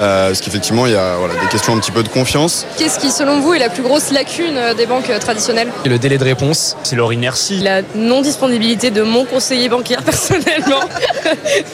euh, 0.00 0.28
parce 0.28 0.40
qu'effectivement, 0.40 0.86
il 0.86 0.92
y 0.92 0.96
a 0.96 1.16
voilà, 1.16 1.34
des 1.34 1.48
questions 1.48 1.74
un 1.74 1.78
petit 1.78 1.90
peu 1.90 2.02
de 2.02 2.08
confiance. 2.08 2.66
Qu'est-ce 2.78 2.98
qui, 2.98 3.10
selon 3.10 3.40
vous, 3.40 3.54
est 3.54 3.58
la 3.58 3.68
plus 3.68 3.82
grosse 3.82 4.10
lacune 4.10 4.56
euh, 4.56 4.74
des 4.74 4.86
banques 4.86 5.10
euh, 5.10 5.18
traditionnelles? 5.18 5.68
Et 5.84 5.88
le 5.88 5.98
délai 5.98 6.18
de 6.18 6.24
réponse, 6.24 6.76
c'est 6.82 6.96
leur 6.96 7.12
inertie. 7.12 7.58
La 7.58 7.82
non-disponibilité 7.94 8.90
de 8.90 9.02
mon 9.02 9.24
conseiller 9.24 9.68
bancaire 9.68 10.02
personnellement. 10.04 10.80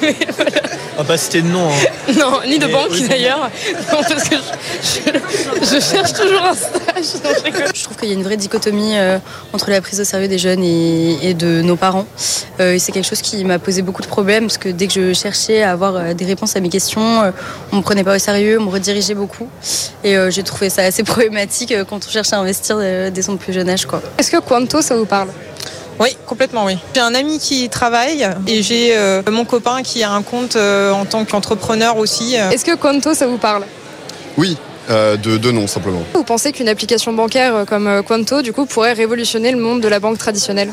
Mais 0.02 0.16
voilà. 0.36 0.60
On 1.00 1.02
va 1.02 1.08
pas 1.08 1.16
citer 1.16 1.40
de 1.40 1.48
nom. 1.48 1.68
Hein. 1.68 2.12
Non, 2.18 2.40
ni 2.46 2.58
de 2.58 2.66
banque 2.66 2.90
d'ailleurs. 3.08 3.50
Non, 3.92 4.00
parce 4.02 4.28
que 4.28 4.36
je, 4.36 5.64
je, 5.64 5.80
cherche 5.80 6.12
toujours 6.12 6.42
un 6.42 6.54
stage. 6.54 7.22
je, 7.74 7.84
trouve 7.84 7.96
qu'il 7.96 8.08
y 8.08 8.10
a 8.10 8.14
une 8.14 8.22
vraie 8.22 8.36
dichotomie 8.36 8.98
euh, 8.98 9.18
entre 9.52 9.70
la 9.70 9.80
prise 9.80 10.00
au 10.00 10.04
sérieux 10.04 10.28
des 10.28 10.38
jeunes 10.38 10.62
et, 10.62 11.30
et 11.30 11.34
de 11.34 11.62
nos 11.62 11.76
parents. 11.76 12.06
Euh, 12.58 12.74
et 12.74 12.78
c'est 12.78 12.92
quelque 12.92 13.08
chose 13.08 13.22
qui 13.22 13.44
m'a 13.44 13.58
posé 13.58 13.80
beaucoup 13.82 14.02
de 14.02 14.08
problèmes, 14.08 14.44
parce 14.44 14.58
que 14.58 14.68
dès 14.68 14.88
que 14.88 14.92
je 14.92 15.14
cherchais 15.14 15.62
à 15.62 15.70
avoir 15.70 16.14
des 16.14 16.24
réponses 16.24 16.56
à 16.56 16.60
mes 16.60 16.68
questions, 16.68 16.99
euh, 17.00 17.30
on 17.72 17.76
me 17.76 17.82
prenait 17.82 18.04
pas 18.04 18.16
au 18.16 18.18
sérieux, 18.18 18.58
on 18.60 18.64
me 18.64 18.70
redirigeait 18.70 19.14
beaucoup. 19.14 19.48
Et 20.04 20.16
euh, 20.16 20.30
j'ai 20.30 20.42
trouvé 20.42 20.70
ça 20.70 20.82
assez 20.82 21.02
problématique 21.04 21.72
euh, 21.72 21.84
quand 21.84 22.00
on 22.06 22.10
cherche 22.10 22.32
à 22.32 22.38
investir 22.38 22.78
dès 22.78 23.22
son 23.22 23.36
plus 23.36 23.52
jeune 23.52 23.68
âge. 23.68 23.86
Est-ce 24.18 24.30
que 24.30 24.38
Quanto, 24.38 24.82
ça 24.82 24.96
vous 24.96 25.06
parle? 25.06 25.28
Oui, 25.98 26.16
complètement, 26.26 26.64
oui. 26.64 26.78
J'ai 26.94 27.00
un 27.00 27.14
ami 27.14 27.38
qui 27.38 27.68
travaille 27.68 28.26
et 28.46 28.62
j'ai 28.62 28.96
mon 29.30 29.44
copain 29.44 29.82
qui 29.82 30.02
a 30.02 30.10
un 30.10 30.22
compte 30.22 30.56
en 30.56 31.04
tant 31.04 31.26
qu'entrepreneur 31.26 31.98
aussi. 31.98 32.36
Est-ce 32.36 32.64
que 32.64 32.74
Quanto, 32.74 33.12
ça 33.12 33.26
vous 33.26 33.36
parle? 33.36 33.64
Oui, 34.38 34.56
de 34.88 35.36
deux 35.36 35.52
noms 35.52 35.66
simplement. 35.66 36.00
Vous 36.14 36.24
pensez 36.24 36.52
qu'une 36.52 36.70
application 36.70 37.12
bancaire 37.12 37.66
comme 37.68 38.02
Quanto, 38.08 38.40
du 38.40 38.54
coup, 38.54 38.64
pourrait 38.64 38.94
révolutionner 38.94 39.52
le 39.52 39.58
monde 39.58 39.82
de 39.82 39.88
la 39.88 40.00
banque 40.00 40.16
traditionnelle? 40.16 40.72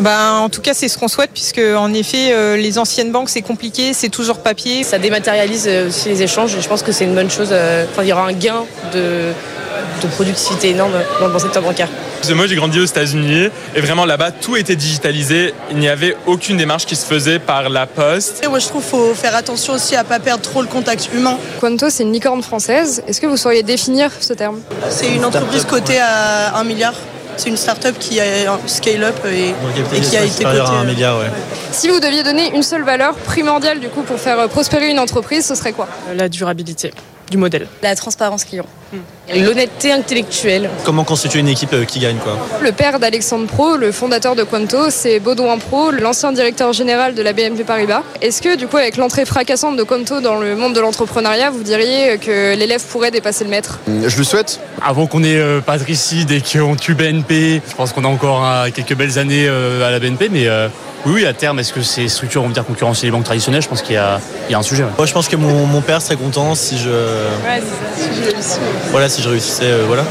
Ben, 0.00 0.34
en 0.34 0.48
tout 0.48 0.60
cas, 0.60 0.74
c'est 0.74 0.88
ce 0.88 0.98
qu'on 0.98 1.08
souhaite, 1.08 1.30
puisque 1.32 1.60
en 1.60 1.92
effet, 1.92 2.32
euh, 2.32 2.56
les 2.56 2.78
anciennes 2.78 3.12
banques, 3.12 3.28
c'est 3.28 3.42
compliqué, 3.42 3.92
c'est 3.92 4.08
toujours 4.08 4.38
papier. 4.38 4.84
Ça 4.84 4.98
dématérialise 4.98 5.66
euh, 5.66 5.88
aussi 5.88 6.08
les 6.08 6.22
échanges, 6.22 6.54
et 6.54 6.60
je 6.60 6.68
pense 6.68 6.82
que 6.82 6.92
c'est 6.92 7.04
une 7.04 7.14
bonne 7.14 7.30
chose. 7.30 7.48
Euh, 7.52 7.84
enfin, 7.90 8.02
il 8.02 8.08
y 8.08 8.12
aura 8.12 8.26
un 8.26 8.32
gain 8.32 8.64
de, 8.92 9.32
de 10.02 10.06
productivité 10.08 10.70
énorme 10.70 10.92
dans 11.20 11.28
le 11.28 11.38
secteur 11.38 11.62
bancaire. 11.62 11.88
Moi, 12.34 12.46
j'ai 12.46 12.56
grandi 12.56 12.78
aux 12.78 12.84
États-Unis 12.84 13.48
et 13.74 13.80
vraiment 13.80 14.04
là-bas, 14.04 14.32
tout 14.32 14.56
était 14.56 14.76
digitalisé. 14.76 15.54
Il 15.70 15.78
n'y 15.78 15.88
avait 15.88 16.16
aucune 16.26 16.56
démarche 16.56 16.84
qui 16.84 16.96
se 16.96 17.06
faisait 17.06 17.38
par 17.38 17.70
la 17.70 17.86
poste. 17.86 18.44
Et 18.44 18.48
moi, 18.48 18.58
je 18.58 18.66
trouve 18.66 18.82
qu'il 18.82 18.90
faut 18.90 19.14
faire 19.14 19.34
attention 19.34 19.74
aussi 19.74 19.96
à 19.96 20.02
ne 20.02 20.08
pas 20.08 20.18
perdre 20.18 20.42
trop 20.42 20.60
le 20.60 20.68
contact 20.68 21.08
humain. 21.14 21.38
Quanto, 21.60 21.88
c'est 21.88 22.02
une 22.02 22.12
licorne 22.12 22.42
française. 22.42 23.02
Est-ce 23.06 23.20
que 23.20 23.26
vous 23.26 23.36
sauriez 23.36 23.62
définir 23.62 24.10
ce 24.20 24.34
terme? 24.34 24.60
C'est 24.90 25.08
une 25.14 25.24
entreprise 25.24 25.64
cotée 25.64 26.00
à 26.00 26.58
1 26.58 26.64
milliard. 26.64 26.94
C'est 27.38 27.48
une 27.48 27.56
start-up 27.56 27.96
qui 27.98 28.18
a 28.20 28.58
scale-up 28.66 29.14
et, 29.24 29.50
et, 29.50 30.00
qui 30.00 30.16
a 30.16 30.24
été 30.24 30.42
cotée. 30.42 30.58
un 30.60 30.84
milliard, 30.84 31.18
ouais. 31.20 31.26
Si 31.70 31.88
vous 31.88 32.00
deviez 32.00 32.24
donner 32.24 32.54
une 32.54 32.64
seule 32.64 32.82
valeur 32.82 33.14
primordiale 33.14 33.78
du 33.78 33.88
coup 33.88 34.02
pour 34.02 34.18
faire 34.18 34.48
prospérer 34.48 34.90
une 34.90 34.98
entreprise, 34.98 35.46
ce 35.46 35.54
serait 35.54 35.72
quoi? 35.72 35.88
La 36.16 36.28
durabilité. 36.28 36.92
Du 37.30 37.36
modèle. 37.36 37.66
La 37.82 37.94
transparence 37.94 38.44
client. 38.44 38.66
L'honnêteté 39.34 39.92
intellectuelle. 39.92 40.70
Comment 40.84 41.04
constituer 41.04 41.40
une 41.40 41.48
équipe 41.48 41.74
euh, 41.74 41.84
qui 41.84 41.98
gagne 41.98 42.16
quoi 42.16 42.38
Le 42.62 42.72
père 42.72 42.98
d'Alexandre 42.98 43.46
Pro, 43.46 43.76
le 43.76 43.92
fondateur 43.92 44.34
de 44.34 44.42
Quanto, 44.42 44.88
c'est 44.88 45.20
Baudouin 45.20 45.58
Pro, 45.58 45.90
l'ancien 45.90 46.32
directeur 46.32 46.72
général 46.72 47.14
de 47.14 47.20
la 47.20 47.34
BNP 47.34 47.64
Paribas. 47.64 48.02
Est-ce 48.22 48.40
que 48.40 48.56
du 48.56 48.66
coup 48.66 48.78
avec 48.78 48.96
l'entrée 48.96 49.26
fracassante 49.26 49.76
de 49.76 49.82
Quanto 49.82 50.20
dans 50.22 50.38
le 50.38 50.56
monde 50.56 50.72
de 50.72 50.80
l'entrepreneuriat, 50.80 51.50
vous 51.50 51.62
diriez 51.62 52.16
que 52.16 52.56
l'élève 52.56 52.82
pourrait 52.82 53.10
dépasser 53.10 53.44
le 53.44 53.50
maître? 53.50 53.78
Je 53.86 54.16
le 54.16 54.24
souhaite. 54.24 54.60
Avant 54.82 55.06
qu'on 55.06 55.22
ait 55.22 55.36
euh, 55.36 55.60
Patricide 55.60 56.30
et 56.30 56.40
qu'on 56.40 56.76
tue 56.76 56.94
BNP, 56.94 57.60
je 57.68 57.74
pense 57.74 57.92
qu'on 57.92 58.04
a 58.04 58.08
encore 58.08 58.46
euh, 58.46 58.68
quelques 58.72 58.94
belles 58.94 59.18
années 59.18 59.46
euh, 59.48 59.86
à 59.86 59.90
la 59.90 59.98
BNP, 59.98 60.28
mais 60.30 60.46
oui, 61.06 61.12
oui, 61.14 61.26
à 61.26 61.32
terme, 61.32 61.58
est-ce 61.60 61.72
que 61.72 61.82
ces 61.82 62.08
structures 62.08 62.42
vont 62.42 62.48
venir 62.48 62.64
concurrencer 62.64 63.06
les 63.06 63.12
banques 63.12 63.24
traditionnelles? 63.24 63.62
Je 63.62 63.68
pense 63.68 63.82
qu'il 63.82 63.94
y, 63.94 63.98
a 63.98 64.20
il 64.48 64.52
y 64.52 64.54
a 64.54 64.58
un 64.58 64.62
sujet. 64.62 64.82
ouais. 64.84 64.90
Moi, 64.96 65.06
je 65.06 65.12
pense 65.12 65.28
que 65.28 65.36
mon, 65.36 65.66
mon 65.66 65.80
père 65.80 66.02
serait 66.02 66.16
content 66.16 66.54
si 66.54 66.76
je, 66.78 66.88
Ouais, 66.90 67.62
c'est 67.62 68.42
ça. 68.42 68.58
voilà, 68.90 69.08
si 69.08 69.22
je 69.22 69.28
réussissais, 69.28 69.64
euh, 69.70 69.84
voilà. 69.86 70.04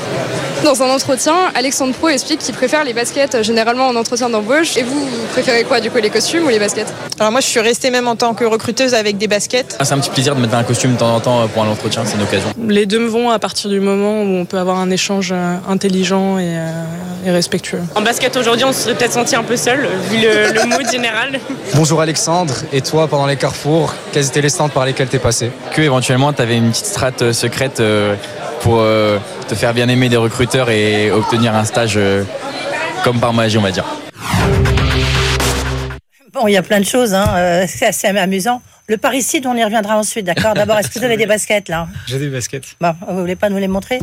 Dans 0.64 0.82
un 0.82 0.90
entretien, 0.90 1.36
Alexandre 1.56 1.94
Pro 1.94 2.10
explique 2.10 2.40
qu'il 2.40 2.54
préfère 2.54 2.84
les 2.84 2.94
baskets 2.94 3.36
euh, 3.36 3.44
généralement 3.44 3.88
en 3.88 3.96
entretien 3.96 4.30
d'embauche. 4.30 4.76
Et 4.76 4.84
vous, 4.84 5.00
vous 5.00 5.26
préférez 5.32 5.64
quoi 5.64 5.80
du 5.80 5.90
coup, 5.92 5.98
les 6.00 6.10
costumes 6.10 6.46
ou 6.46 6.50
les 6.50 6.60
baskets 6.60 6.92
Alors 7.20 7.32
moi, 7.32 7.42
je 7.42 7.46
suis 7.46 7.60
restée 7.60 7.90
même 7.92 8.08
en 8.08 8.16
tant 8.16 8.34
que 8.34 8.44
recruteuse 8.44 8.94
avec 8.94 9.18
des 9.18 9.28
baskets. 9.28 9.78
Ah, 9.80 9.86
c'est 9.86 9.94
un 9.94 10.00
petit 10.00 10.10
plaisir 10.10 10.36
de 10.36 10.42
mettre 10.42 10.56
un 10.56 10.64
costume 10.64 10.94
de 10.94 10.98
temps 10.98 11.16
en 11.16 11.20
temps 11.20 11.48
pour 11.48 11.64
un 11.64 11.68
entretien, 11.70 12.04
c'est 12.06 12.16
une 12.16 12.24
occasion. 12.24 12.50
Les 12.68 12.86
deux 12.86 13.00
me 13.00 13.08
vont 13.08 13.30
à 13.30 13.40
partir 13.40 13.70
du 13.70 13.80
moment 13.80 14.22
où 14.24 14.26
on 14.26 14.46
peut 14.46 14.58
avoir 14.58 14.78
un 14.80 14.90
échange 14.90 15.32
euh, 15.32 15.56
intelligent 15.70 16.38
et, 16.40 16.58
euh, 16.58 16.84
et 17.28 17.32
respectueux. 17.32 17.82
En 17.96 18.02
basket 18.02 18.36
aujourd'hui, 18.36 18.66
on 18.66 18.74
se 18.74 18.82
serait 18.82 18.96
peut-être 18.96 19.14
senti 19.14 19.36
un 19.36 19.44
peu 19.44 19.58
seul, 19.58 19.88
vu 20.10 20.18
le, 20.18 20.54
le 20.54 20.66
mood 20.68 20.90
général. 20.92 21.40
Bonjour 21.76 22.02
Alexandre, 22.02 22.56
et 22.74 22.82
toi 22.82 23.08
pendant 23.08 23.28
les 23.28 23.38
carrefours, 23.38 23.94
quels 24.12 24.26
étaient 24.26 24.42
les 24.42 24.50
stands 24.50 24.70
par 24.70 24.86
lesquels 24.86 25.08
t'es 25.08 25.20
passé? 25.20 25.52
Que 25.74 25.82
éventuellement 25.82 26.34
tu 26.34 26.42
avais 26.42 26.58
une 26.58 26.72
petite 26.72 26.88
strate 26.88 27.22
euh, 27.22 27.32
secrète 27.34 27.80
euh, 27.80 28.16
pour 28.68 28.82
euh, 28.82 29.18
te 29.48 29.56
faire 29.56 29.74
bien 29.74 29.88
aimer 29.88 30.10
des 30.10 30.18
recruteurs 30.18 30.70
et 30.70 31.10
obtenir 31.10 31.56
un 31.56 31.64
stage 31.64 31.94
euh, 31.96 32.26
comme 33.02 33.18
par 33.18 33.32
magie, 33.32 33.58
on 33.58 33.62
va 33.62 33.72
dire. 33.72 33.86
Bon, 36.34 36.48
il 36.48 36.52
y 36.52 36.58
a 36.58 36.62
plein 36.62 36.82
de 36.82 36.86
choses, 36.86 37.14
hein. 37.14 37.28
euh, 37.38 37.66
c'est 37.70 37.86
assez 37.86 38.08
amusant. 38.08 38.62
Le 38.90 38.98
parricide, 38.98 39.46
on 39.48 39.56
y 39.56 39.64
reviendra 39.64 39.98
ensuite, 39.98 40.26
d'accord? 40.26 40.54
D'abord, 40.54 40.78
est-ce 40.80 40.90
que 40.90 41.00
vous 41.00 41.06
avez 41.06 41.16
des 41.16 41.26
baskets 41.26 41.70
là? 41.70 41.88
J'ai 42.08 42.20
des 42.20 42.28
baskets. 42.28 42.76
Bon, 42.82 42.94
vous 43.08 43.22
voulez 43.22 43.38
pas 43.38 43.50
nous 43.50 43.58
les 43.58 43.70
montrer? 43.70 44.00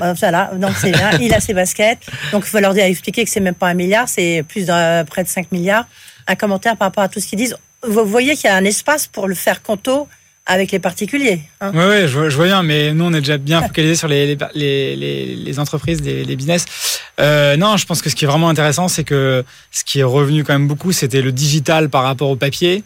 Bon, 0.00 0.14
Voilà, 0.14 0.52
donc 0.54 0.72
c'est 0.80 0.90
bien. 0.90 1.10
Il 1.20 1.34
a 1.34 1.40
ses 1.40 1.52
baskets. 1.52 1.98
Donc 2.32 2.44
il 2.46 2.48
faut 2.48 2.60
leur 2.60 2.72
dire, 2.72 2.84
expliquer 2.84 3.24
que 3.26 3.30
c'est 3.30 3.40
même 3.40 3.54
pas 3.54 3.68
un 3.68 3.74
milliard, 3.74 4.08
c'est 4.08 4.42
plus 4.48 4.64
de 4.64 5.02
près 5.02 5.22
de 5.22 5.28
5 5.28 5.52
milliards. 5.52 5.84
Un 6.26 6.34
commentaire 6.34 6.78
par 6.78 6.88
rapport 6.88 7.04
à 7.04 7.08
tout 7.08 7.20
ce 7.20 7.26
qu'ils 7.26 7.38
disent. 7.38 7.56
Vous 7.86 8.06
voyez 8.06 8.36
qu'il 8.36 8.48
y 8.48 8.52
a 8.52 8.56
un 8.56 8.64
espace 8.64 9.06
pour 9.06 9.28
le 9.28 9.34
faire 9.34 9.62
conto 9.62 10.08
avec 10.48 10.72
les 10.72 10.78
particuliers. 10.80 11.42
hein. 11.60 11.70
Oui, 11.74 11.84
ouais, 11.84 12.08
je, 12.08 12.18
vois- 12.18 12.28
je 12.30 12.36
vois 12.36 12.46
bien, 12.46 12.62
mais 12.64 12.92
nous, 12.94 13.04
on 13.04 13.12
est 13.12 13.20
déjà 13.20 13.36
bien 13.38 13.60
focalisé 13.62 13.94
sur 13.94 14.08
les, 14.08 14.26
les, 14.26 14.36
les, 14.54 14.96
les- 14.96 15.36
les 15.36 15.58
entreprises, 15.60 16.00
les, 16.02 16.24
les 16.24 16.36
business. 16.36 16.64
Euh, 17.20 17.56
non, 17.56 17.76
je 17.76 17.86
pense 17.86 18.00
que 18.02 18.08
ce 18.10 18.16
qui 18.16 18.24
est 18.24 18.28
vraiment 18.28 18.48
intéressant, 18.48 18.88
c'est 18.88 19.04
que 19.04 19.44
ce 19.70 19.84
qui 19.84 20.00
est 20.00 20.04
revenu 20.04 20.42
quand 20.44 20.54
même 20.54 20.66
beaucoup, 20.66 20.90
c'était 20.92 21.20
le 21.22 21.30
digital 21.32 21.88
par 21.90 22.02
rapport 22.02 22.30
au 22.30 22.36
papier. 22.36 22.82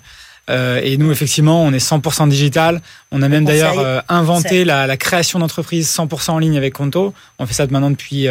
Euh, 0.51 0.81
et 0.83 0.97
nous, 0.97 1.13
effectivement, 1.13 1.63
on 1.65 1.73
est 1.73 1.79
100% 1.79 2.29
digital. 2.29 2.83
On 3.13 3.23
a 3.23 3.29
même 3.29 3.45
d'ailleurs 3.45 3.75
euh, 3.79 4.01
inventé 4.09 4.65
la, 4.65 4.89
la 4.89 4.97
création 4.97 5.39
d'entreprises 5.39 5.89
100% 5.97 6.33
en 6.33 6.39
ligne 6.41 6.57
avec 6.57 6.75
Conto. 6.75 7.15
On 7.39 7.47
fait 7.47 7.55
ça 7.55 7.65
maintenant 7.69 7.91
depuis 7.93 8.27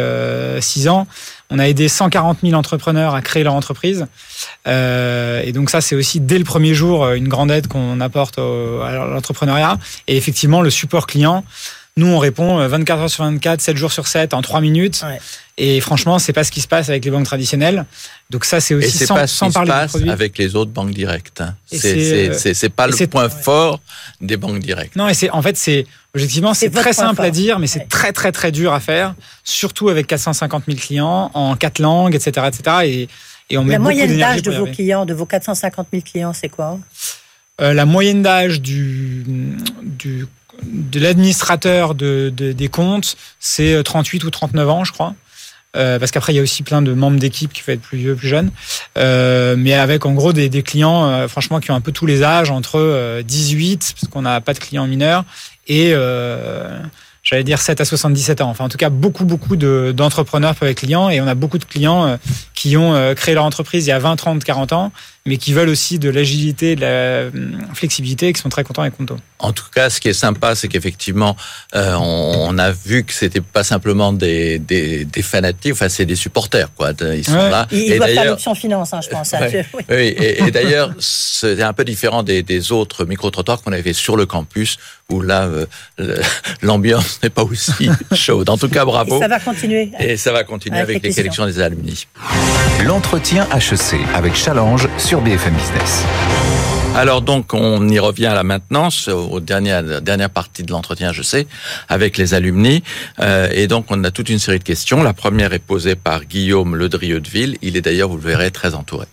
6 0.60 0.88
ans. 0.88 1.06
On 1.52 1.58
a 1.58 1.68
aidé 1.68 1.86
140 1.86 2.38
000 2.42 2.54
entrepreneurs 2.54 3.14
à 3.14 3.20
créer 3.20 3.44
leur 3.44 3.54
entreprise. 3.54 4.06
Euh, 4.66 5.42
et 5.44 5.52
donc 5.52 5.68
ça, 5.68 5.82
c'est 5.82 5.94
aussi 5.94 6.18
dès 6.18 6.38
le 6.38 6.44
premier 6.44 6.72
jour 6.72 7.04
euh, 7.04 7.14
une 7.14 7.28
grande 7.28 7.50
aide 7.50 7.66
qu'on 7.66 8.00
apporte 8.00 8.38
à 8.38 9.06
l'entrepreneuriat. 9.06 9.78
Et 10.08 10.16
effectivement, 10.16 10.62
le 10.62 10.70
support 10.70 11.06
client, 11.06 11.44
nous, 11.98 12.06
on 12.06 12.18
répond 12.18 12.58
euh, 12.58 12.68
24 12.68 13.00
heures 13.00 13.10
sur 13.10 13.24
24, 13.24 13.60
7 13.60 13.76
jours 13.76 13.92
sur 13.92 14.06
7, 14.06 14.32
en 14.34 14.40
3 14.42 14.60
minutes. 14.62 15.02
Et 15.58 15.80
franchement, 15.82 16.18
c'est 16.18 16.32
pas 16.32 16.44
ce 16.44 16.50
qui 16.50 16.62
se 16.62 16.66
passe 16.68 16.88
avec 16.88 17.04
les 17.04 17.10
banques 17.10 17.26
traditionnelles. 17.26 17.84
Donc 18.30 18.46
ça, 18.46 18.60
c'est 18.60 18.72
Et 18.72 18.76
aussi 18.78 18.90
c'est 18.90 19.04
sans, 19.06 19.14
pas 19.14 19.26
ce 19.26 19.36
sans 19.36 19.46
qui 19.46 19.52
se 19.52 19.54
parler 19.58 19.70
du 19.70 19.76
passe 19.76 20.08
avec 20.08 20.38
les 20.38 20.56
autres 20.56 20.70
banques 20.70 20.92
directes. 20.92 21.42
hein. 21.42 21.54
Et 21.70 21.78
C'est 21.78 22.28
euh, 22.30 22.32
c'est- 22.54 22.68
pas 22.70 22.88
et 22.88 22.92
le 22.98 23.06
point 23.06 23.28
fort 23.28 23.78
des 24.22 24.38
banques 24.38 24.60
directes. 24.60 24.96
Non, 24.96 25.08
et 25.08 25.14
c'est 25.14 25.28
en 25.30 25.42
fait 25.42 25.58
c'est 25.58 25.86
objectivement 26.14 26.54
c'est 26.54 26.70
très 26.70 26.94
simple 26.94 27.20
à 27.22 27.30
dire, 27.30 27.58
mais 27.58 27.66
c'est 27.66 27.86
très 27.88 28.12
très 28.12 28.32
très 28.32 28.50
dur 28.52 28.72
à 28.72 28.80
faire, 28.80 29.14
surtout 29.44 29.90
avec 29.90 30.06
450 30.06 30.64
000 30.66 30.78
clients 30.78 31.30
en 31.34 31.54
quatre 31.56 31.78
langues, 31.78 32.14
etc., 32.14 32.46
etc. 32.48 32.76
Et, 32.84 33.08
et 33.50 33.58
on 33.58 33.64
met 33.64 33.72
La 33.72 33.78
beaucoup 33.78 33.90
moyenne 33.90 34.18
d'âge 34.18 34.40
de 34.40 34.50
vos 34.52 34.64
clients, 34.66 35.04
de 35.04 35.12
vos 35.12 35.26
450 35.26 35.88
000 35.92 36.02
clients, 36.10 36.32
c'est 36.32 36.48
quoi? 36.48 36.78
Euh, 37.60 37.74
la 37.74 37.84
moyenne 37.84 38.22
d'âge 38.22 38.62
du, 38.62 39.24
du 39.82 40.26
de 40.62 41.00
l'administrateur 41.00 41.94
de, 41.94 42.32
de- 42.34 42.52
des 42.52 42.68
comptes, 42.68 43.16
c'est 43.40 43.74
euh, 43.74 43.82
38 43.82 44.24
ou 44.24 44.30
39 44.30 44.68
ans, 44.68 44.84
je 44.84 44.92
crois. 44.92 45.14
Euh, 45.74 45.98
parce 45.98 46.10
qu'après, 46.10 46.34
il 46.34 46.36
y 46.36 46.38
a 46.38 46.42
aussi 46.42 46.62
plein 46.62 46.82
de 46.82 46.92
membres 46.92 47.18
d'équipe 47.18 47.50
qui 47.52 47.62
peuvent 47.62 47.74
être 47.76 47.80
plus 47.80 47.96
vieux, 47.96 48.14
plus 48.14 48.28
jeunes. 48.28 48.50
Euh, 48.98 49.54
mais 49.56 49.72
avec 49.72 50.04
en 50.04 50.12
gros 50.12 50.34
des, 50.34 50.50
des 50.50 50.62
clients, 50.62 51.04
euh, 51.06 51.28
franchement, 51.28 51.60
qui 51.60 51.70
ont 51.70 51.74
un 51.74 51.80
peu 51.80 51.92
tous 51.92 52.04
les 52.04 52.22
âges, 52.22 52.50
entre 52.50 52.78
euh, 52.78 53.22
18, 53.22 53.94
parce 53.98 54.12
qu'on 54.12 54.22
n'a 54.22 54.40
pas 54.42 54.52
de 54.52 54.58
clients 54.58 54.86
mineurs, 54.86 55.24
et 55.68 55.92
euh, 55.94 56.78
j'allais 57.22 57.44
dire 57.44 57.58
7 57.58 57.80
à 57.80 57.86
77 57.86 58.42
ans. 58.42 58.50
Enfin, 58.50 58.64
en 58.64 58.68
tout 58.68 58.76
cas, 58.76 58.90
beaucoup, 58.90 59.24
beaucoup 59.24 59.56
de- 59.56 59.94
d'entrepreneurs 59.96 60.54
peuvent 60.56 60.68
être 60.68 60.76
clients, 60.76 61.08
et 61.08 61.22
on 61.22 61.26
a 61.26 61.34
beaucoup 61.34 61.56
de 61.58 61.64
clients 61.64 62.04
euh, 62.06 62.16
qui 62.54 62.76
ont 62.76 62.94
euh, 62.94 63.14
créé 63.14 63.34
leur 63.34 63.44
entreprise 63.44 63.86
il 63.86 63.88
y 63.88 63.92
a 63.92 63.98
20, 63.98 64.16
30, 64.16 64.44
40 64.44 64.74
ans, 64.74 64.92
mais 65.26 65.36
qui 65.36 65.52
veulent 65.52 65.68
aussi 65.68 65.98
de 65.98 66.08
l'agilité, 66.10 66.74
de 66.76 66.80
la 66.80 67.28
hum, 67.28 67.58
flexibilité, 67.74 68.28
et 68.28 68.32
qui 68.32 68.40
sont 68.40 68.48
très 68.48 68.64
contents 68.64 68.82
avec 68.82 68.96
Conto. 68.96 69.16
En 69.38 69.52
tout 69.52 69.64
cas, 69.74 69.90
ce 69.90 70.00
qui 70.00 70.08
est 70.08 70.12
sympa, 70.12 70.54
c'est 70.54 70.68
qu'effectivement, 70.68 71.36
euh, 71.74 71.94
on, 71.94 72.46
on 72.48 72.58
a 72.58 72.70
vu 72.70 73.04
que 73.04 73.12
c'était 73.12 73.40
pas 73.40 73.64
simplement 73.64 74.12
des, 74.12 74.58
des, 74.58 75.04
des 75.04 75.22
fanatiques, 75.22 75.72
enfin, 75.72 75.88
c'est 75.88 76.06
des 76.06 76.14
supporters, 76.16 76.72
quoi. 76.74 76.92
Ils 77.14 77.24
sont 77.24 77.32
Ouais. 77.34 77.50
là. 77.50 77.66
Ils, 77.72 77.78
ils 77.78 77.92
Et 77.92 77.96
doivent 77.96 78.08
faire 78.08 78.16
d'ailleurs, 78.16 78.32
l'option 78.34 78.54
finance, 78.54 78.92
hein, 78.94 79.00
je 79.02 79.08
pense. 79.08 79.34
hein. 79.34 79.40
Ouais. 79.40 79.50
Je- 79.50 79.76
oui. 79.76 79.82
Oui, 79.88 79.96
et, 79.96 80.44
et 80.44 80.50
d'ailleurs, 80.50 80.92
c'était 80.98 81.62
un 81.62 81.72
peu 81.72 81.84
différent 81.84 82.22
des, 82.22 82.42
des 82.42 82.72
autres 82.72 83.04
micro-trottoirs 83.04 83.62
qu'on 83.62 83.72
avait 83.72 83.92
sur 83.92 84.16
le 84.16 84.26
campus, 84.26 84.76
où 85.08 85.20
là, 85.20 85.42
euh, 85.44 85.66
l'ambiance 86.62 87.20
n'est 87.22 87.30
pas 87.30 87.42
aussi 87.42 87.90
chaude. 88.14 88.48
En 88.48 88.56
tout 88.56 88.68
cas, 88.68 88.82
Et 88.82 88.86
bravo. 88.86 89.20
ça 89.20 89.28
va 89.28 89.40
continuer. 89.40 89.90
Et 89.98 90.16
ça 90.16 90.32
va 90.32 90.44
continuer 90.44 90.78
Avec 90.78 90.90
avec, 90.96 91.02
les 91.02 91.08
questions. 91.08 91.22
sélections 91.22 91.46
des 91.46 91.60
alumni. 91.60 92.06
L'entretien 92.84 93.46
HEC 93.54 93.98
avec 94.14 94.34
Challenge 94.34 94.88
sur 94.98 95.11
BFM 95.20 95.54
Business. 95.54 96.04
Alors 96.94 97.22
donc, 97.22 97.54
on 97.54 97.86
y 97.88 97.98
revient 97.98 98.32
là 98.34 98.42
maintenant, 98.42 98.88
aux 99.08 99.40
dernières, 99.40 100.00
dernière 100.00 100.30
partie 100.30 100.62
de 100.62 100.70
l'entretien, 100.70 101.12
je 101.12 101.22
sais, 101.22 101.46
avec 101.88 102.16
les 102.16 102.34
alumni. 102.34 102.82
Euh, 103.20 103.48
et 103.52 103.66
donc, 103.66 103.86
on 103.90 104.02
a 104.04 104.10
toute 104.10 104.28
une 104.28 104.38
série 104.38 104.58
de 104.58 104.64
questions. 104.64 105.02
La 105.02 105.12
première 105.12 105.52
est 105.52 105.58
posée 105.58 105.96
par 105.96 106.24
Guillaume 106.24 106.76
Ledrieux 106.76 107.20
de 107.20 107.28
Ville. 107.28 107.56
Il 107.62 107.76
est 107.76 107.82
d'ailleurs, 107.82 108.08
vous 108.08 108.16
le 108.16 108.22
verrez, 108.22 108.50
très 108.50 108.74
entouré. 108.74 109.06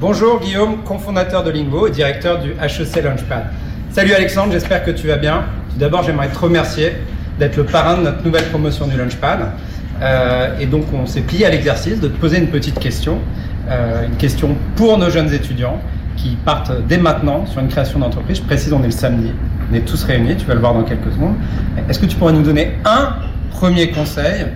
Bonjour 0.00 0.40
Guillaume, 0.40 0.84
cofondateur 0.84 1.42
de 1.42 1.50
Lingo 1.50 1.86
et 1.86 1.90
directeur 1.90 2.40
du 2.40 2.50
HEC 2.52 3.02
Launchpad. 3.02 3.46
Salut 3.90 4.12
Alexandre, 4.12 4.52
j'espère 4.52 4.84
que 4.84 4.90
tu 4.90 5.06
vas 5.06 5.16
bien. 5.16 5.44
Tout 5.72 5.78
d'abord, 5.78 6.02
j'aimerais 6.04 6.28
te 6.28 6.38
remercier 6.38 6.92
d'être 7.38 7.56
le 7.56 7.64
parrain 7.64 7.96
de 7.96 8.02
notre 8.02 8.24
nouvelle 8.24 8.48
promotion 8.48 8.86
du 8.86 8.96
Launchpad. 8.96 9.50
Euh, 10.00 10.58
et 10.60 10.66
donc, 10.66 10.84
on 10.92 11.06
s'est 11.06 11.22
plié 11.22 11.46
à 11.46 11.50
l'exercice 11.50 12.00
de 12.00 12.08
te 12.08 12.16
poser 12.16 12.38
une 12.38 12.48
petite 12.48 12.78
question, 12.78 13.18
une 13.70 14.16
question 14.16 14.56
pour 14.76 14.98
nos 14.98 15.10
jeunes 15.10 15.32
étudiants 15.32 15.78
qui 16.16 16.36
partent 16.44 16.72
dès 16.86 16.98
maintenant 16.98 17.46
sur 17.46 17.60
une 17.60 17.68
création 17.68 17.98
d'entreprise. 18.00 18.38
Je 18.38 18.42
précise, 18.42 18.72
on 18.72 18.82
est 18.82 18.86
le 18.86 18.90
samedi, 18.90 19.30
on 19.70 19.74
est 19.74 19.80
tous 19.80 20.02
réunis, 20.04 20.36
tu 20.36 20.46
vas 20.46 20.54
le 20.54 20.60
voir 20.60 20.74
dans 20.74 20.82
quelques 20.82 21.12
secondes. 21.12 21.36
Est-ce 21.88 21.98
que 21.98 22.06
tu 22.06 22.16
pourrais 22.16 22.32
nous 22.32 22.42
donner 22.42 22.72
un 22.84 23.14
premier 23.50 23.90
conseil 23.90 24.46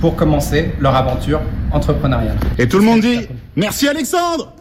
pour 0.00 0.14
commencer 0.16 0.72
leur 0.80 0.94
aventure 0.94 1.40
entrepreneuriale? 1.72 2.36
Et 2.58 2.68
tout 2.68 2.78
le 2.78 2.84
monde 2.84 3.00
dit 3.00 3.26
Merci 3.56 3.88
Alexandre 3.88 4.52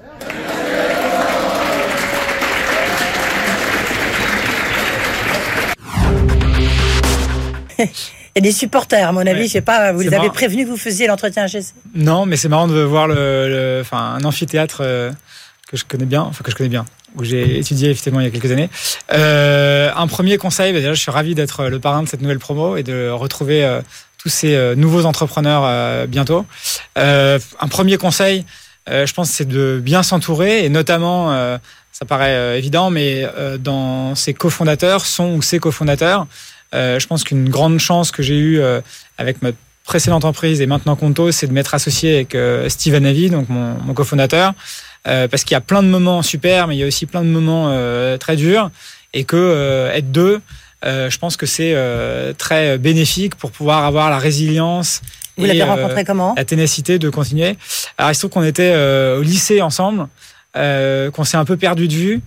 y 8.38 8.48
a 8.48 8.50
des 8.50 8.52
supporters, 8.52 9.08
à 9.08 9.12
mon 9.12 9.22
avis. 9.22 9.42
Ouais. 9.42 9.48
Je 9.48 9.52
sais 9.52 9.62
pas, 9.62 9.92
vous 9.92 10.02
les 10.02 10.14
avez 10.14 10.30
prévenus 10.30 10.66
que 10.66 10.72
vous 10.72 10.78
faisiez 10.78 11.08
l'entretien 11.08 11.46
HEC 11.46 11.66
Non, 11.96 12.26
mais 12.26 12.36
c'est 12.36 12.50
marrant 12.50 12.68
de 12.68 12.80
voir 12.82 13.08
le, 13.08 13.80
enfin, 13.82 14.16
un 14.20 14.24
amphithéâtre 14.24 14.80
euh, 14.82 15.12
que 15.68 15.78
je 15.78 15.86
connais 15.86 16.06
bien, 16.06 16.22
enfin 16.22 16.44
que 16.44 16.52
je 16.52 16.56
connais 16.56 16.70
bien, 16.70 16.86
où 17.16 17.24
j'ai 17.24 17.58
étudié 17.60 17.90
effectivement 17.90 18.20
il 18.20 18.26
y 18.26 18.28
a 18.28 18.32
quelques 18.32 18.52
années. 18.52 18.70
Euh, 19.14 19.92
un 19.96 20.08
premier 20.08 20.38
conseil, 20.38 20.72
bah, 20.74 20.80
déjà, 20.80 20.94
je 20.94 21.02
suis 21.02 21.12
ravi 21.12 21.36
d'être 21.36 21.66
le 21.66 21.80
parrain 21.80 22.04
de 22.04 22.08
cette 22.08 22.22
nouvelle 22.22 22.40
promo 22.40 22.78
et 22.78 22.84
de 22.84 23.10
retrouver 23.10 23.64
euh, 23.66 23.82
tous 24.18 24.30
ces 24.30 24.56
euh, 24.56 24.76
nouveaux 24.76 25.06
entrepreneurs 25.06 25.64
euh, 25.66 26.06
bientôt. 26.08 26.46
Euh, 26.98 27.40
un 27.60 27.68
premier 27.68 27.98
conseil, 27.98 28.46
euh, 28.90 29.06
je 29.06 29.14
pense, 29.14 29.30
c'est 29.30 29.48
de 29.48 29.82
bien 29.84 30.04
s'entourer 30.04 30.64
et 30.64 30.70
notamment, 30.70 31.34
euh, 31.34 31.58
ça 31.92 32.06
paraît 32.06 32.36
euh, 32.36 32.58
évident, 32.58 32.90
mais 32.90 33.28
euh, 33.38 33.58
dans 33.58 34.16
ses 34.16 34.34
cofondateurs, 34.34 35.06
son 35.06 35.36
ou 35.36 35.42
ses 35.42 35.60
cofondateurs, 35.60 36.22
euh, 36.22 36.26
je 36.74 37.06
pense 37.08 37.24
qu'une 37.24 37.50
grande 37.50 37.80
chance 37.80 38.12
que 38.12 38.22
j'ai 38.24 38.38
eue 38.38 38.60
euh, 38.60 38.82
avec 39.18 39.42
ma 39.42 39.52
précédente 39.86 40.26
entreprise 40.26 40.60
et 40.62 40.68
maintenant 40.68 40.96
Conto, 40.98 41.32
c'est 41.32 41.48
de 41.48 41.54
m'être 41.54 41.74
associé 41.74 42.16
avec 42.16 42.36
euh, 42.36 42.68
Steven 42.70 43.06
Avi, 43.06 43.30
donc 43.30 43.48
mon, 43.50 43.76
mon 43.76 43.94
cofondateur, 43.94 44.54
euh, 45.08 45.28
parce 45.30 45.44
qu'il 45.46 45.56
y 45.56 45.58
a 45.58 45.62
plein 45.62 45.82
de 45.82 45.88
moments 45.88 46.22
super, 46.22 46.68
mais 46.68 46.76
il 46.76 46.80
y 46.80 46.84
a 46.84 46.88
aussi 46.88 47.06
plein 47.06 47.22
de 47.22 47.30
moments 47.30 47.68
euh, 47.70 48.18
très 48.18 48.36
durs. 48.36 48.70
et 49.14 49.24
que 49.24 49.38
euh, 49.38 49.94
être 49.94 50.12
deux, 50.12 50.42
euh, 50.86 51.10
je 51.10 51.18
pense 51.18 51.38
que 51.38 51.46
c'est 51.46 51.72
euh, 51.74 52.34
très 52.38 52.78
bénéfique 52.78 53.36
pour 53.36 53.52
pouvoir 53.52 53.86
avoir 53.86 54.10
la 54.10 54.18
résilience. 54.20 55.02
Vous 55.38 55.46
euh, 55.46 56.04
comment? 56.06 56.34
La 56.36 56.44
ténacité 56.46 57.00
de 57.00 57.10
continuer. 57.10 57.56
Alors 57.98 58.12
il 58.12 58.16
se 58.16 58.20
trouve 58.20 58.32
qu'on 58.32 58.44
était 58.44 58.74
euh, 58.76 59.20
au 59.20 59.22
lycée 59.22 59.62
ensemble, 59.62 60.08
euh, 60.58 61.10
qu'on 61.12 61.24
s'est 61.24 61.38
un 61.38 61.46
peu 61.46 61.56
perdu 61.58 61.88
de 61.88 61.94
vue. 61.94 62.22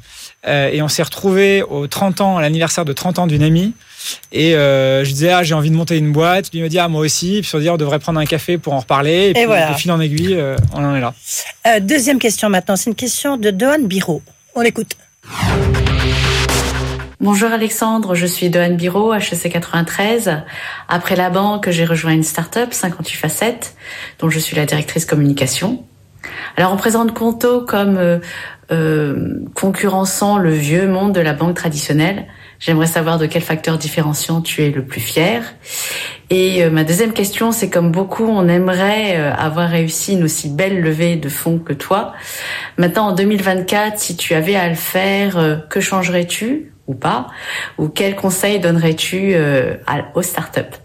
euh, 0.47 0.71
et 0.73 0.81
on 0.81 0.89
s'est 0.89 1.03
retrouvé 1.03 1.63
aux 1.63 1.87
30 1.87 2.23
ans, 2.23 2.39
à 2.39 2.41
l'anniversaire 2.41 2.85
de 2.87 2.93
30 2.95 3.19
ans 3.19 3.27
d'une 3.27 3.43
amie. 3.43 3.75
Et 4.33 4.55
euh, 4.55 5.05
je 5.05 5.11
disais, 5.11 5.31
ah, 5.31 5.43
j'ai 5.43 5.55
envie 5.55 5.71
de 5.71 5.77
monter 5.77 5.99
une 5.99 6.13
boîte. 6.13 6.51
Puis 6.51 6.59
il 6.59 6.63
me 6.63 6.69
dit, 6.69 6.79
ah, 6.79 6.89
moi 6.89 7.01
aussi. 7.03 7.41
Puis 7.43 7.51
on 7.55 7.59
se 7.59 7.63
dit, 7.63 7.71
on 7.71 7.77
devrait 7.77 7.99
prendre 7.99 8.21
un 8.21 8.25
café 8.25 8.59
pour 8.59 8.73
en 8.73 8.81
reparler. 8.81 9.31
Et, 9.31 9.33
puis, 9.35 9.45
voilà. 9.45 9.73
de 9.73 9.79
fil 9.79 9.93
en 9.93 10.01
aiguille, 10.01 10.35
euh, 10.35 10.57
on 10.75 10.85
en 10.85 10.95
est 10.95 11.01
là. 11.01 11.15
Euh, 11.67 11.81
Deuxième 11.81 12.19
question 12.19 12.49
maintenant, 12.49 12.77
c'est 12.77 12.91
une 12.91 12.97
question 12.97 13.37
de 13.37 13.51
Dohan 13.51 13.81
Biro. 13.83 14.23
On 14.55 14.61
l'écoute. 14.61 14.97
Bonjour 17.21 17.53
Alexandre, 17.53 18.15
je 18.15 18.25
suis 18.25 18.49
Dohan 18.49 18.77
Biro, 18.77 19.13
HEC 19.13 19.53
93. 19.53 20.43
Après 20.89 21.17
la 21.17 21.29
banque, 21.29 21.69
j'ai 21.69 21.85
rejoint 21.85 22.13
une 22.13 22.23
start-up 22.23 22.73
58 22.73 23.15
facettes, 23.15 23.75
dont 24.21 24.31
je 24.31 24.39
suis 24.39 24.57
la 24.57 24.65
directrice 24.65 25.05
communication. 25.05 25.85
Alors 26.57 26.73
on 26.73 26.79
présente 26.79 27.13
Conto 27.13 27.61
comme 27.61 27.99
euh, 27.99 28.21
euh, 28.73 29.45
concurrençant 29.55 30.39
le 30.39 30.51
vieux 30.51 30.89
monde 30.89 31.15
de 31.15 31.21
la 31.21 31.35
banque 31.35 31.57
traditionnelle. 31.57 32.27
J'aimerais 32.61 32.87
savoir 32.87 33.19
de 33.19 33.25
quel 33.25 33.41
facteur 33.41 33.79
différenciant 33.79 34.43
tu 34.43 34.63
es 34.63 34.71
le 34.71 34.85
plus 34.85 35.01
fier. 35.01 35.43
Et 36.29 36.63
euh, 36.63 36.71
ma 36.71 36.85
deuxième 36.85 37.15
question, 37.15 37.53
c'est 37.53 37.71
comme 37.71 37.91
beaucoup, 37.91 38.27
on 38.27 38.49
aimerait 38.49 39.17
euh, 39.17 39.35
avoir 39.35 39.71
réussi 39.71 40.13
une 40.13 40.25
aussi 40.25 40.51
belle 40.51 40.83
levée 40.83 41.17
de 41.17 41.31
fonds 41.31 41.59
que 41.59 41.73
toi. 41.73 42.13
Maintenant, 42.77 43.09
en 43.09 43.13
2024, 43.13 43.99
si 43.99 44.15
tu 44.15 44.35
avais 44.35 44.57
à 44.57 44.69
le 44.69 44.75
faire, 44.75 45.39
euh, 45.39 45.57
que 45.71 45.81
changerais-tu 45.81 46.75
ou 46.87 46.95
pas? 46.95 47.29
Ou 47.79 47.89
quel 47.89 48.15
conseil 48.15 48.61
donnerais-tu 48.61 49.35
aux 50.15 50.23
startups? 50.23 50.77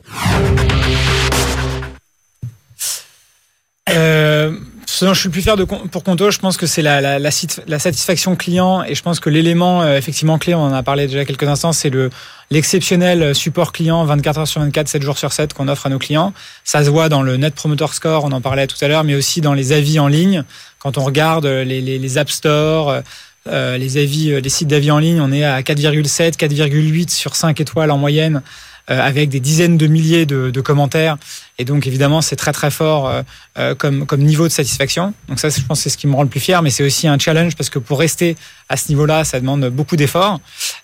Ce 4.96 5.04
dont 5.04 5.14
je 5.14 5.20
suis 5.20 5.30
plus 5.30 5.42
fier 5.42 5.58
de, 5.58 5.66
pour 5.66 6.04
Conto, 6.04 6.32
je 6.32 6.40
pense 6.40 6.56
que 6.56 6.66
c'est 6.66 6.82
la, 6.82 7.02
la, 7.02 7.20
la, 7.20 7.30
la 7.68 7.80
satisfaction 7.80 8.36
client 8.38 8.82
et 8.84 8.96
je 8.96 9.04
pense 9.04 9.20
que 9.20 9.30
l'élément 9.30 9.82
euh, 9.82 9.98
effectivement 9.98 10.38
clé, 10.38 10.56
on 10.56 10.64
en 10.64 10.74
a 10.74 10.84
parlé 10.84 11.08
déjà 11.08 11.26
quelques 11.26 11.44
instants, 11.44 11.74
c'est 11.74 11.90
le 11.90 12.10
l'exceptionnel 12.50 13.36
support 13.36 13.74
client 13.74 14.06
24 14.06 14.40
heures 14.40 14.48
sur 14.48 14.62
24, 14.62 14.88
7 14.88 15.02
jours 15.02 15.18
sur 15.18 15.34
7 15.34 15.54
qu'on 15.54 15.68
offre 15.68 15.88
à 15.88 15.90
nos 15.90 16.00
clients. 16.00 16.32
Ça 16.64 16.84
se 16.84 16.90
voit 16.90 17.10
dans 17.10 17.24
le 17.24 17.36
Net 17.36 17.56
Promoter 17.56 17.88
Score, 17.92 18.24
on 18.24 18.32
en 18.32 18.40
parlait 18.40 18.68
tout 18.68 18.78
à 18.82 18.88
l'heure, 18.88 19.04
mais 19.04 19.16
aussi 19.16 19.42
dans 19.42 19.54
les 19.54 19.74
avis 19.74 20.00
en 20.00 20.08
ligne. 20.08 20.44
Quand 20.80 20.98
on 20.98 21.04
regarde 21.04 21.46
les, 21.46 21.82
les, 21.82 22.00
les 22.00 22.18
App 22.18 22.30
Store, 22.30 23.02
euh, 23.48 23.78
les 23.78 23.98
avis, 23.98 24.32
euh, 24.32 24.40
les 24.40 24.50
sites 24.50 24.68
d'avis 24.68 24.90
en 24.90 24.98
ligne, 24.98 25.22
on 25.22 25.32
est 25.32 25.44
à 25.44 25.62
4,7, 25.62 26.36
4,8 26.36 27.10
sur 27.10 27.36
5 27.36 27.60
étoiles 27.62 27.92
en 27.92 27.98
moyenne 27.98 28.38
euh, 28.38 28.75
avec 28.88 29.30
des 29.30 29.40
dizaines 29.40 29.78
de 29.78 29.88
milliers 29.88 30.26
de, 30.26 30.52
de 30.52 30.62
commentaires. 30.62 31.18
Et 31.58 31.66
donc, 31.66 31.88
évidemment, 31.88 32.22
c'est 32.22 32.36
très, 32.36 32.52
très 32.52 32.72
fort 32.72 33.08
euh, 33.08 33.22
euh, 33.58 33.76
comme, 33.76 34.06
comme 34.06 34.22
niveau 34.22 34.48
de 34.48 34.54
satisfaction. 34.54 35.14
Donc 35.28 35.40
ça, 35.40 35.50
je 35.50 35.62
pense, 35.62 35.80
c'est 35.82 35.90
ce 35.90 35.98
qui 35.98 36.08
me 36.08 36.16
rend 36.16 36.24
le 36.24 36.30
plus 36.30 36.40
fier. 36.40 36.62
Mais 36.62 36.70
c'est 36.70 36.84
aussi 36.84 37.08
un 37.08 37.18
challenge 37.18 37.56
parce 37.56 37.70
que 37.70 37.80
pour 37.80 38.00
rester 38.00 38.36
à 38.70 38.78
ce 38.78 38.90
niveau-là, 38.90 39.24
ça 39.24 39.40
demande 39.40 39.66
beaucoup 39.70 39.96
d'efforts, 39.96 40.40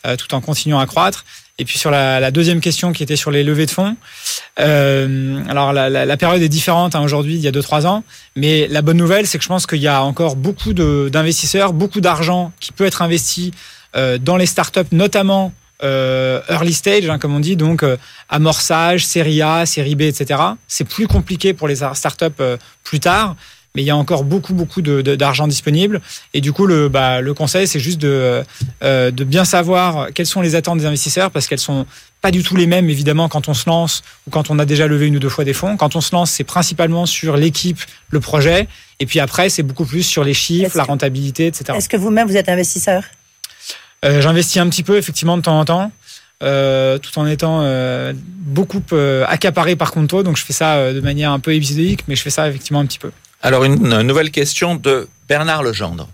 euh, 0.06 0.16
tout 0.16 0.34
en 0.34 0.42
continuant 0.42 0.80
à 0.80 0.86
croître. 0.86 1.26
Et 1.60 1.66
puis 1.66 1.78
sur 1.78 1.92
la, 1.92 2.20
la 2.20 2.32
deuxième 2.32 2.60
question 2.60 2.92
qui 2.92 3.04
était 3.04 3.16
sur 3.16 3.30
les 3.30 3.44
levées 3.44 3.68
de 3.68 3.72
fonds, 3.72 3.96
euh, 4.60 5.44
alors 5.48 5.74
la, 5.74 5.90
la, 5.90 6.06
la 6.06 6.18
période 6.18 6.42
est 6.42 6.50
différente 6.50 6.96
hein, 6.96 7.02
aujourd'hui, 7.02 7.36
il 7.36 7.42
y 7.42 7.48
a 7.48 7.52
2-3 7.52 7.86
ans, 7.86 8.04
mais 8.36 8.68
la 8.68 8.82
bonne 8.82 8.98
nouvelle, 8.98 9.28
c'est 9.28 9.38
que 9.38 9.44
je 9.44 9.50
pense 9.50 9.68
qu'il 9.68 9.78
y 9.78 9.88
a 9.88 10.02
encore 10.02 10.36
beaucoup 10.36 10.74
d'investisseurs, 10.74 11.74
beaucoup 11.74 12.02
d'argent 12.02 12.52
qui 12.60 12.72
peut 12.72 12.86
être 12.86 13.04
investi 13.04 13.52
euh, 13.96 14.18
dans 14.18 14.38
les 14.38 14.48
startups, 14.48 14.80
notamment 14.92 15.54
euh, 15.84 16.42
early 16.50 16.74
stage, 16.74 17.10
hein, 17.10 17.18
comme 17.20 17.34
on 17.36 17.40
dit, 17.40 17.56
donc 17.56 17.84
euh, 17.84 17.98
amorçage, 18.30 19.06
série 19.06 19.42
A, 19.42 19.66
série 19.66 19.96
B, 19.96 20.02
etc. 20.02 20.40
C'est 20.68 20.84
plus 20.88 21.08
compliqué 21.08 21.54
pour 21.54 21.68
les 21.68 21.78
startups 21.94 22.26
euh, 22.40 22.58
plus 22.84 23.00
tard, 23.00 23.36
mais 23.76 23.82
il 23.84 23.86
y 23.86 23.90
a 23.90 23.96
encore 23.96 24.24
beaucoup, 24.24 24.54
beaucoup 24.54 24.82
de- 24.82 25.02
de- 25.02 25.16
d'argent 25.16 25.48
disponible. 25.48 26.02
Et 26.34 26.42
du 26.42 26.52
coup, 26.54 26.66
le, 26.66 26.90
bah, 26.90 27.22
le 27.22 27.34
conseil, 27.34 27.68
c'est 27.68 27.80
juste 27.80 28.00
de, 28.00 28.44
de 28.82 29.24
bien 29.24 29.46
savoir 29.46 30.10
quelles 30.14 30.26
sont 30.26 30.42
les 30.42 30.56
attentes 30.56 30.80
des 30.80 30.86
investisseurs, 30.86 31.32
parce 31.32 31.48
qu'elles 31.48 31.60
sont 31.60 31.86
pas 32.22 32.32
du 32.32 32.44
tout 32.44 32.56
les 32.56 32.68
mêmes, 32.68 32.90
évidemment, 32.90 33.30
quand 33.30 33.48
on 33.48 33.54
se 33.54 33.68
lance 33.70 34.04
ou 34.28 34.30
quand 34.30 34.50
on 34.52 34.60
a 34.60 34.66
déjà 34.66 34.88
levé 34.88 35.08
une 35.08 35.16
ou 35.16 35.20
deux 35.20 35.30
fois 35.30 35.44
des 35.46 35.54
fonds. 35.54 35.78
Quand 35.78 35.96
on 35.96 36.02
se 36.02 36.14
lance, 36.14 36.32
c'est 36.32 36.44
principalement 36.44 37.06
sur 37.06 37.36
l'équipe, 37.38 37.80
le 38.10 38.20
projet, 38.20 38.68
et 39.00 39.06
puis 39.06 39.20
après, 39.20 39.50
c'est 39.50 39.64
beaucoup 39.64 39.86
plus 39.86 40.04
sur 40.04 40.24
les 40.24 40.34
chiffres, 40.36 40.78
la 40.78 40.84
rentabilité, 40.84 41.48
etc. 41.48 41.74
Est-ce 41.76 41.90
que 41.90 41.98
vous-même, 41.98 42.28
vous 42.28 42.38
êtes 42.38 42.50
investisseur? 42.50 43.04
J'investis 44.04 44.58
un 44.58 44.68
petit 44.68 44.82
peu, 44.82 44.98
effectivement, 44.98 45.38
de 45.38 45.44
temps 45.44 45.60
en 45.60 45.66
temps, 45.66 45.92
euh, 46.42 46.98
tout 46.98 47.20
en 47.20 47.28
étant 47.28 47.60
euh, 47.62 48.14
beaucoup 48.16 48.82
euh, 48.94 49.24
accaparé 49.28 49.76
par 49.76 49.92
Conto. 49.92 50.24
Donc, 50.24 50.38
je 50.38 50.44
fais 50.44 50.54
ça 50.54 50.78
euh, 50.78 50.94
de 50.94 51.02
manière 51.02 51.32
un 51.32 51.40
peu 51.40 51.54
épisodique, 51.54 52.06
mais 52.08 52.16
je 52.16 52.24
fais 52.24 52.32
ça 52.32 52.50
effectivement 52.50 52.80
un 52.80 52.88
petit 52.88 52.98
peu. 52.98 53.12
Alors, 53.44 53.64
une, 53.64 53.86
une 53.86 54.02
nouvelle 54.02 54.32
question 54.32 54.74
de 54.74 55.08
Bernard 55.30 55.62
Legendre. 55.62 56.08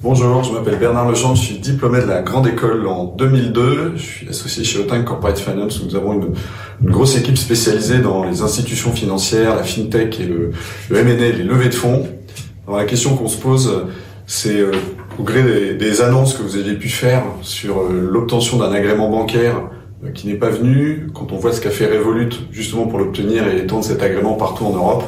Bonjour, 0.00 0.44
je 0.44 0.52
m'appelle 0.52 0.78
Bernard 0.78 1.08
Legendre, 1.08 1.34
je 1.34 1.42
suis 1.42 1.58
diplômé 1.58 2.00
de 2.02 2.06
la 2.06 2.22
Grande 2.22 2.46
École 2.46 2.86
en 2.86 3.06
2002. 3.06 3.94
Je 3.96 4.00
suis 4.00 4.28
associé 4.28 4.62
chez 4.62 4.78
Otank 4.78 5.04
Corporate 5.04 5.40
Finance 5.40 5.80
où 5.80 5.86
nous 5.86 5.96
avons 5.96 6.12
une, 6.12 6.34
une 6.82 6.90
grosse 6.90 7.16
équipe 7.16 7.36
spécialisée 7.38 7.98
dans 7.98 8.22
les 8.22 8.42
institutions 8.42 8.92
financières, 8.92 9.56
la 9.56 9.64
fintech 9.64 10.20
et 10.20 10.24
le, 10.26 10.52
le 10.88 10.98
M&A, 10.98 11.14
les 11.14 11.42
levées 11.42 11.70
de 11.70 11.74
fonds. 11.74 12.06
Alors 12.68 12.78
la 12.78 12.84
question 12.84 13.16
qu'on 13.16 13.28
se 13.28 13.38
pose, 13.38 13.86
c'est 14.26 14.60
euh, 14.60 14.72
au 15.18 15.22
gré 15.22 15.42
des, 15.42 15.74
des 15.74 16.00
annonces 16.00 16.34
que 16.34 16.42
vous 16.42 16.56
avez 16.56 16.74
pu 16.74 16.88
faire 16.88 17.22
sur 17.42 17.82
euh, 17.82 18.08
l'obtention 18.10 18.58
d'un 18.58 18.72
agrément 18.72 19.10
bancaire 19.10 19.56
euh, 20.04 20.10
qui 20.10 20.26
n'est 20.26 20.34
pas 20.34 20.50
venu, 20.50 21.08
quand 21.14 21.32
on 21.32 21.36
voit 21.36 21.52
ce 21.52 21.60
qu'a 21.60 21.70
fait 21.70 21.86
Revolut 21.86 22.30
justement 22.50 22.86
pour 22.86 22.98
l'obtenir 22.98 23.46
et 23.46 23.58
étendre 23.58 23.84
cet 23.84 24.02
agrément 24.02 24.34
partout 24.34 24.66
en 24.66 24.72
Europe, 24.72 25.04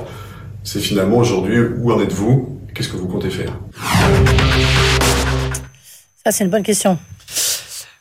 c'est 0.63 0.81
finalement 0.81 1.19
aujourd'hui 1.19 1.59
où 1.61 1.93
en 1.93 2.01
êtes-vous? 2.01 2.61
Qu'est-ce 2.75 2.89
que 2.89 2.97
vous 2.97 3.09
comptez 3.09 3.31
faire? 3.31 3.53
Ça, 6.25 6.33
c'est 6.33 6.45
une 6.45 6.51
bonne 6.51 6.63
question. 6.63 6.99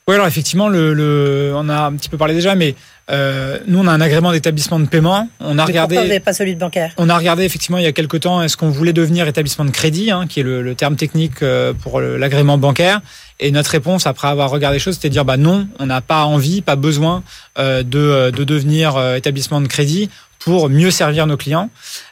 Oui, 0.07 0.15
alors 0.15 0.27
effectivement, 0.27 0.67
le, 0.69 0.93
le, 0.93 1.53
on 1.55 1.69
a 1.69 1.85
un 1.85 1.93
petit 1.93 2.09
peu 2.09 2.17
parlé 2.17 2.33
déjà, 2.33 2.55
mais 2.55 2.75
euh, 3.11 3.59
nous, 3.67 3.79
on 3.79 3.87
a 3.87 3.91
un 3.91 4.01
agrément 4.01 4.31
d'établissement 4.31 4.79
de 4.79 4.87
paiement. 4.87 5.29
On 5.39 5.51
a 5.51 5.53
Mais 5.53 5.63
regardé. 5.63 5.95
Vous 5.97 6.19
pas 6.19 6.33
celui 6.33 6.55
de 6.55 6.59
bancaire? 6.59 6.91
On 6.97 7.07
a 7.09 7.17
regardé 7.17 7.43
effectivement 7.43 7.77
il 7.77 7.83
y 7.83 7.87
a 7.87 7.91
quelques 7.91 8.21
temps 8.21 8.41
est-ce 8.41 8.57
qu'on 8.57 8.69
voulait 8.69 8.93
devenir 8.93 9.27
établissement 9.27 9.65
de 9.65 9.71
crédit, 9.71 10.09
hein, 10.11 10.25
qui 10.27 10.39
est 10.39 10.43
le, 10.43 10.61
le 10.61 10.75
terme 10.75 10.95
technique 10.95 11.41
euh, 11.43 11.73
pour 11.73 12.01
l'agrément 12.01 12.57
bancaire. 12.57 13.01
Et 13.39 13.51
notre 13.51 13.69
réponse 13.71 14.07
après 14.07 14.29
avoir 14.29 14.49
regardé 14.49 14.77
les 14.77 14.79
choses, 14.79 14.95
c'était 14.95 15.09
de 15.09 15.13
dire 15.13 15.25
bah 15.25 15.37
non, 15.37 15.67
on 15.79 15.85
n'a 15.85 16.01
pas 16.01 16.23
envie, 16.23 16.61
pas 16.61 16.77
besoin 16.77 17.21
euh, 17.59 17.83
de, 17.83 18.31
de 18.31 18.43
devenir 18.43 18.95
euh, 18.95 19.15
établissement 19.15 19.61
de 19.61 19.67
crédit 19.67 20.09
pour 20.39 20.69
mieux 20.69 20.91
servir 20.91 21.27
nos 21.27 21.37
clients. 21.37 21.69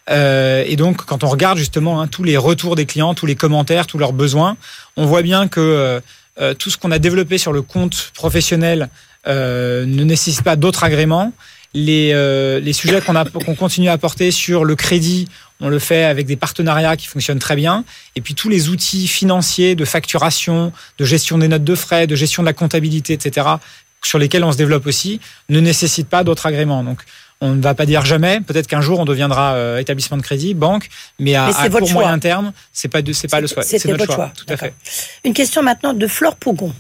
Euh, 0.10 0.64
et 0.68 0.76
donc 0.76 1.06
quand 1.06 1.24
on 1.24 1.30
regarde 1.30 1.58
justement 1.58 2.02
hein, 2.02 2.08
tous 2.08 2.24
les 2.24 2.36
retours 2.36 2.76
des 2.76 2.86
clients, 2.86 3.14
tous 3.14 3.26
les 3.26 3.36
commentaires, 3.36 3.88
tous 3.88 3.98
leurs 3.98 4.14
besoins, 4.14 4.58
on 4.98 5.06
voit 5.06 5.22
bien 5.22 5.48
que 5.48 5.62
euh, 5.62 6.00
euh, 6.42 6.54
tout 6.54 6.70
ce 6.70 6.78
qu'on 6.78 6.92
a 6.92 7.00
développé 7.00 7.38
sur 7.38 7.54
le 7.54 7.62
compte 7.62 8.12
professionnel 8.16 8.90
euh, 9.28 9.86
ne 9.86 10.04
nécessite 10.04 10.44
pas 10.44 10.56
d'autres 10.56 10.84
agréments. 10.84 11.32
Les, 11.76 12.12
euh, 12.14 12.60
les 12.60 12.74
sujets 12.74 13.02
qu'on 13.02 13.56
continue 13.56 13.90
à 13.90 13.94
apporter 13.94 14.30
sur 14.30 14.64
le 14.64 14.76
crédit, 14.76 15.28
on 15.60 15.70
le 15.70 15.80
fait 15.80 16.04
avec 16.04 16.28
des 16.28 16.36
partenariats 16.36 16.96
qui 16.98 17.08
fonctionnent 17.08 17.40
très 17.40 17.56
bien. 17.56 17.84
Et 18.16 18.22
puis 18.22 18.36
tous 18.36 18.48
les 18.48 18.70
outils 18.70 19.08
financiers 19.08 19.74
de 19.74 19.84
facturation, 19.86 20.72
de 21.00 21.06
gestion 21.06 21.40
des 21.40 21.48
notes 21.48 21.64
de 21.64 21.74
frais, 21.76 22.06
de 22.06 22.16
gestion 22.16 22.44
de 22.44 22.48
la 22.48 22.54
comptabilité, 22.54 23.14
etc., 23.14 23.48
sur 24.04 24.20
lesquels 24.20 24.44
on 24.44 24.52
se 24.52 24.58
développe 24.58 24.86
aussi, 24.86 25.20
ne 25.50 25.60
nécessitent 25.62 26.10
pas 26.10 26.24
d'autres 26.24 26.46
agréments. 26.46 26.84
Donc 26.84 27.00
on 27.42 27.56
ne 27.56 27.62
va 27.62 27.74
pas 27.74 27.86
dire 27.88 28.06
jamais. 28.06 28.40
Peut-être 28.42 28.68
qu'un 28.68 28.82
jour 28.82 29.00
on 29.00 29.06
deviendra 29.06 29.54
euh, 29.54 29.80
établissement 29.80 30.18
de 30.18 30.22
crédit, 30.22 30.54
banque, 30.54 30.90
mais 31.18 31.34
à, 31.36 31.48
Mais 31.48 31.54
à 31.56 31.70
court 31.70 31.90
moyen 31.92 32.20
terme, 32.20 32.54
c'est 32.72 32.88
pas 32.88 33.00
c'est 33.14 33.28
pas 33.30 33.42
le 33.42 33.48
choix. 33.48 33.64
C'était 33.64 33.80
C'est 33.80 33.88
notre 33.90 34.00
votre 34.06 34.14
choix. 34.14 34.32
choix. 34.36 34.46
Tout 34.46 34.54
à 34.54 34.58
fait. 34.58 34.74
Une 35.24 35.34
question 35.34 35.64
maintenant 35.64 35.94
de 35.94 36.06
Flore 36.08 36.36
Pougon. 36.36 36.72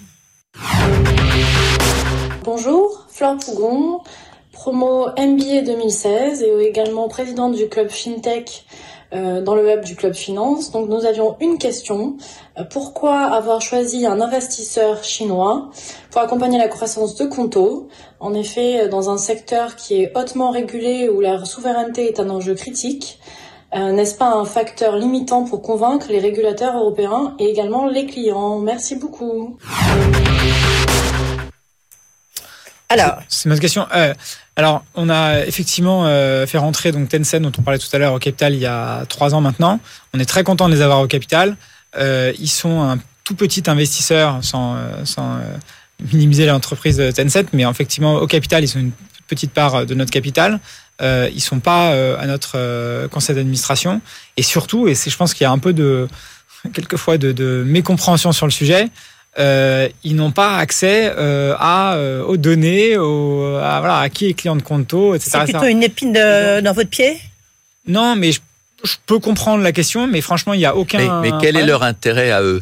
Bonjour, 2.43 3.05
Flore 3.07 3.37
Pougon, 3.37 4.01
promo 4.51 5.07
MBA 5.17 5.61
2016 5.61 6.43
et 6.43 6.67
également 6.67 7.07
présidente 7.07 7.53
du 7.53 7.69
club 7.69 7.87
FinTech 7.87 8.65
euh, 9.13 9.39
dans 9.41 9.55
le 9.55 9.63
web 9.63 9.85
du 9.85 9.95
club 9.95 10.13
Finance. 10.13 10.71
Donc 10.71 10.89
nous 10.89 11.05
avions 11.05 11.37
une 11.39 11.57
question. 11.57 12.17
Euh, 12.59 12.65
Pourquoi 12.69 13.17
avoir 13.21 13.61
choisi 13.61 14.05
un 14.05 14.19
investisseur 14.19 15.05
chinois 15.05 15.69
pour 16.11 16.19
accompagner 16.19 16.57
la 16.57 16.67
croissance 16.67 17.15
de 17.15 17.25
Conto? 17.27 17.87
En 18.19 18.33
effet, 18.33 18.81
euh, 18.81 18.87
dans 18.89 19.09
un 19.09 19.17
secteur 19.17 19.77
qui 19.77 20.01
est 20.01 20.11
hautement 20.17 20.51
régulé 20.51 21.07
où 21.07 21.21
la 21.21 21.45
souveraineté 21.45 22.09
est 22.09 22.19
un 22.19 22.29
enjeu 22.29 22.55
critique, 22.55 23.19
n'est-ce 23.73 24.15
pas 24.15 24.29
un 24.29 24.45
facteur 24.45 24.97
limitant 24.97 25.45
pour 25.45 25.63
convaincre 25.63 26.05
les 26.09 26.19
régulateurs 26.19 26.77
européens 26.77 27.35
et 27.39 27.45
également 27.45 27.87
les 27.87 28.05
clients? 28.05 28.59
Merci 28.59 28.97
beaucoup. 28.97 29.57
Alors, 32.93 33.23
C'est 33.27 33.49
ma 33.49 33.57
question. 33.57 33.87
Euh, 33.95 34.13
alors, 34.55 34.83
on 34.93 35.09
a 35.09 35.45
effectivement 35.45 36.05
euh, 36.05 36.45
fait 36.45 36.59
rentrer 36.59 36.91
donc 36.91 37.09
Tencent, 37.09 37.41
dont 37.41 37.51
on 37.57 37.63
parlait 37.63 37.79
tout 37.79 37.87
à 37.91 37.97
l'heure, 37.97 38.13
au 38.13 38.19
capital 38.19 38.53
il 38.53 38.59
y 38.59 38.67
a 38.67 39.05
trois 39.07 39.33
ans 39.33 39.41
maintenant. 39.41 39.79
On 40.13 40.19
est 40.19 40.25
très 40.25 40.43
content 40.43 40.69
de 40.69 40.75
les 40.75 40.81
avoir 40.81 40.99
au 41.01 41.07
capital. 41.07 41.57
Euh, 41.97 42.31
ils 42.39 42.49
sont 42.49 42.81
un 42.81 42.99
tout 43.23 43.33
petit 43.33 43.63
investisseur, 43.67 44.43
sans, 44.43 44.77
sans 45.05 45.39
minimiser 46.11 46.45
l'entreprise 46.45 47.01
Tencent, 47.15 47.47
mais 47.53 47.63
effectivement, 47.63 48.15
au 48.15 48.27
capital, 48.27 48.63
ils 48.63 48.67
sont 48.67 48.79
une 48.79 48.91
petite 49.27 49.53
part 49.53 49.85
de 49.85 49.95
notre 49.95 50.11
capital. 50.11 50.59
Euh, 51.01 51.29
ils 51.33 51.41
sont 51.41 51.59
pas 51.59 51.89
à 52.19 52.27
notre 52.27 53.07
conseil 53.07 53.35
d'administration. 53.35 54.01
Et 54.37 54.43
surtout, 54.43 54.87
et 54.87 54.93
c'est, 54.93 55.09
je 55.09 55.17
pense 55.17 55.33
qu'il 55.33 55.45
y 55.45 55.47
a 55.47 55.51
un 55.51 55.57
peu 55.57 55.73
de, 55.73 56.07
quelquefois, 56.73 57.17
de, 57.17 57.31
de 57.31 57.63
mécompréhension 57.65 58.33
sur 58.33 58.45
le 58.45 58.51
sujet, 58.51 58.89
euh, 59.39 59.89
ils 60.03 60.15
n'ont 60.15 60.31
pas 60.31 60.57
accès 60.57 61.11
euh, 61.17 61.55
à, 61.57 61.95
euh, 61.95 62.23
aux 62.23 62.37
données, 62.37 62.97
aux, 62.97 63.55
à, 63.55 63.79
voilà, 63.79 63.99
à 63.99 64.09
qui 64.09 64.27
est 64.27 64.33
client 64.33 64.55
de 64.55 64.61
Conto, 64.61 65.15
etc. 65.15 65.31
C'est 65.31 65.53
plutôt 65.53 65.65
une 65.65 65.81
épine 65.81 66.13
de, 66.13 66.61
dans 66.61 66.73
votre 66.73 66.89
pied? 66.89 67.17
Non, 67.87 68.15
mais 68.15 68.31
je, 68.31 68.41
je, 68.83 68.95
peux 69.05 69.19
comprendre 69.19 69.63
la 69.63 69.71
question, 69.71 70.07
mais 70.07 70.21
franchement, 70.21 70.53
il 70.53 70.59
n'y 70.59 70.65
a 70.65 70.75
aucun. 70.75 71.21
Mais, 71.21 71.31
mais 71.31 71.37
quel 71.41 71.57
est 71.57 71.65
leur 71.65 71.83
intérêt 71.83 72.31
à 72.31 72.43
eux? 72.43 72.61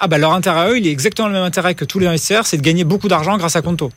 Ah 0.00 0.06
bah 0.06 0.18
leur 0.18 0.32
intérêt 0.32 0.60
à 0.60 0.68
eux, 0.70 0.78
il 0.78 0.86
est 0.86 0.92
exactement 0.92 1.28
le 1.28 1.34
même 1.34 1.42
intérêt 1.42 1.74
que 1.74 1.84
tous 1.84 1.98
les 1.98 2.06
investisseurs, 2.06 2.46
c'est 2.46 2.56
de 2.56 2.62
gagner 2.62 2.84
beaucoup 2.84 3.08
d'argent 3.08 3.36
grâce 3.36 3.56
à 3.56 3.62
Conto. 3.62 3.90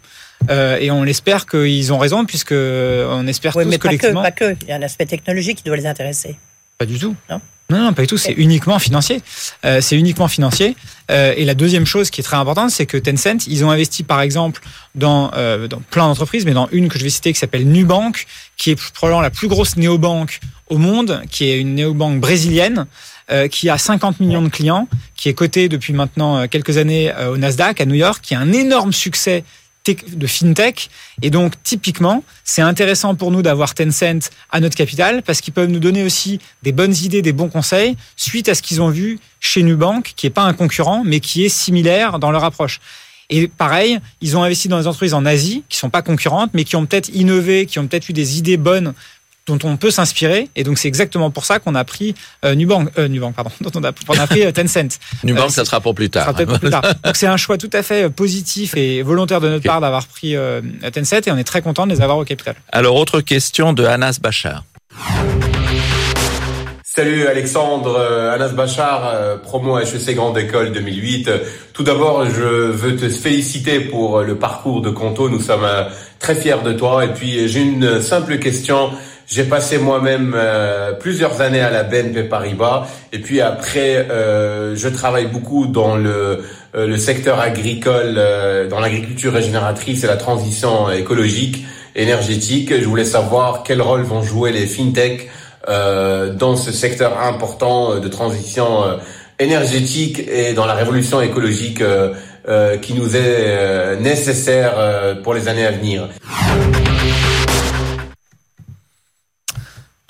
Euh, 0.50 0.78
et 0.80 0.90
on 0.90 1.06
espère 1.06 1.46
qu'ils 1.46 1.94
ont 1.94 2.00
raison, 2.00 2.26
puisque 2.26 2.54
on 2.54 3.28
espère 3.28 3.56
oui, 3.56 3.64
tous 3.64 3.70
mais 3.70 3.78
collectivement. 3.78 4.22
Pas 4.22 4.32
que, 4.32 4.46
pas 4.46 4.56
que. 4.56 4.60
Il 4.64 4.70
y 4.70 4.72
a 4.72 4.76
un 4.76 4.82
aspect 4.82 5.06
technologique 5.06 5.60
qui 5.60 5.64
doit 5.64 5.76
les 5.76 5.86
intéresser. 5.86 6.38
Pas 6.78 6.86
du 6.86 6.98
tout. 6.98 7.16
Non? 7.30 7.42
Non, 7.78 7.86
non, 7.86 7.94
pas 7.94 8.04
du 8.04 8.08
tout. 8.08 8.18
C'est 8.18 8.34
uniquement 8.34 8.80
financier. 8.80 9.22
Euh, 9.66 9.82
c'est 9.82 9.98
uniquement 9.98 10.28
financier. 10.28 10.76
Euh, 11.10 11.34
et 11.36 11.46
la 11.46 11.54
deuxième 11.54 11.86
chose 11.86 12.10
qui 12.10 12.22
est 12.22 12.24
très 12.24 12.38
importante, 12.38 12.70
c'est 12.70 12.86
que 12.86 12.98
Tencent, 12.98 13.48
ils 13.48 13.66
ont 13.66 13.72
investi 13.72 14.04
par 14.04 14.22
exemple 14.22 14.62
dans, 14.96 15.32
euh, 15.36 15.68
dans 15.68 15.80
plein 15.80 16.08
d'entreprises, 16.08 16.46
mais 16.46 16.54
dans 16.54 16.70
une 16.72 16.90
que 16.90 17.00
je 17.00 17.04
vais 17.04 17.10
citer 17.10 17.34
qui 17.34 17.40
s'appelle 17.40 17.68
Nubank, 17.68 18.28
qui 18.58 18.72
est 18.72 18.92
probablement 18.94 19.22
la 19.22 19.30
plus 19.30 19.48
grosse 19.48 19.78
néobanque 19.78 20.40
au 20.70 20.78
monde, 20.78 21.22
qui 21.30 21.50
est 21.50 21.60
une 21.60 21.76
néobanque 21.76 22.20
brésilienne, 22.20 22.86
qui 23.50 23.70
a 23.70 23.78
50 23.78 24.20
millions 24.20 24.42
de 24.42 24.50
clients, 24.50 24.90
qui 25.16 25.30
est 25.30 25.34
cotée 25.34 25.70
depuis 25.70 25.94
maintenant 25.94 26.50
quelques 26.50 26.78
années 26.78 27.14
au 27.30 27.38
Nasdaq 27.38 27.80
à 27.80 27.86
New 27.86 27.96
York, 27.96 28.20
qui 28.22 28.36
a 28.36 28.40
un 28.40 28.52
énorme 28.52 28.92
succès 28.92 29.46
de 29.86 30.28
fintech. 30.28 30.90
Et 31.22 31.30
donc, 31.30 31.54
typiquement, 31.64 32.24
c'est 32.44 32.62
intéressant 32.62 33.16
pour 33.16 33.32
nous 33.32 33.42
d'avoir 33.42 33.74
Tencent 33.74 34.30
à 34.52 34.60
notre 34.60 34.76
capital 34.76 35.24
parce 35.24 35.42
qu'ils 35.42 35.54
peuvent 35.54 35.70
nous 35.70 35.80
donner 35.80 36.04
aussi 36.04 36.40
des 36.64 36.72
bonnes 36.72 36.96
idées, 36.96 37.22
des 37.22 37.34
bons 37.34 37.50
conseils 37.50 37.96
suite 38.16 38.50
à 38.50 38.56
ce 38.56 38.62
qu'ils 38.62 38.82
ont 38.82 38.90
vu 38.90 39.20
chez 39.40 39.64
Nubank, 39.64 40.14
qui 40.16 40.28
est 40.28 40.32
pas 40.32 40.44
un 40.44 40.54
concurrent, 40.54 41.04
mais 41.04 41.20
qui 41.20 41.46
est 41.46 41.50
similaire 41.50 42.20
dans 42.20 42.32
leur 42.32 42.44
approche. 42.44 42.80
Et 43.30 43.48
pareil, 43.48 44.00
ils 44.20 44.38
ont 44.38 44.44
investi 44.44 44.68
dans 44.68 44.80
des 44.80 44.88
entreprises 44.88 45.14
en 45.14 45.26
Asie 45.26 45.64
qui 45.70 45.78
sont 45.78 45.90
pas 45.90 46.02
concurrentes, 46.02 46.52
mais 46.54 46.66
qui 46.66 46.76
ont 46.76 46.86
peut-être 46.86 47.10
innové, 47.10 47.66
qui 47.66 47.80
ont 47.80 47.88
peut-être 47.88 48.10
eu 48.10 48.14
des 48.14 48.38
idées 48.38 48.58
bonnes 48.58 48.94
dont 49.48 49.60
on 49.64 49.78
peut 49.78 49.92
s'inspirer. 49.92 50.50
Et 50.56 50.64
donc, 50.64 50.78
c'est 50.78 50.88
exactement 50.88 51.32
pour 51.32 51.46
ça 51.46 51.60
qu'on 51.60 51.76
a 51.76 51.84
pris 51.84 52.14
euh, 52.46 52.56
Nubank, 52.56 52.90
euh, 52.98 53.08
Nubank, 53.08 53.36
pardon, 53.36 53.52
dont 53.62 53.72
on 53.76 53.84
a, 53.84 53.92
on 54.08 54.20
a 54.20 54.28
pris 54.28 54.44
euh, 54.44 54.52
Tencent. 54.52 55.00
Nubank, 55.24 55.52
ça 55.52 55.66
sera 55.66 55.82
pour 55.82 55.96
plus 55.96 56.10
tard. 56.10 56.26
Ça 56.26 56.34
sera 56.34 56.46
pour 56.46 56.60
plus 56.60 56.70
tard. 56.70 56.82
Donc, 57.04 57.16
c'est 57.16 57.28
un 57.28 57.38
choix 57.38 57.58
tout 57.58 57.70
à 57.74 57.84
fait 57.84 58.10
positif 58.10 58.76
et 58.76 59.02
volontaire 59.02 59.42
de 59.42 59.48
notre 59.48 59.60
okay. 59.60 59.70
part 59.70 59.82
d'avoir 59.82 60.06
pris 60.08 60.36
euh, 60.36 60.62
Tencent 60.94 61.28
et 61.28 61.32
on 61.32 61.38
est 61.38 61.44
très 61.44 61.62
content 61.62 61.88
de 61.88 61.94
les 61.94 62.02
avoir 62.02 62.18
au 62.18 62.26
capital. 62.26 62.56
Alors, 62.72 62.96
autre 62.96 63.22
question 63.22 63.74
de 63.74 63.84
Anas 63.84 64.20
Bachar. 64.22 64.64
Salut 66.84 67.26
Alexandre, 67.26 67.98
Anas 68.34 68.50
Bachar, 68.50 69.40
promo 69.44 69.80
HEC 69.80 70.14
Grande 70.14 70.38
École 70.38 70.74
2008. 70.74 71.30
Tout 71.72 71.84
d'abord, 71.84 72.26
je 72.26 72.44
veux 72.44 72.98
te 72.98 73.08
féliciter 73.08 73.80
pour 73.80 74.20
le 74.20 74.36
parcours 74.38 74.82
de 74.82 74.90
Conto. 74.90 75.30
Nous 75.30 75.40
sommes 75.40 75.66
très 76.20 76.36
fiers 76.36 76.62
de 76.66 76.74
toi. 76.74 77.06
Et 77.06 77.14
puis, 77.14 77.48
j'ai 77.48 77.62
une 77.62 78.02
simple 78.02 78.40
question. 78.40 78.92
J'ai 79.32 79.46
passé 79.46 79.78
moi-même 79.78 80.34
euh, 80.36 80.92
plusieurs 80.92 81.40
années 81.40 81.62
à 81.62 81.72
la 81.72 81.84
BNP 81.84 82.24
Paribas 82.24 82.88
et 83.14 83.20
puis 83.20 83.40
après 83.40 84.06
euh, 84.12 84.76
je 84.76 84.90
travaille 84.90 85.28
beaucoup 85.28 85.68
dans 85.68 85.96
le, 85.96 86.44
euh, 86.76 86.86
le 86.86 86.98
secteur 86.98 87.40
agricole, 87.40 88.20
dans 88.70 88.82
l'agriculture 88.82 89.32
régénératrice 89.32 90.04
et 90.04 90.08
la 90.08 90.18
transition 90.18 90.92
écologique, 90.92 91.64
énergétique. 91.96 92.74
Je 92.78 92.84
voulais 92.84 93.06
savoir 93.06 93.64
quel 93.64 93.82
rôle 93.82 94.02
vont 94.02 94.22
jouer 94.22 94.52
les 94.52 94.66
fintech 94.66 95.30
dans 95.66 96.58
ce 96.58 96.74
secteur 96.74 97.22
important 97.22 98.00
de 98.00 98.08
transition 98.10 99.00
énergétique 99.40 100.28
et 100.28 100.52
dans 100.54 100.66
la 100.66 100.74
révolution 100.74 101.22
écologique 101.22 101.82
qui 102.82 102.94
nous 102.96 103.16
est 103.16 103.96
nécessaire 104.02 104.74
pour 105.24 105.34
les 105.34 105.48
années 105.48 105.66
à 105.66 105.72
venir. 105.72 106.10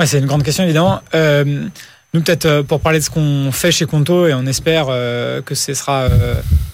C'est 0.05 0.19
une 0.19 0.25
grande 0.25 0.43
question 0.43 0.63
évidemment. 0.63 1.01
Euh, 1.13 1.67
nous 2.13 2.21
peut-être 2.21 2.45
euh, 2.45 2.63
pour 2.63 2.81
parler 2.81 2.99
de 2.99 3.03
ce 3.03 3.09
qu'on 3.09 3.51
fait 3.51 3.71
chez 3.71 3.85
Conto 3.85 4.27
et 4.27 4.33
on 4.33 4.45
espère 4.45 4.87
euh, 4.89 5.41
que 5.41 5.55
ce 5.55 5.73
sera 5.73 6.07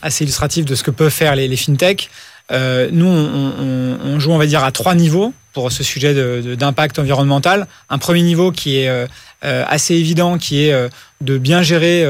assez 0.01 0.23
illustratif 0.23 0.65
de 0.65 0.73
ce 0.75 0.83
que 0.83 0.91
peuvent 0.91 1.11
faire 1.11 1.35
les, 1.35 1.47
les 1.47 1.57
fintech. 1.57 2.09
Euh, 2.51 2.89
nous, 2.91 3.05
on, 3.05 4.19
joue, 4.19 4.31
on 4.31 4.37
va 4.37 4.45
dire, 4.45 4.63
à 4.63 4.71
trois 4.71 4.95
niveaux 4.95 5.33
pour 5.53 5.71
ce 5.71 5.83
sujet 5.83 6.13
d'impact 6.55 6.95
de, 6.95 7.01
environnemental. 7.01 7.67
Un 7.89 7.97
premier 7.97 8.21
niveau 8.21 8.51
qui 8.51 8.77
est 8.77 9.07
assez 9.41 9.95
évident, 9.95 10.37
qui 10.37 10.63
est 10.63 10.89
de 11.19 11.37
bien 11.37 11.61
gérer 11.61 12.05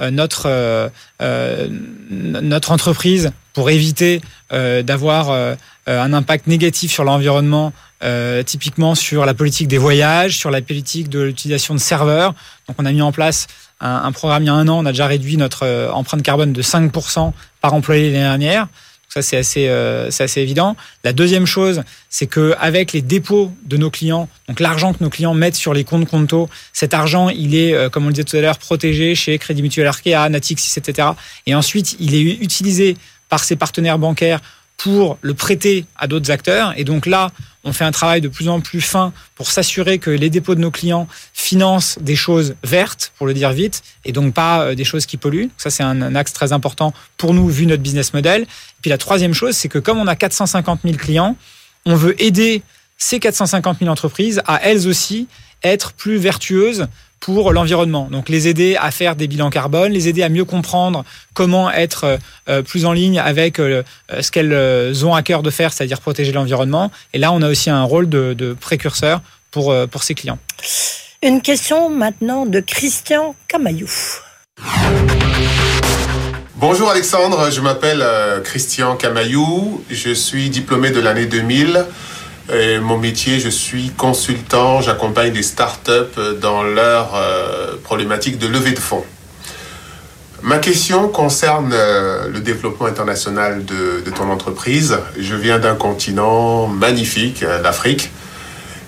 notre 0.00 0.90
notre 2.10 2.70
entreprise 2.72 3.32
pour 3.52 3.70
éviter 3.70 4.20
d'avoir 4.50 5.56
un 5.86 6.12
impact 6.12 6.46
négatif 6.46 6.90
sur 6.90 7.04
l'environnement 7.04 7.72
euh, 8.02 8.42
typiquement 8.42 8.94
sur 8.94 9.26
la 9.26 9.34
politique 9.34 9.68
des 9.68 9.76
voyages, 9.76 10.38
sur 10.38 10.50
la 10.50 10.62
politique 10.62 11.10
de 11.10 11.20
l'utilisation 11.20 11.74
de 11.74 11.78
serveurs. 11.78 12.32
Donc 12.66 12.76
on 12.78 12.86
a 12.86 12.92
mis 12.92 13.02
en 13.02 13.12
place 13.12 13.46
un, 13.78 14.10
programme 14.10 14.44
il 14.44 14.46
y 14.46 14.48
a 14.48 14.54
un 14.54 14.68
an, 14.68 14.78
on 14.78 14.86
a 14.86 14.92
déjà 14.92 15.06
réduit 15.06 15.36
notre 15.36 15.64
euh, 15.66 15.90
empreinte 15.90 16.22
carbone 16.22 16.54
de 16.54 16.62
5% 16.62 17.32
par 17.60 17.74
employé 17.74 18.04
l'année 18.04 18.24
dernière. 18.24 18.68
Ça 19.12 19.22
c'est 19.22 19.36
assez, 19.36 19.68
euh, 19.68 20.08
c'est 20.10 20.22
assez 20.22 20.40
évident. 20.40 20.76
La 21.02 21.12
deuxième 21.12 21.44
chose, 21.44 21.82
c'est 22.08 22.28
que 22.28 22.54
avec 22.60 22.92
les 22.92 23.02
dépôts 23.02 23.52
de 23.64 23.76
nos 23.76 23.90
clients, 23.90 24.28
donc 24.46 24.60
l'argent 24.60 24.92
que 24.92 25.02
nos 25.02 25.10
clients 25.10 25.34
mettent 25.34 25.56
sur 25.56 25.74
les 25.74 25.82
comptes 25.82 26.08
Conto, 26.08 26.48
cet 26.72 26.94
argent 26.94 27.28
il 27.28 27.56
est, 27.56 27.74
euh, 27.74 27.88
comme 27.88 28.04
on 28.04 28.06
le 28.06 28.12
disait 28.12 28.24
tout 28.24 28.36
à 28.36 28.40
l'heure, 28.40 28.58
protégé 28.58 29.16
chez 29.16 29.36
Crédit 29.38 29.62
Mutuel 29.62 29.88
Arkea, 29.88 30.28
Natixis, 30.28 30.78
etc. 30.78 31.08
Et 31.46 31.56
ensuite 31.56 31.96
il 31.98 32.14
est 32.14 32.22
utilisé 32.22 32.96
par 33.28 33.42
ses 33.42 33.56
partenaires 33.56 33.98
bancaires 33.98 34.40
pour 34.76 35.18
le 35.22 35.34
prêter 35.34 35.86
à 35.96 36.06
d'autres 36.06 36.30
acteurs. 36.30 36.72
Et 36.76 36.84
donc 36.84 37.06
là, 37.06 37.32
on 37.64 37.72
fait 37.72 37.84
un 37.84 37.90
travail 37.90 38.20
de 38.20 38.28
plus 38.28 38.48
en 38.48 38.60
plus 38.60 38.80
fin 38.80 39.12
pour 39.34 39.50
s'assurer 39.50 39.98
que 39.98 40.10
les 40.10 40.30
dépôts 40.30 40.54
de 40.54 40.60
nos 40.60 40.70
clients 40.70 41.06
financent 41.32 41.98
des 42.00 42.16
choses 42.16 42.54
vertes, 42.64 43.12
pour 43.18 43.26
le 43.26 43.34
dire 43.34 43.52
vite, 43.52 43.82
et 44.04 44.12
donc 44.12 44.34
pas 44.34 44.74
des 44.74 44.84
choses 44.84 45.06
qui 45.06 45.16
polluent. 45.16 45.50
Ça, 45.58 45.70
c'est 45.70 45.82
un, 45.82 46.14
axe 46.14 46.32
très 46.32 46.52
important 46.52 46.92
pour 47.16 47.34
nous, 47.34 47.48
vu 47.48 47.66
notre 47.66 47.82
business 47.82 48.14
model. 48.14 48.42
Et 48.42 48.46
puis 48.82 48.90
la 48.90 48.98
troisième 48.98 49.34
chose, 49.34 49.56
c'est 49.56 49.68
que 49.68 49.78
comme 49.78 49.98
on 49.98 50.06
a 50.06 50.16
450 50.16 50.80
000 50.84 50.96
clients, 50.96 51.36
on 51.86 51.94
veut 51.94 52.20
aider 52.22 52.62
ces 52.96 53.18
450 53.18 53.78
000 53.80 53.90
entreprises 53.90 54.42
à 54.46 54.60
elles 54.62 54.86
aussi 54.86 55.28
être 55.62 55.92
plus 55.92 56.16
vertueuses 56.16 56.86
pour 57.20 57.52
l'environnement. 57.52 58.08
Donc 58.10 58.28
les 58.28 58.48
aider 58.48 58.76
à 58.80 58.90
faire 58.90 59.14
des 59.14 59.28
bilans 59.28 59.50
carbone, 59.50 59.92
les 59.92 60.08
aider 60.08 60.22
à 60.22 60.28
mieux 60.30 60.46
comprendre 60.46 61.04
comment 61.34 61.70
être 61.70 62.18
euh, 62.48 62.62
plus 62.62 62.86
en 62.86 62.92
ligne 62.92 63.18
avec 63.18 63.58
euh, 63.58 63.82
ce 64.20 64.30
qu'elles 64.30 65.04
ont 65.04 65.14
à 65.14 65.22
cœur 65.22 65.42
de 65.42 65.50
faire, 65.50 65.72
c'est-à-dire 65.72 66.00
protéger 66.00 66.32
l'environnement. 66.32 66.90
Et 67.12 67.18
là, 67.18 67.32
on 67.32 67.42
a 67.42 67.48
aussi 67.48 67.68
un 67.70 67.82
rôle 67.82 68.08
de, 68.08 68.32
de 68.32 68.54
précurseur 68.54 69.20
pour, 69.50 69.70
euh, 69.70 69.86
pour 69.86 70.02
ces 70.02 70.14
clients. 70.14 70.38
Une 71.22 71.42
question 71.42 71.90
maintenant 71.90 72.46
de 72.46 72.60
Christian 72.60 73.34
Camaillou. 73.46 73.90
Bonjour 76.56 76.90
Alexandre, 76.90 77.50
je 77.50 77.60
m'appelle 77.60 78.04
Christian 78.44 78.96
Camaillou, 78.96 79.82
je 79.90 80.12
suis 80.12 80.50
diplômé 80.50 80.90
de 80.90 81.00
l'année 81.00 81.24
2000. 81.24 81.86
Et 82.52 82.78
mon 82.80 82.98
métier, 82.98 83.38
je 83.38 83.48
suis 83.48 83.90
consultant, 83.90 84.80
j'accompagne 84.80 85.32
des 85.32 85.42
startups 85.42 86.18
dans 86.40 86.62
leur 86.62 87.14
euh, 87.14 87.76
problématique 87.84 88.38
de 88.38 88.46
levée 88.46 88.72
de 88.72 88.78
fonds. 88.78 89.04
Ma 90.42 90.58
question 90.58 91.08
concerne 91.08 91.70
euh, 91.74 92.28
le 92.28 92.40
développement 92.40 92.86
international 92.86 93.62
de, 93.66 94.10
ton 94.10 94.30
entreprise. 94.30 94.96
Je 95.18 95.34
viens 95.34 95.58
d'un 95.58 95.74
continent 95.74 96.66
magnifique, 96.66 97.42
euh, 97.42 97.60
l'Afrique, 97.60 98.10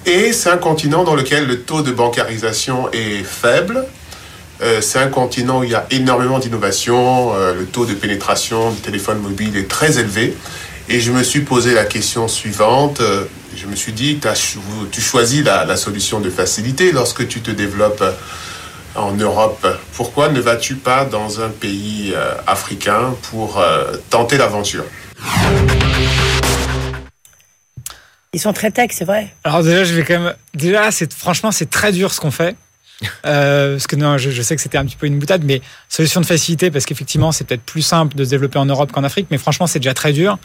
et 0.07 0.33
c'est 0.33 0.49
un 0.49 0.57
continent 0.57 1.05
dans 1.05 1.15
lequel 1.15 1.47
le 1.47 1.61
taux 1.61 1.83
de 1.83 1.93
bancarisation 1.93 2.91
est 2.93 3.23
faible. 3.23 3.85
Euh, 4.63 4.81
c'est 4.81 4.99
un 4.99 5.09
continent 5.09 5.61
où 5.61 5.65
il 5.65 5.71
y 5.71 5.75
a 5.75 5.87
énormément 5.91 6.39
d'innovation, 6.39 7.35
le 7.35 7.67
taux 7.67 7.85
de 7.85 7.95
pénétration 7.95 8.71
du 8.71 8.81
téléphone 8.81 9.19
mobile 9.19 9.57
est 9.57 9.69
très 9.69 9.99
élevé. 9.99 10.35
Et 10.89 11.01
je 11.01 11.13
me 11.13 11.23
suis 11.23 11.41
posé 11.41 11.75
la 11.75 11.85
question 11.85 12.29
suivante. 12.29 13.03
Je 13.57 13.67
me 13.67 13.77
suis 13.77 13.93
dit, 13.93 14.19
tu 14.91 15.01
choisis 15.01 15.45
la, 15.45 15.65
la, 15.65 15.77
solution 15.77 16.21
de 16.21 16.31
facilité 16.31 16.93
lorsque 16.93 17.29
tu 17.29 17.41
te 17.41 17.51
développes 17.51 18.03
en 18.95 19.13
Europe. 19.13 19.67
Pourquoi 19.95 20.29
ne 20.29 20.41
vas-tu 20.41 20.77
pas 20.77 21.05
dans 21.05 21.41
un 21.41 21.49
pays 21.49 22.13
euh, 22.15 22.35
africain 22.47 23.15
pour 23.31 23.59
euh, 23.59 23.97
tenter 24.11 24.37
l'aventure? 24.37 24.85
Ils 28.35 28.41
sont 28.41 28.53
très 28.53 28.71
tech, 28.71 28.91
c'est 28.93 29.05
vrai. 29.05 29.35
Alors 29.45 29.63
déjà, 29.63 29.85
je 29.85 29.95
vais 29.95 30.05
quand 30.05 30.19
même. 30.19 30.35
Déjà, 30.55 30.91
franchement, 31.17 31.53
c'est 31.53 31.69
très 31.69 31.93
dur 31.93 32.13
ce 32.13 32.21
qu'on 32.21 32.31
fait. 32.31 32.57
Euh, 33.27 33.75
parce 33.75 33.87
que 33.87 33.97
non, 33.97 34.19
je, 34.19 34.31
je 34.31 34.43
sais 34.43 34.55
que 34.57 34.63
c'était 34.63 34.79
un 34.79 34.85
petit 34.85 34.97
peu 34.97 35.07
une 35.07 35.19
boutade, 35.19 35.43
mais 35.45 35.61
solution 35.89 36.21
de 36.21 36.27
facilité 36.27 36.71
parce 36.71 36.87
qu'effectivement, 36.87 37.33
c'est 37.33 37.45
peut-être 37.45 37.63
plus 37.63 37.83
simple 37.83 38.17
de 38.17 38.25
se 38.25 38.31
développer 38.31 38.59
en 38.59 38.65
Europe 38.67 38.91
qu'en 38.93 39.05
Afrique, 39.05 39.27
mais 39.31 39.39
franchement, 39.39 39.67
c'est 39.67 39.79
déjà 39.79 39.95
très 39.95 40.13
dur. 40.13 40.39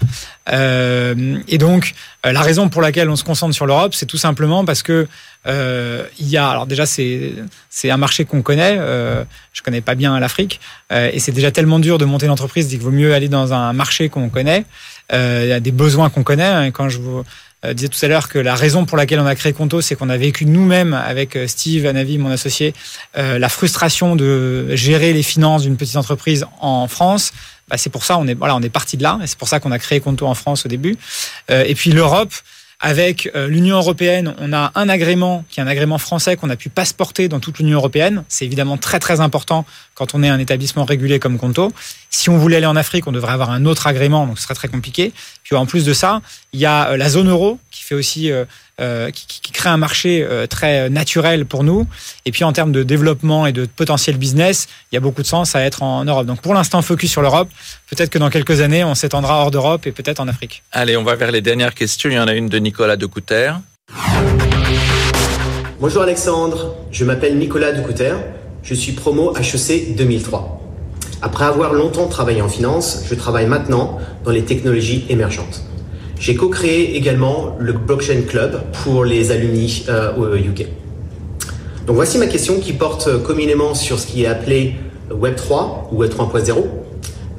Euh, 0.51 1.37
et 1.47 1.57
donc, 1.57 1.93
euh, 2.25 2.31
la 2.31 2.41
raison 2.41 2.69
pour 2.69 2.81
laquelle 2.81 3.09
on 3.09 3.15
se 3.15 3.23
concentre 3.23 3.53
sur 3.53 3.65
l'Europe, 3.65 3.93
c'est 3.93 4.05
tout 4.05 4.17
simplement 4.17 4.65
parce 4.65 4.83
que 4.83 5.07
euh, 5.47 6.03
il 6.19 6.27
y 6.27 6.37
a, 6.37 6.49
alors 6.49 6.67
déjà, 6.67 6.85
c'est 6.85 7.33
c'est 7.69 7.89
un 7.89 7.97
marché 7.97 8.25
qu'on 8.25 8.41
connaît. 8.41 8.77
Euh, 8.79 9.23
je 9.53 9.61
connais 9.61 9.81
pas 9.81 9.95
bien 9.95 10.19
l'Afrique, 10.19 10.59
euh, 10.91 11.09
et 11.11 11.19
c'est 11.19 11.31
déjà 11.31 11.51
tellement 11.51 11.79
dur 11.79 11.97
de 11.97 12.05
monter 12.05 12.25
une 12.25 12.31
entreprise 12.31 12.67
qu'il 12.67 12.79
vaut 12.79 12.91
mieux 12.91 13.13
aller 13.13 13.27
dans 13.29 13.53
un 13.53 13.73
marché 13.73 14.09
qu'on 14.09 14.29
connaît. 14.29 14.65
Euh, 15.13 15.41
Il 15.45 15.49
y 15.49 15.53
a 15.53 15.59
des 15.59 15.71
besoins 15.71 16.09
qu'on 16.09 16.23
connaît. 16.23 16.43
hein, 16.43 16.63
et 16.65 16.71
quand 16.71 16.89
je 16.89 16.99
vous 16.99 17.23
euh, 17.65 17.73
disais 17.73 17.87
tout 17.87 17.97
à 18.03 18.07
l'heure 18.07 18.29
que 18.29 18.37
la 18.37 18.55
raison 18.55 18.85
pour 18.85 18.97
laquelle 18.97 19.19
on 19.19 19.25
a 19.25 19.33
créé 19.33 19.51
Conto, 19.51 19.81
c'est 19.81 19.95
qu'on 19.95 20.09
a 20.09 20.17
vécu 20.17 20.45
nous-mêmes 20.45 20.93
avec 20.93 21.35
euh, 21.35 21.47
Steve, 21.47 21.87
Anavi, 21.87 22.19
mon 22.19 22.29
associé, 22.29 22.75
euh, 23.17 23.39
la 23.39 23.49
frustration 23.49 24.15
de 24.15 24.75
gérer 24.75 25.11
les 25.11 25.23
finances 25.23 25.63
d'une 25.63 25.75
petite 25.75 25.95
entreprise 25.95 26.45
en 26.61 26.87
France. 26.87 27.31
Bah, 27.67 27.77
c'est 27.77 27.89
pour 27.89 28.05
ça 28.05 28.17
on 28.17 28.27
est 28.27 28.33
voilà 28.33 28.55
on 28.55 28.61
est 28.61 28.69
parti 28.69 28.95
de 28.95 29.03
là 29.03 29.19
c'est 29.25 29.37
pour 29.37 29.49
ça 29.49 29.59
qu'on 29.59 29.71
a 29.71 29.79
créé 29.79 29.99
Conto 29.99 30.25
en 30.25 30.35
France 30.35 30.65
au 30.65 30.69
début. 30.69 30.95
Et 31.49 31.75
puis 31.75 31.91
l'Europe. 31.91 32.33
Avec 32.79 33.31
euh, 33.33 33.47
l'Union 33.47 33.77
européenne, 33.77 34.35
on 34.37 34.53
a 34.53 34.71
un 34.75 34.87
agrément 34.87 35.43
qui 35.49 35.59
est 35.59 35.63
un 35.63 35.67
agrément 35.67 35.97
français 35.97 36.35
qu'on 36.35 36.51
a 36.51 36.55
pu 36.55 36.69
passeporter 36.69 37.27
dans 37.27 37.39
toute 37.39 37.57
l'Union 37.57 37.79
européenne. 37.79 38.23
C'est 38.27 38.45
évidemment 38.45 38.77
très 38.77 38.99
très 38.99 39.19
important 39.19 39.65
quand 39.95 40.13
on 40.13 40.21
est 40.21 40.29
un 40.29 40.37
établissement 40.37 40.85
régulé 40.85 41.17
comme 41.17 41.39
Conto. 41.39 41.73
Si 42.11 42.29
on 42.29 42.37
voulait 42.37 42.57
aller 42.57 42.67
en 42.67 42.75
Afrique, 42.75 43.07
on 43.07 43.11
devrait 43.11 43.31
avoir 43.33 43.49
un 43.49 43.65
autre 43.65 43.87
agrément, 43.87 44.27
donc 44.27 44.37
ce 44.37 44.43
serait 44.43 44.53
très 44.53 44.67
compliqué. 44.67 45.11
Puis 45.43 45.55
en 45.55 45.65
plus 45.65 45.85
de 45.85 45.93
ça, 45.93 46.21
il 46.53 46.59
y 46.59 46.67
a 46.67 46.91
euh, 46.91 46.97
la 46.97 47.09
zone 47.09 47.29
euro 47.29 47.59
qui 47.71 47.83
fait 47.83 47.95
aussi 47.95 48.31
euh, 48.79 49.07
euh, 49.07 49.11
qui, 49.11 49.25
qui- 49.27 49.41
qui 49.41 49.51
crée 49.51 49.69
un 49.69 49.77
marché 49.77 50.23
euh, 50.29 50.45
très 50.47 50.89
naturel 50.89 51.45
pour 51.45 51.63
nous. 51.63 51.87
Et 52.25 52.31
puis 52.31 52.43
en 52.43 52.53
termes 52.53 52.71
de 52.71 52.83
développement 52.83 53.45
et 53.47 53.51
de 53.51 53.65
potentiel 53.65 54.17
business, 54.17 54.67
il 54.91 54.95
y 54.95 54.97
a 54.97 55.01
beaucoup 55.01 55.21
de 55.21 55.27
sens 55.27 55.55
à 55.55 55.61
être 55.61 55.83
en 55.83 56.05
Europe. 56.05 56.25
Donc 56.25 56.41
pour 56.41 56.53
l'instant, 56.53 56.81
focus 56.81 57.11
sur 57.11 57.21
l'Europe. 57.21 57.49
Peut-être 57.89 58.09
que 58.09 58.17
dans 58.19 58.29
quelques 58.29 58.61
années, 58.61 58.83
on 58.83 58.95
s'étendra 58.95 59.41
hors 59.41 59.51
d'Europe 59.51 59.87
et 59.87 59.91
peut-être 59.91 60.19
en 60.19 60.27
Afrique. 60.27 60.63
Allez, 60.71 60.95
on 60.97 61.03
va 61.03 61.15
vers 61.15 61.31
les 61.31 61.41
dernières 61.41 61.73
questions. 61.73 62.09
Il 62.09 62.15
y 62.15 62.19
en 62.19 62.27
a 62.27 62.33
une 62.33 62.49
de 62.49 62.57
Nicolas 62.59 62.97
Decouter. 62.97 63.51
Bonjour 65.79 66.01
Alexandre, 66.01 66.75
je 66.91 67.05
m'appelle 67.05 67.37
Nicolas 67.37 67.71
Ducouter, 67.71 68.13
je 68.63 68.73
suis 68.73 68.93
promo 68.93 69.35
HEC 69.37 69.95
2003. 69.95 70.59
Après 71.21 71.45
avoir 71.45 71.73
longtemps 71.73 72.07
travaillé 72.07 72.41
en 72.41 72.49
finance, 72.49 73.03
je 73.07 73.13
travaille 73.15 73.45
maintenant 73.47 73.99
dans 74.23 74.31
les 74.31 74.43
technologies 74.43 75.05
émergentes. 75.09 75.61
J'ai 76.19 76.35
co-créé 76.35 76.95
également 76.95 77.55
le 77.59 77.73
Blockchain 77.73 78.21
Club 78.27 78.59
pour 78.83 79.05
les 79.05 79.31
alumni 79.31 79.85
euh, 79.87 80.15
au 80.15 80.35
UK. 80.35 80.65
Donc 81.85 81.95
voici 81.95 82.17
ma 82.17 82.25
question 82.25 82.59
qui 82.59 82.73
porte 82.73 83.07
euh, 83.07 83.19
communément 83.19 83.75
sur 83.75 83.99
ce 83.99 84.07
qui 84.07 84.23
est 84.23 84.27
appelé 84.27 84.75
Web3 85.11 85.91
ou 85.91 85.97
Web 85.97 86.11
3.0, 86.11 86.55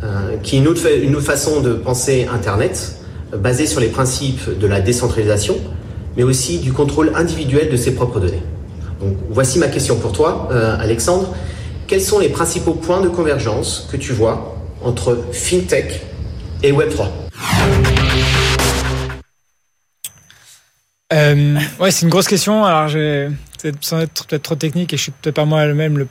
euh, 0.04 0.36
qui 0.42 0.56
est 0.56 0.58
une 0.60 0.68
autre, 0.68 0.86
une 1.02 1.16
autre, 1.16 1.26
façon 1.26 1.60
de 1.60 1.72
penser 1.72 2.28
Internet, 2.32 3.00
basée 3.36 3.66
sur 3.66 3.80
les 3.80 3.88
principes 3.88 4.58
de 4.58 4.66
la 4.66 4.80
décentralisation, 4.80 5.56
mais 6.16 6.22
aussi 6.22 6.58
du 6.58 6.72
contrôle 6.72 7.10
individuel 7.16 7.70
de 7.70 7.76
ses 7.76 7.94
propres 7.94 8.20
données. 8.20 8.42
Donc 9.00 9.16
voici 9.28 9.58
ma 9.58 9.68
question 9.68 9.96
pour 9.96 10.12
toi, 10.12 10.48
Alexandre. 10.80 11.34
Quels 11.86 12.00
sont 12.00 12.18
les 12.18 12.30
principaux 12.30 12.72
points 12.72 13.00
de 13.00 13.08
convergence 13.08 13.86
que 13.92 13.96
tu 13.96 14.12
vois 14.12 14.56
entre 14.82 15.18
FinTech 15.32 16.00
et 16.62 16.72
Web3 16.72 18.07
euh, 21.12 21.58
ouais, 21.80 21.90
c'est 21.90 22.02
une 22.02 22.10
grosse 22.10 22.28
question. 22.28 22.64
Alors, 22.64 22.90
c'est 23.58 23.72
sans 23.84 24.00
être 24.00 24.26
peut-être 24.26 24.42
trop 24.42 24.54
technique 24.54 24.92
et 24.92 24.96
je 24.96 25.02
suis 25.02 25.12
peut-être 25.12 25.36
pas 25.36 25.44
moi-même 25.44 25.98
le 25.98 26.08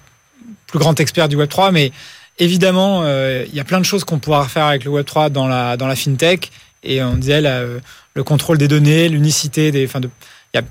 plus 0.68 0.80
grand 0.80 1.00
expert 1.00 1.30
du 1.30 1.36
Web 1.36 1.50
3, 1.50 1.72
mais 1.72 1.92
évidemment, 2.40 3.02
euh, 3.04 3.46
il 3.48 3.56
y 3.56 3.60
a 3.60 3.64
plein 3.64 3.80
de 3.80 3.86
choses 3.86 4.04
qu'on 4.04 4.20
pourra 4.20 4.48
faire 4.48 4.66
avec 4.66 4.84
le 4.84 4.92
Web 4.92 5.06
3 5.06 5.30
dans 5.30 5.48
la 5.48 5.78
dans 5.78 5.88
la 5.88 5.96
fintech. 5.96 6.52
Et 6.84 7.02
on 7.04 7.16
disait 7.16 7.42
euh, 7.46 7.80
le 8.14 8.24
contrôle 8.24 8.58
des 8.58 8.68
données, 8.68 9.10
l'unicité 9.10 9.72
des, 9.72 9.86
enfin, 9.86 10.00
il 10.02 10.10
y 10.56 10.58
a 10.58 10.64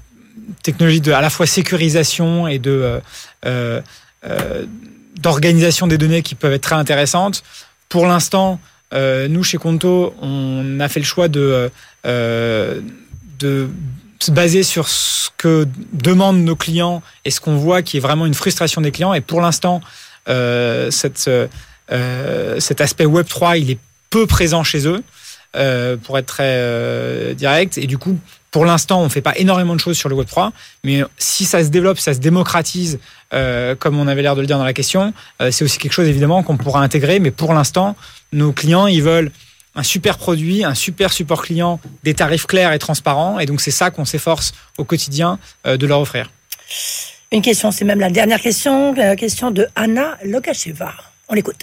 technologie 0.62 1.00
de 1.00 1.12
à 1.12 1.20
la 1.20 1.30
fois 1.30 1.46
sécurisation 1.46 2.46
et 2.46 2.58
de 2.58 2.70
euh, 2.70 3.00
euh, 3.44 3.80
euh, 4.24 4.66
d'organisation 5.20 5.86
des 5.86 5.98
données 5.98 6.22
qui 6.22 6.34
peuvent 6.34 6.52
être 6.52 6.62
très 6.62 6.74
intéressantes. 6.74 7.42
Pour 7.88 8.06
l'instant, 8.06 8.60
euh, 8.92 9.28
nous 9.28 9.44
chez 9.44 9.58
Conto, 9.58 10.14
on 10.20 10.78
a 10.80 10.88
fait 10.88 11.00
le 11.00 11.06
choix 11.06 11.28
de 11.28 11.70
de 13.38 13.68
se 14.18 14.30
baser 14.30 14.62
sur 14.62 14.88
ce 14.88 15.30
que 15.36 15.66
demandent 15.92 16.42
nos 16.42 16.56
clients 16.56 17.02
et 17.24 17.30
ce 17.30 17.40
qu'on 17.40 17.56
voit 17.56 17.82
qui 17.82 17.98
est 17.98 18.00
vraiment 18.00 18.26
une 18.26 18.34
frustration 18.34 18.80
des 18.80 18.90
clients. 18.90 19.14
Et 19.14 19.20
pour 19.20 19.40
l'instant, 19.40 19.80
euh, 20.28 20.90
cette, 20.90 21.28
euh, 21.28 22.60
cet 22.60 22.80
aspect 22.80 23.06
Web 23.06 23.26
3, 23.26 23.58
il 23.58 23.70
est 23.70 23.78
peu 24.10 24.26
présent 24.26 24.64
chez 24.64 24.86
eux, 24.86 25.02
euh, 25.56 25.96
pour 25.96 26.18
être 26.18 26.26
très 26.26 26.56
euh, 26.58 27.34
direct. 27.34 27.78
Et 27.78 27.86
du 27.86 27.98
coup, 27.98 28.18
pour 28.50 28.64
l'instant, 28.64 29.00
on 29.00 29.08
fait 29.08 29.22
pas 29.22 29.36
énormément 29.36 29.74
de 29.74 29.80
choses 29.80 29.96
sur 29.96 30.08
le 30.08 30.14
Web 30.14 30.26
3, 30.26 30.52
mais 30.84 31.02
si 31.18 31.44
ça 31.44 31.64
se 31.64 31.68
développe, 31.68 31.98
ça 31.98 32.14
se 32.14 32.18
démocratise, 32.18 32.98
euh, 33.34 33.74
comme 33.74 33.98
on 33.98 34.06
avait 34.06 34.22
l'air 34.22 34.34
de 34.34 34.40
le 34.40 34.46
dire 34.46 34.58
dans 34.58 34.64
la 34.64 34.72
question, 34.72 35.12
euh, 35.40 35.50
c'est 35.50 35.64
aussi 35.64 35.78
quelque 35.78 35.92
chose 35.92 36.08
évidemment 36.08 36.42
qu'on 36.42 36.56
pourra 36.56 36.80
intégrer. 36.82 37.20
Mais 37.20 37.30
pour 37.30 37.52
l'instant, 37.54 37.96
nos 38.32 38.52
clients, 38.52 38.86
ils 38.86 39.02
veulent 39.02 39.30
un 39.76 39.82
super 39.82 40.18
produit, 40.18 40.64
un 40.64 40.74
super 40.74 41.12
support 41.12 41.42
client, 41.42 41.78
des 42.02 42.14
tarifs 42.14 42.46
clairs 42.46 42.72
et 42.72 42.78
transparents. 42.78 43.38
Et 43.38 43.46
donc, 43.46 43.60
c'est 43.60 43.70
ça 43.70 43.90
qu'on 43.90 44.04
s'efforce 44.04 44.54
au 44.78 44.84
quotidien 44.84 45.38
euh, 45.66 45.76
de 45.76 45.86
leur 45.86 46.00
offrir. 46.00 46.30
Une 47.30 47.42
question, 47.42 47.70
c'est 47.70 47.84
même 47.84 48.00
la 48.00 48.10
dernière 48.10 48.40
question, 48.40 48.94
la 48.94 49.14
question 49.14 49.50
de 49.50 49.68
Anna 49.76 50.16
Logacheva. 50.24 50.92
On 51.28 51.34
l'écoute. 51.34 51.60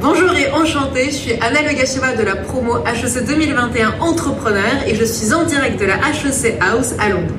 Bonjour 0.00 0.34
et 0.34 0.50
enchantée, 0.50 1.06
je 1.06 1.16
suis 1.16 1.32
Anna 1.34 1.62
Legacheva 1.62 2.16
de 2.16 2.22
la 2.22 2.34
promo 2.34 2.84
HEC 2.84 3.24
2021 3.24 4.00
Entrepreneur 4.00 4.82
et 4.86 4.96
je 4.96 5.04
suis 5.04 5.32
en 5.32 5.44
direct 5.44 5.78
de 5.78 5.84
la 5.84 5.94
HEC 5.94 6.60
House 6.60 6.94
à 6.98 7.10
Londres. 7.10 7.34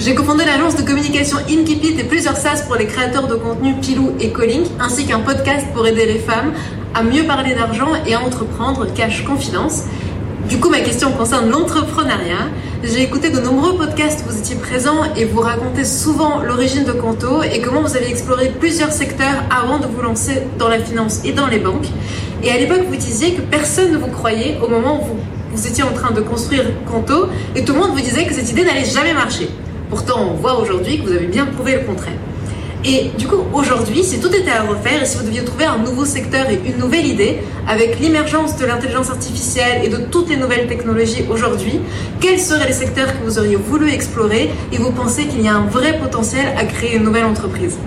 J'ai 0.00 0.14
cofondé 0.14 0.44
l'agence 0.44 0.76
de 0.76 0.82
communication 0.82 1.38
Inkipit 1.50 1.98
et 1.98 2.04
plusieurs 2.04 2.36
SaaS 2.36 2.62
pour 2.68 2.76
les 2.76 2.86
créateurs 2.86 3.26
de 3.26 3.34
contenu 3.34 3.74
Pilou 3.80 4.12
et 4.20 4.32
Calling, 4.32 4.64
ainsi 4.78 5.06
qu'un 5.06 5.18
podcast 5.18 5.66
pour 5.74 5.88
aider 5.88 6.06
les 6.06 6.20
femmes 6.20 6.52
à 6.94 7.02
mieux 7.02 7.24
parler 7.24 7.56
d'argent 7.56 7.88
et 8.06 8.14
à 8.14 8.20
entreprendre 8.20 8.86
Cash 8.94 9.24
Confidence. 9.24 9.82
Du 10.48 10.60
coup, 10.60 10.70
ma 10.70 10.80
question 10.80 11.10
concerne 11.10 11.50
l'entrepreneuriat. 11.50 12.46
J'ai 12.84 13.02
écouté 13.02 13.30
de 13.30 13.40
nombreux 13.40 13.76
podcasts 13.76 14.24
où 14.24 14.30
vous 14.30 14.38
étiez 14.38 14.54
présents 14.54 15.02
et 15.16 15.24
vous 15.24 15.40
racontez 15.40 15.84
souvent 15.84 16.42
l'origine 16.42 16.84
de 16.84 16.92
Conto 16.92 17.42
et 17.42 17.60
comment 17.60 17.82
vous 17.82 17.96
avez 17.96 18.08
exploré 18.08 18.52
plusieurs 18.60 18.92
secteurs 18.92 19.42
avant 19.50 19.80
de 19.80 19.86
vous 19.86 20.00
lancer 20.00 20.42
dans 20.60 20.68
la 20.68 20.78
finance 20.78 21.22
et 21.24 21.32
dans 21.32 21.48
les 21.48 21.58
banques. 21.58 21.88
Et 22.44 22.52
à 22.52 22.56
l'époque, 22.56 22.82
vous 22.88 22.96
disiez 22.96 23.34
que 23.34 23.40
personne 23.40 23.90
ne 23.90 23.98
vous 23.98 24.06
croyait 24.06 24.58
au 24.64 24.68
moment 24.68 25.02
où 25.02 25.06
vous, 25.06 25.18
vous 25.54 25.66
étiez 25.66 25.82
en 25.82 25.92
train 25.92 26.12
de 26.12 26.20
construire 26.20 26.66
Conto 26.86 27.26
et 27.56 27.64
tout 27.64 27.72
le 27.72 27.80
monde 27.80 27.90
vous 27.90 28.00
disait 28.00 28.26
que 28.26 28.32
cette 28.32 28.48
idée 28.48 28.64
n'allait 28.64 28.84
jamais 28.84 29.12
marcher. 29.12 29.50
Pourtant, 29.88 30.32
on 30.32 30.34
voit 30.34 30.58
aujourd'hui 30.60 30.98
que 30.98 31.06
vous 31.06 31.12
avez 31.12 31.26
bien 31.26 31.46
prouvé 31.46 31.74
le 31.74 31.80
contraire. 31.80 32.14
Et 32.84 33.10
du 33.18 33.26
coup, 33.26 33.42
aujourd'hui, 33.52 34.04
si 34.04 34.20
tout 34.20 34.32
était 34.32 34.50
à 34.50 34.62
refaire 34.62 35.02
et 35.02 35.06
si 35.06 35.16
vous 35.16 35.24
deviez 35.24 35.44
trouver 35.44 35.64
un 35.64 35.78
nouveau 35.78 36.04
secteur 36.04 36.48
et 36.48 36.60
une 36.64 36.76
nouvelle 36.76 37.06
idée, 37.06 37.38
avec 37.66 37.98
l'émergence 37.98 38.56
de 38.56 38.66
l'intelligence 38.66 39.10
artificielle 39.10 39.84
et 39.84 39.88
de 39.88 39.96
toutes 39.96 40.28
les 40.28 40.36
nouvelles 40.36 40.68
technologies 40.68 41.24
aujourd'hui, 41.28 41.80
quels 42.20 42.38
seraient 42.38 42.68
les 42.68 42.72
secteurs 42.72 43.18
que 43.18 43.24
vous 43.24 43.38
auriez 43.38 43.56
voulu 43.56 43.90
explorer 43.90 44.50
et 44.72 44.76
vous 44.76 44.92
pensez 44.92 45.26
qu'il 45.26 45.42
y 45.42 45.48
a 45.48 45.54
un 45.54 45.66
vrai 45.66 45.98
potentiel 45.98 46.54
à 46.56 46.64
créer 46.64 46.96
une 46.96 47.02
nouvelle 47.02 47.24
entreprise? 47.24 47.78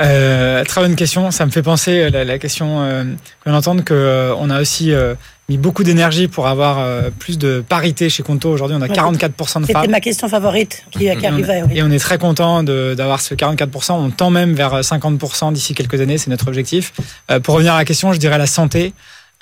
Euh, 0.00 0.64
très 0.64 0.80
bonne 0.80 0.96
question. 0.96 1.30
Ça 1.30 1.46
me 1.46 1.50
fait 1.50 1.62
penser 1.62 2.10
euh, 2.12 2.24
la, 2.24 2.38
question 2.38 2.82
euh, 2.82 3.04
qu'on 3.44 3.54
entend 3.54 3.76
a 3.76 4.60
aussi 4.60 4.92
mis 5.48 5.58
beaucoup 5.58 5.82
d'énergie 5.84 6.28
pour 6.28 6.46
avoir 6.46 6.78
euh, 6.78 7.10
plus 7.18 7.36
de 7.38 7.62
parité 7.68 8.08
chez 8.08 8.22
Conto. 8.22 8.50
Aujourd'hui, 8.50 8.76
on 8.78 8.82
a 8.82 8.86
44% 8.88 9.60
de 9.60 9.66
C'était 9.66 9.72
femmes. 9.72 9.90
ma 9.90 10.00
question 10.00 10.28
favorite 10.28 10.84
qui, 10.90 11.00
qui 11.00 11.08
arrivait. 11.26 11.62
oui. 11.64 11.72
Et 11.78 11.82
on 11.82 11.90
est 11.90 11.98
très 11.98 12.16
content 12.18 12.62
de- 12.62 12.94
d'avoir 12.96 13.20
ce 13.20 13.34
44%. 13.34 13.92
On 13.92 14.10
tend 14.10 14.30
même 14.30 14.54
vers 14.54 14.82
50% 14.82 15.52
d'ici 15.52 15.74
quelques 15.74 16.00
années. 16.00 16.16
C'est 16.18 16.30
notre 16.30 16.48
objectif. 16.48 16.92
Euh, 17.30 17.40
pour 17.40 17.54
revenir 17.54 17.74
à 17.74 17.78
la 17.78 17.84
question, 17.84 18.12
je 18.12 18.18
dirais 18.18 18.38
la 18.38 18.46
santé. 18.46 18.92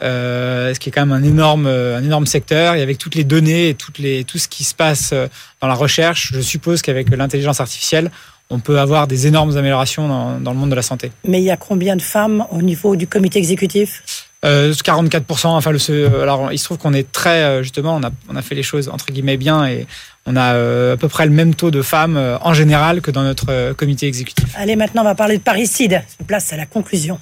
Euh, 0.02 0.72
ce 0.72 0.80
qui 0.80 0.88
est 0.88 0.92
quand 0.92 1.04
même 1.04 1.12
un 1.12 1.22
énorme, 1.22 1.66
euh, 1.66 1.98
un 1.98 2.02
énorme 2.02 2.24
secteur. 2.26 2.74
Et 2.74 2.80
avec 2.82 2.96
toutes 2.96 3.14
les 3.14 3.24
données 3.24 3.68
et 3.68 3.74
toutes 3.74 3.98
les, 3.98 4.24
tout 4.24 4.38
ce 4.38 4.48
qui 4.48 4.64
se 4.64 4.74
passe 4.74 5.10
euh, 5.12 5.28
dans 5.60 5.68
la 5.68 5.74
recherche, 5.74 6.30
je 6.32 6.40
suppose 6.40 6.80
qu'avec 6.80 7.14
l'intelligence 7.14 7.60
artificielle, 7.60 8.10
on 8.48 8.58
peut 8.58 8.80
avoir 8.80 9.06
des 9.06 9.26
énormes 9.26 9.56
améliorations 9.58 10.08
dans, 10.08 10.40
dans 10.40 10.52
le 10.52 10.56
monde 10.58 10.70
de 10.70 10.74
la 10.74 10.82
santé. 10.82 11.12
Mais 11.28 11.40
il 11.40 11.44
y 11.44 11.50
a 11.50 11.58
combien 11.58 11.94
de 11.96 12.02
femmes 12.02 12.46
au 12.50 12.62
niveau 12.62 12.96
du 12.96 13.06
comité 13.06 13.38
exécutif? 13.38 14.19
Euh, 14.44 14.72
44%. 14.72 15.48
Enfin, 15.48 15.70
le, 15.70 15.78
ce- 15.78 16.20
alors 16.22 16.50
il 16.50 16.58
se 16.58 16.64
trouve 16.64 16.78
qu'on 16.78 16.94
est 16.94 17.12
très 17.12 17.42
euh, 17.42 17.62
justement, 17.62 17.96
on 17.96 18.02
a, 18.02 18.10
on 18.30 18.36
a 18.36 18.42
fait 18.42 18.54
les 18.54 18.62
choses 18.62 18.88
entre 18.88 19.12
guillemets 19.12 19.36
bien 19.36 19.66
et 19.66 19.86
on 20.24 20.34
a 20.34 20.54
euh, 20.54 20.94
à 20.94 20.96
peu 20.96 21.08
près 21.08 21.26
le 21.26 21.32
même 21.32 21.54
taux 21.54 21.70
de 21.70 21.82
femmes 21.82 22.16
euh, 22.16 22.38
en 22.40 22.54
général 22.54 23.02
que 23.02 23.10
dans 23.10 23.22
notre 23.22 23.46
euh, 23.50 23.74
comité 23.74 24.06
exécutif. 24.06 24.46
Allez, 24.56 24.76
maintenant, 24.76 25.02
on 25.02 25.04
va 25.04 25.14
parler 25.14 25.36
de 25.36 25.42
parricide. 25.42 26.02
Place 26.26 26.52
à 26.54 26.56
la 26.56 26.64
conclusion. 26.64 27.18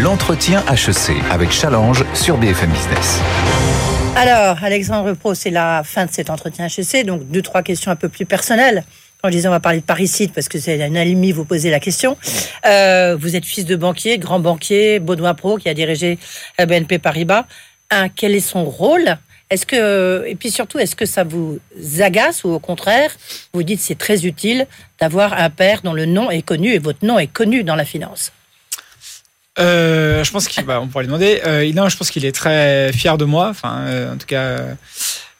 L'entretien 0.00 0.62
HEC 0.70 1.14
avec 1.30 1.50
Challenge 1.52 2.04
sur 2.14 2.36
BFM 2.38 2.70
Business. 2.70 3.20
Alors, 4.16 4.56
Alexandre 4.62 5.12
Pro, 5.14 5.34
c'est 5.34 5.50
la 5.50 5.82
fin 5.84 6.06
de 6.06 6.10
cet 6.12 6.30
entretien 6.30 6.66
HEC, 6.68 7.04
donc 7.04 7.28
deux, 7.28 7.42
trois 7.42 7.62
questions 7.62 7.90
un 7.90 7.96
peu 7.96 8.08
plus 8.08 8.24
personnelles. 8.26 8.84
Je 9.24 9.30
disais 9.30 9.48
on 9.48 9.52
va 9.52 9.60
parler 9.60 9.80
de 9.80 9.84
Paris-Site, 9.84 10.32
parce 10.34 10.48
que 10.48 10.58
c'est 10.58 10.78
une 10.78 10.96
alumni, 10.96 11.32
vous 11.32 11.44
posez 11.44 11.70
la 11.70 11.80
question. 11.80 12.16
Euh, 12.66 13.16
vous 13.18 13.36
êtes 13.36 13.44
fils 13.44 13.64
de 13.64 13.76
banquier, 13.76 14.18
grand 14.18 14.38
banquier, 14.38 14.98
Baudouin 14.98 15.34
Pro, 15.34 15.56
qui 15.56 15.68
a 15.68 15.74
dirigé 15.74 16.18
BNP 16.58 16.98
Paribas. 16.98 17.46
Un, 17.90 18.08
quel 18.08 18.34
est 18.34 18.40
son 18.40 18.64
rôle? 18.64 19.16
Est-ce 19.50 19.66
que 19.66 20.24
et 20.26 20.34
puis 20.34 20.50
surtout, 20.50 20.78
est-ce 20.78 20.96
que 20.96 21.06
ça 21.06 21.24
vous 21.24 21.60
agace 22.00 22.44
ou 22.44 22.50
au 22.50 22.58
contraire, 22.58 23.14
vous 23.52 23.62
dites 23.62 23.80
c'est 23.80 23.98
très 23.98 24.26
utile 24.26 24.66
d'avoir 25.00 25.34
un 25.34 25.50
père 25.50 25.80
dont 25.82 25.92
le 25.92 26.06
nom 26.06 26.30
est 26.30 26.42
connu 26.42 26.72
et 26.72 26.78
votre 26.78 27.04
nom 27.04 27.18
est 27.18 27.26
connu 27.26 27.62
dans 27.62 27.76
la 27.76 27.84
finance? 27.84 28.32
Euh, 29.58 30.24
je 30.24 30.32
pense 30.32 30.48
qu'il, 30.48 30.64
bah, 30.64 30.82
pourrait 30.90 31.04
lui 31.04 31.08
demander. 31.08 31.40
Euh, 31.46 31.70
non, 31.72 31.88
je 31.88 31.96
pense 31.96 32.10
qu'il 32.10 32.24
est 32.24 32.34
très 32.34 32.90
fier 32.92 33.16
de 33.16 33.24
moi. 33.24 33.48
Enfin, 33.50 34.12
en 34.12 34.16
tout 34.16 34.26
cas, 34.26 34.58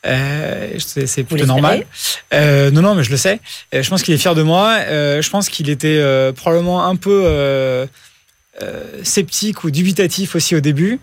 euh, 0.07 0.71
c'est, 0.79 1.25
plutôt 1.25 1.47
normal. 1.47 1.87
Euh, 2.33 2.71
non, 2.71 2.83
non, 2.83 2.95
mais 2.95 3.05
je 3.05 3.11
le 3.11 3.17
sais. 3.17 3.41
Euh, 3.75 3.83
je 3.83 3.89
pense 3.89 4.03
qu'il 4.03 4.15
est 4.15 4.19
fier 4.19 4.35
de 4.35 4.43
moi. 4.43 4.77
Euh, 4.81 5.23
je 5.23 5.31
pense 5.31 5.49
qu'il 5.49 5.71
était 5.71 5.99
euh, 5.99 6.33
probablement 6.33 6.87
un 6.87 6.97
peu 6.97 7.87
sceptique 9.03 9.65
ou 9.65 9.71
dubitatif 9.71 10.35
aussi 10.35 10.55
au 10.55 10.61
début. 10.61 11.01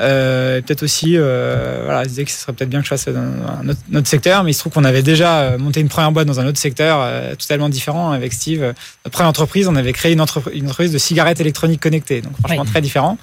Euh, 0.00 0.60
peut-être 0.62 0.82
aussi, 0.82 1.16
euh, 1.16 1.82
voilà, 1.84 2.02
il 2.02 2.08
disait 2.08 2.24
que 2.24 2.30
ce 2.30 2.38
serait 2.38 2.52
peut-être 2.54 2.70
bien 2.70 2.80
que 2.80 2.84
je 2.84 2.88
fasse 2.88 3.06
dans 3.06 3.20
un 3.20 3.68
autre, 3.68 3.80
notre 3.90 4.08
secteur, 4.08 4.42
mais 4.42 4.50
il 4.50 4.54
se 4.54 4.60
trouve 4.60 4.72
qu'on 4.72 4.84
avait 4.84 5.02
déjà 5.02 5.56
monté 5.58 5.80
une 5.80 5.88
première 5.88 6.10
boîte 6.12 6.26
dans 6.26 6.40
un 6.40 6.46
autre 6.46 6.58
secteur 6.58 6.98
euh, 7.00 7.34
totalement 7.36 7.68
différent 7.68 8.10
avec 8.10 8.32
Steve. 8.32 8.62
Notre 8.62 9.10
première 9.10 9.28
entreprise, 9.28 9.68
on 9.68 9.76
avait 9.76 9.92
créé 9.92 10.12
une, 10.12 10.20
entreprise, 10.20 10.56
une 10.56 10.64
entreprise 10.64 10.92
de 10.92 10.98
cigarettes 10.98 11.40
électroniques 11.40 11.80
connectées, 11.80 12.20
donc 12.20 12.32
franchement 12.38 12.62
Oui. 12.62 12.70
très 12.70 12.80
différent. 12.80 13.18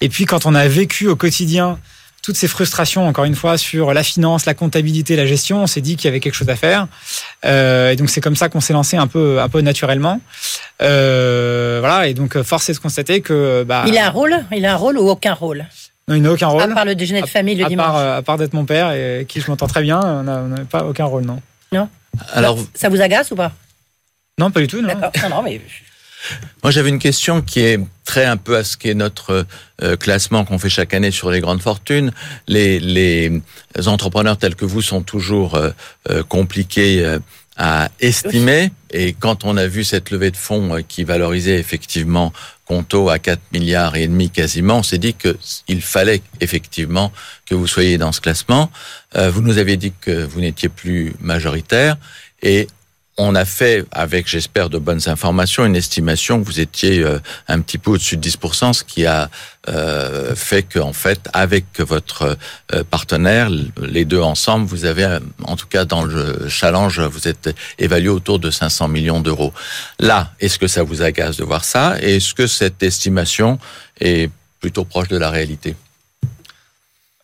Et 0.00 0.08
puis 0.08 0.24
quand 0.24 0.46
on 0.46 0.54
a 0.54 0.66
vécu 0.68 1.08
au 1.08 1.16
quotidien 1.16 1.78
toutes 2.22 2.36
ces 2.36 2.46
frustrations, 2.46 3.06
encore 3.06 3.24
une 3.24 3.34
fois, 3.34 3.58
sur 3.58 3.92
la 3.92 4.04
finance, 4.04 4.46
la 4.46 4.54
comptabilité, 4.54 5.16
la 5.16 5.26
gestion, 5.26 5.64
on 5.64 5.66
s'est 5.66 5.80
dit 5.80 5.96
qu'il 5.96 6.04
y 6.04 6.08
avait 6.08 6.20
quelque 6.20 6.34
chose 6.36 6.48
à 6.48 6.56
faire. 6.56 6.86
Euh, 7.44 7.90
et 7.90 7.96
donc 7.96 8.10
c'est 8.10 8.20
comme 8.20 8.36
ça 8.36 8.48
qu'on 8.48 8.60
s'est 8.60 8.72
lancé 8.72 8.96
un 8.96 9.08
peu, 9.08 9.40
un 9.40 9.48
peu 9.48 9.60
naturellement. 9.60 10.20
Euh, 10.80 11.78
voilà. 11.80 12.06
Et 12.06 12.14
donc 12.14 12.40
force 12.42 12.68
est 12.68 12.74
de 12.74 12.78
constater 12.78 13.20
que 13.22 13.64
bah, 13.64 13.84
Il 13.88 13.98
a 13.98 14.06
un 14.06 14.10
rôle? 14.10 14.36
Il 14.52 14.64
a 14.64 14.74
un 14.74 14.76
rôle 14.76 14.98
ou 14.98 15.08
aucun 15.08 15.34
rôle? 15.34 15.66
Non, 16.06 16.14
il 16.14 16.22
n'a 16.22 16.32
aucun 16.32 16.46
rôle. 16.46 16.62
À 16.62 16.68
part 16.68 16.84
le 16.84 16.94
déjeuner 16.94 17.22
de 17.22 17.26
famille 17.26 17.56
le 17.56 17.64
à 17.64 17.68
dimanche. 17.68 17.86
part, 17.86 17.96
euh, 17.96 18.18
à 18.18 18.22
part 18.22 18.38
d'être 18.38 18.54
mon 18.54 18.64
père 18.64 18.92
et 18.92 19.26
qui 19.28 19.40
je 19.40 19.50
m'entends 19.50 19.66
très 19.66 19.82
bien, 19.82 20.00
on 20.00 20.22
n'a 20.22 20.64
pas 20.64 20.84
aucun 20.84 21.04
rôle, 21.04 21.24
non. 21.24 21.40
Non 21.72 21.88
Alors, 22.32 22.56
Ça 22.74 22.88
vous 22.88 23.00
agace 23.00 23.32
ou 23.32 23.36
pas? 23.36 23.50
Non, 24.38 24.50
pas 24.50 24.60
du 24.60 24.66
tout, 24.68 24.80
non. 24.80 24.88
D'accord. 24.88 25.10
Non, 25.22 25.36
non, 25.36 25.42
mais 25.42 25.60
Moi, 26.62 26.70
j'avais 26.70 26.88
une 26.88 26.98
question 26.98 27.42
qui 27.42 27.60
est 27.60 27.80
très 28.04 28.24
un 28.24 28.36
peu 28.36 28.56
à 28.56 28.64
ce 28.64 28.76
qu'est 28.76 28.94
notre 28.94 29.46
euh, 29.82 29.96
classement 29.96 30.44
qu'on 30.44 30.58
fait 30.58 30.68
chaque 30.68 30.94
année 30.94 31.10
sur 31.10 31.30
les 31.30 31.40
grandes 31.40 31.62
fortunes. 31.62 32.12
Les, 32.46 32.78
les 32.80 33.42
entrepreneurs 33.86 34.36
tels 34.36 34.54
que 34.54 34.64
vous 34.64 34.82
sont 34.82 35.02
toujours 35.02 35.54
euh, 35.54 35.70
euh, 36.10 36.22
compliqués 36.22 37.04
euh, 37.04 37.18
à 37.56 37.90
estimer. 38.00 38.70
Et 38.90 39.12
quand 39.12 39.44
on 39.44 39.56
a 39.56 39.66
vu 39.66 39.84
cette 39.84 40.10
levée 40.10 40.30
de 40.30 40.36
fonds 40.36 40.76
euh, 40.76 40.80
qui 40.86 41.04
valorisait 41.04 41.58
effectivement 41.58 42.32
Conto 42.64 43.10
à 43.10 43.18
4 43.18 43.40
milliards 43.52 43.96
et 43.96 44.06
demi 44.06 44.30
quasiment, 44.30 44.78
on 44.78 44.82
s'est 44.82 44.98
dit 44.98 45.14
que 45.14 45.36
il 45.68 45.82
fallait 45.82 46.22
effectivement 46.40 47.12
que 47.44 47.54
vous 47.54 47.66
soyez 47.66 47.98
dans 47.98 48.12
ce 48.12 48.20
classement. 48.20 48.70
Euh, 49.16 49.30
vous 49.30 49.42
nous 49.42 49.58
avez 49.58 49.76
dit 49.76 49.92
que 50.00 50.24
vous 50.24 50.40
n'étiez 50.40 50.68
plus 50.68 51.14
majoritaire 51.20 51.96
et 52.42 52.68
on 53.18 53.34
a 53.34 53.44
fait, 53.44 53.84
avec 53.92 54.26
j'espère 54.26 54.70
de 54.70 54.78
bonnes 54.78 55.06
informations, 55.06 55.66
une 55.66 55.76
estimation 55.76 56.40
que 56.40 56.46
vous 56.46 56.60
étiez 56.60 57.00
euh, 57.00 57.18
un 57.46 57.60
petit 57.60 57.76
peu 57.76 57.90
au-dessus 57.90 58.16
de 58.16 58.26
10%, 58.26 58.72
ce 58.72 58.84
qui 58.84 59.04
a 59.04 59.28
euh, 59.68 60.34
fait 60.34 60.62
qu'en 60.62 60.94
fait, 60.94 61.28
avec 61.34 61.80
votre 61.80 62.38
euh, 62.72 62.84
partenaire, 62.84 63.50
les 63.80 64.06
deux 64.06 64.20
ensemble, 64.20 64.66
vous 64.66 64.86
avez, 64.86 65.18
en 65.44 65.56
tout 65.56 65.66
cas 65.66 65.84
dans 65.84 66.04
le 66.04 66.48
challenge, 66.48 67.00
vous 67.00 67.28
êtes 67.28 67.54
évalué 67.78 68.08
autour 68.08 68.38
de 68.38 68.50
500 68.50 68.88
millions 68.88 69.20
d'euros. 69.20 69.52
Là, 70.00 70.32
est-ce 70.40 70.58
que 70.58 70.66
ça 70.66 70.82
vous 70.82 71.02
agace 71.02 71.36
de 71.36 71.44
voir 71.44 71.64
ça? 71.64 71.96
Et 72.00 72.16
est-ce 72.16 72.32
que 72.32 72.46
cette 72.46 72.82
estimation 72.82 73.58
est 74.00 74.30
plutôt 74.60 74.84
proche 74.84 75.08
de 75.08 75.18
la 75.18 75.30
réalité? 75.30 75.76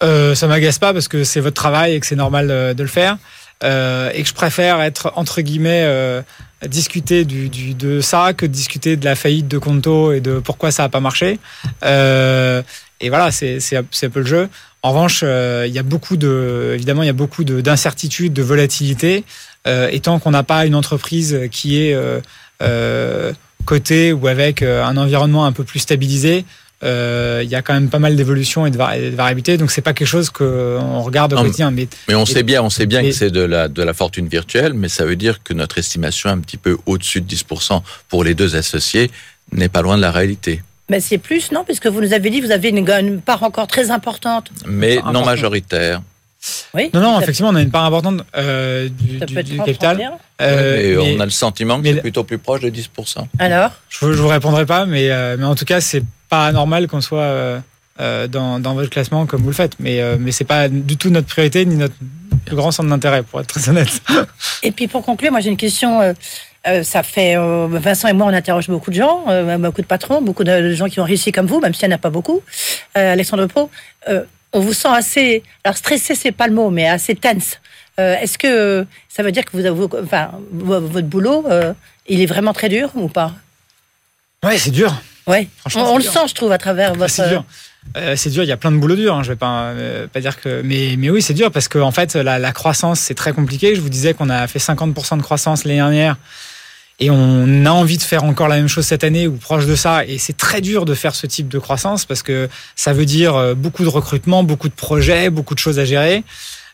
Euh, 0.03 0.35
ça 0.35 0.47
m'agace 0.47 0.79
pas 0.79 0.93
parce 0.93 1.09
que 1.09 1.25
c'est 1.25 1.41
votre 1.41 1.57
travail 1.57 1.95
et 1.95 2.01
que 2.01 2.07
c'est 2.07 2.15
normal 2.15 2.75
de 2.75 2.83
le 2.83 2.89
faire. 2.89 3.17
Euh, 3.65 4.11
et 4.15 4.23
que 4.23 4.29
je 4.29 4.35
préfère 4.35 4.81
être 4.83 5.13
entre 5.17 5.41
guillemets 5.41 5.83
euh, 5.85 6.23
discuter 6.67 7.25
du, 7.25 7.49
du, 7.49 7.75
de 7.75 8.01
ça 8.01 8.33
que 8.33 8.47
de 8.47 8.53
discuter 8.53 8.97
de 8.97 9.05
la 9.05 9.17
faillite 9.17 9.49
de 9.49 9.59
Conto 9.59 10.13
et 10.13 10.21
de 10.21 10.39
pourquoi 10.39 10.71
ça 10.71 10.85
a 10.85 10.89
pas 10.89 11.01
marché. 11.01 11.41
Euh, 11.85 12.63
et 13.01 13.09
voilà, 13.09 13.31
c'est 13.31 13.77
un 13.77 13.83
peu 13.83 14.21
le 14.21 14.27
jeu. 14.27 14.49
En 14.83 14.91
revanche, 14.91 15.21
euh, 15.25 15.65
il 15.67 15.73
y 15.75 15.79
a 15.79 15.83
beaucoup 15.83 16.17
de 16.17 16.73
évidemment 16.75 17.03
il 17.03 17.07
y 17.07 17.11
a 17.11 17.15
beaucoup 17.15 17.43
de- 17.45 17.61
d'incertitudes, 17.61 18.33
de, 18.33 18.43
volatilité. 18.43 19.25
Euh, 19.67 19.89
et 19.91 20.01
tant 20.01 20.19
qu'on 20.21 20.31
n'a 20.31 20.45
pas 20.45 20.65
une 20.67 20.77
entreprise 20.77 21.41
qui 21.51 21.83
est 21.83 21.95
euh, 22.63 23.33
cotée 23.65 24.13
ou 24.13 24.29
avec 24.29 24.63
un 24.63 24.97
environnement 24.97 25.47
un 25.47 25.53
peu 25.53 25.65
plus 25.65 25.81
stabilisé, 25.81 26.45
euh, 26.85 27.41
il 27.45 27.49
y 27.51 27.55
a 27.55 27.63
quand 27.63 27.75
même 27.75 27.89
pas 27.91 27.99
mal 27.99 28.15
d'évolutions 28.17 28.65
et 28.67 28.71
de, 28.71 28.77
vari- 28.77 29.11
de 29.11 29.17
variabilité. 29.17 29.57
Donc 29.57 29.71
c'est 29.71 29.81
pas 29.83 29.93
quelque 29.95 30.07
chose 30.09 30.31
qu'on 30.31 31.01
regarde 31.03 31.33
au 31.33 31.37
Non, 31.37 31.43
quotidien. 31.43 31.71
Mais, 31.71 31.89
Mais 32.09 32.15
on 32.15 32.25
sait 32.27 32.43
bien, 32.43 32.63
on 32.63 32.71
sait 32.71 32.87
bien 32.87 33.03
mais- 33.03 33.09
que 33.11 33.15
c'est 33.15 33.31
de 33.31 33.41
la, 33.43 33.69
de 33.69 33.83
la 33.83 33.95
fortune 33.95 34.29
virtuelle, 34.29 34.75
mais 34.75 34.89
ça 34.89 35.05
veut 35.05 35.17
dire 35.17 35.43
que 35.43 35.55
notre 35.55 35.79
estimation 35.79 36.31
un 36.31 36.39
petit 36.39 36.57
peu 36.57 36.77
au-dessus 36.87 37.21
de 37.21 37.27
10% 37.35 37.83
pour 38.09 38.23
les 38.25 38.35
deux 38.35 38.55
associés 38.57 39.11
n'est 39.53 39.69
pas 39.69 39.83
loin 39.83 39.97
de 39.97 40.03
la 40.03 40.11
réalité. 40.13 40.63
mais 40.91 41.01
c'est 41.01 41.19
plus, 41.19 41.51
non 41.53 41.65
Puisque 41.65 41.87
vous 41.87 42.01
nous 42.01 42.13
avez 42.13 42.31
dit 42.31 42.41
que 42.41 42.47
vous 42.47 42.53
avez 42.53 42.69
une, 42.69 42.79
une 42.89 43.21
part 43.21 43.43
encore 43.43 43.67
très 43.67 43.91
importante. 43.91 44.51
Mais 44.67 44.99
Enfin, 44.99 45.05
non 45.07 45.09
important. 45.21 45.27
majoritaire. 45.27 46.03
Oui 46.73 46.89
non, 46.95 47.01
non, 47.01 47.21
effectivement, 47.21 47.51
on 47.51 47.57
a 47.57 47.63
une 47.63 47.71
part 47.73 47.85
importante 47.85 48.23
euh, 48.37 48.89
du, 48.89 49.19
Ça 49.19 49.27
du- 49.27 49.35
peut 49.35 49.41
être 49.41 49.47
du 49.47 49.57
30, 49.57 49.67
capital. 49.67 49.97
31. 49.97 50.13
Euh, 50.41 50.77
et 50.81 50.97
mais 50.97 51.17
on 51.17 51.21
a 51.21 51.25
le 51.25 51.33
sentiment 51.33 51.83
que 51.83 51.89
c'est 51.89 52.01
plutôt 52.01 52.23
plus 52.23 52.39
proche 52.39 52.61
de 52.61 52.71
10%. 52.71 53.27
Alors? 53.41 53.73
Je, 53.89 54.13
je 54.13 54.23
vous 54.23 54.29
répondrai 54.29 54.65
pas, 54.65 54.87
mais, 54.87 55.11
euh, 55.11 55.37
mais 55.37 55.45
en 55.45 55.57
tout 55.57 55.65
cas, 55.65 55.81
c'est 55.81 56.05
pas 56.29 56.47
anormal 56.47 56.87
qu'on 56.89 57.01
soit 57.01 57.21
euh, 57.21 57.59
euh, 58.01 58.27
dans, 58.29 58.61
dans 58.61 58.75
votre 58.75 58.91
classement 58.91 59.27
comme 59.27 59.43
vous 59.43 59.49
le 59.49 59.55
faites. 59.55 59.75
Mais, 59.81 60.01
euh, 60.01 60.17
mais 60.19 60.33
c'est 60.33 60.45
pas 60.45 60.69
du 60.69 60.97
tout 60.97 61.11
notre 61.11 61.27
priorité 61.29 61.65
ni 61.67 61.77
notre 61.77 61.95
plus 62.47 62.57
grand 62.57 62.71
centre 62.71 62.89
d'intérêt, 62.89 63.23
pour 63.23 63.41
être 63.41 63.47
très 63.49 63.69
honnête. 63.69 64.01
Et 64.63 64.71
puis 64.73 64.87
pour 64.89 65.05
conclure, 65.05 65.31
moi 65.33 65.41
j'ai 65.41 65.51
une 65.51 65.57
question. 65.57 66.01
euh, 66.01 66.13
ça 66.83 67.03
fait 67.03 67.37
euh, 67.37 67.67
Vincent 67.71 68.09
et 68.09 68.13
moi 68.13 68.27
on 68.27 68.35
interroge 68.35 68.69
beaucoup 68.69 68.91
de 68.91 68.97
gens, 68.97 69.25
euh, 69.29 69.57
beaucoup 69.59 69.81
de 69.81 69.87
patrons, 69.87 70.21
beaucoup 70.21 70.45
de 70.45 70.73
gens 70.75 70.87
qui 70.87 71.01
ont 71.01 71.05
réussi 71.05 71.33
comme 71.33 71.47
vous, 71.47 71.61
même 71.61 71.73
s'il 71.73 71.89
n'y 71.89 71.95
en 71.95 71.97
a 71.97 72.01
pas 72.01 72.11
beaucoup. 72.11 72.43
Alexandre 72.95 73.47
Pro, 73.47 73.71
on 74.53 74.61
vous 74.61 74.73
sent 74.73 74.89
assez, 74.93 75.43
alors 75.65 75.77
stressé 75.77 76.15
c'est 76.15 76.33
pas 76.33 76.47
le 76.47 76.55
mot, 76.55 76.69
mais 76.71 76.87
assez 76.89 77.15
tense. 77.15 77.59
Est-ce 77.97 78.39
que 78.39 78.87
ça 79.09 79.23
veut 79.23 79.33
dire 79.33 79.45
que 79.45 79.51
vous 79.57 79.65
avez, 79.67 79.87
enfin, 80.03 80.31
vo- 80.53 80.81
votre 80.81 81.07
boulot, 81.07 81.45
il 82.07 82.21
est 82.21 82.27
vraiment 82.27 82.53
très 82.53 82.69
dur 82.69 82.91
ou 82.97 83.09
pas? 83.09 83.33
Ouais, 84.45 84.59
c'est 84.59 84.71
dur. 84.71 84.93
Ouais. 85.29 85.49
On, 85.77 85.99
le 85.99 86.03
sent, 86.03 86.29
je 86.29 86.35
trouve, 86.35 86.51
à 86.53 86.59
travers 86.59 86.93
Ah, 86.95 86.99
votre. 86.99 87.11
c'est 87.11 87.29
dur. 87.29 87.45
Euh, 87.97 88.17
c'est 88.17 88.31
dur, 88.31 88.43
il 88.43 88.49
y 88.49 88.53
a 88.53 88.57
plein 88.57 88.73
de 88.73 88.77
boulot 88.79 88.97
dur. 88.97 89.15
Hein, 89.15 89.23
je 89.23 89.29
vais 89.29 89.37
pas, 89.37 89.67
euh, 89.67 90.07
pas 90.09 90.21
dire 90.21 90.41
que. 90.41 90.63
Mais, 90.65 90.97
mais 90.99 91.11
oui, 91.11 91.23
c'est 91.23 91.35
dur 91.35 91.51
parce 91.53 91.69
que 91.69 91.79
en 91.79 91.93
fait, 91.93 92.15
la, 92.17 92.39
la 92.39 92.53
croissance, 92.53 92.99
c'est 93.01 93.15
très 93.15 93.33
compliqué. 93.33 93.75
Je 93.75 93.81
vous 93.81 93.89
disais 93.89 94.15
qu'on 94.15 94.31
a 94.31 94.47
fait 94.47 94.59
50% 94.59 95.17
de 95.19 95.23
croissance 95.23 95.65
l'année 95.65 95.77
dernière 95.77 96.17
et 97.01 97.11
on 97.11 97.65
a 97.65 97.71
envie 97.71 97.97
de 97.97 98.03
faire 98.03 98.25
encore 98.25 98.49
la 98.49 98.57
même 98.57 98.69
chose 98.69 98.85
cette 98.85 99.05
année 99.05 99.29
ou 99.29 99.37
proche 99.37 99.67
de 99.67 99.77
ça. 99.77 100.05
Et 100.05 100.19
c'est 100.19 100.37
très 100.37 100.61
dur 100.61 100.85
de 100.85 100.95
faire 100.95 101.15
ce 101.15 101.27
type 101.27 101.49
de 101.49 101.59
croissance 101.59 102.05
parce 102.05 102.23
que 102.23 102.49
ça 102.75 102.93
veut 102.93 103.07
dire 103.07 103.37
euh, 103.37 103.55
beaucoup 103.55 103.85
de 103.85 103.89
recrutement, 103.89 104.43
beaucoup 104.43 104.69
de 104.69 104.75
projets, 104.75 105.31
beaucoup 105.31 105.55
de 105.55 105.61
choses 105.61 105.79
à 105.79 105.85
gérer. 105.85 106.25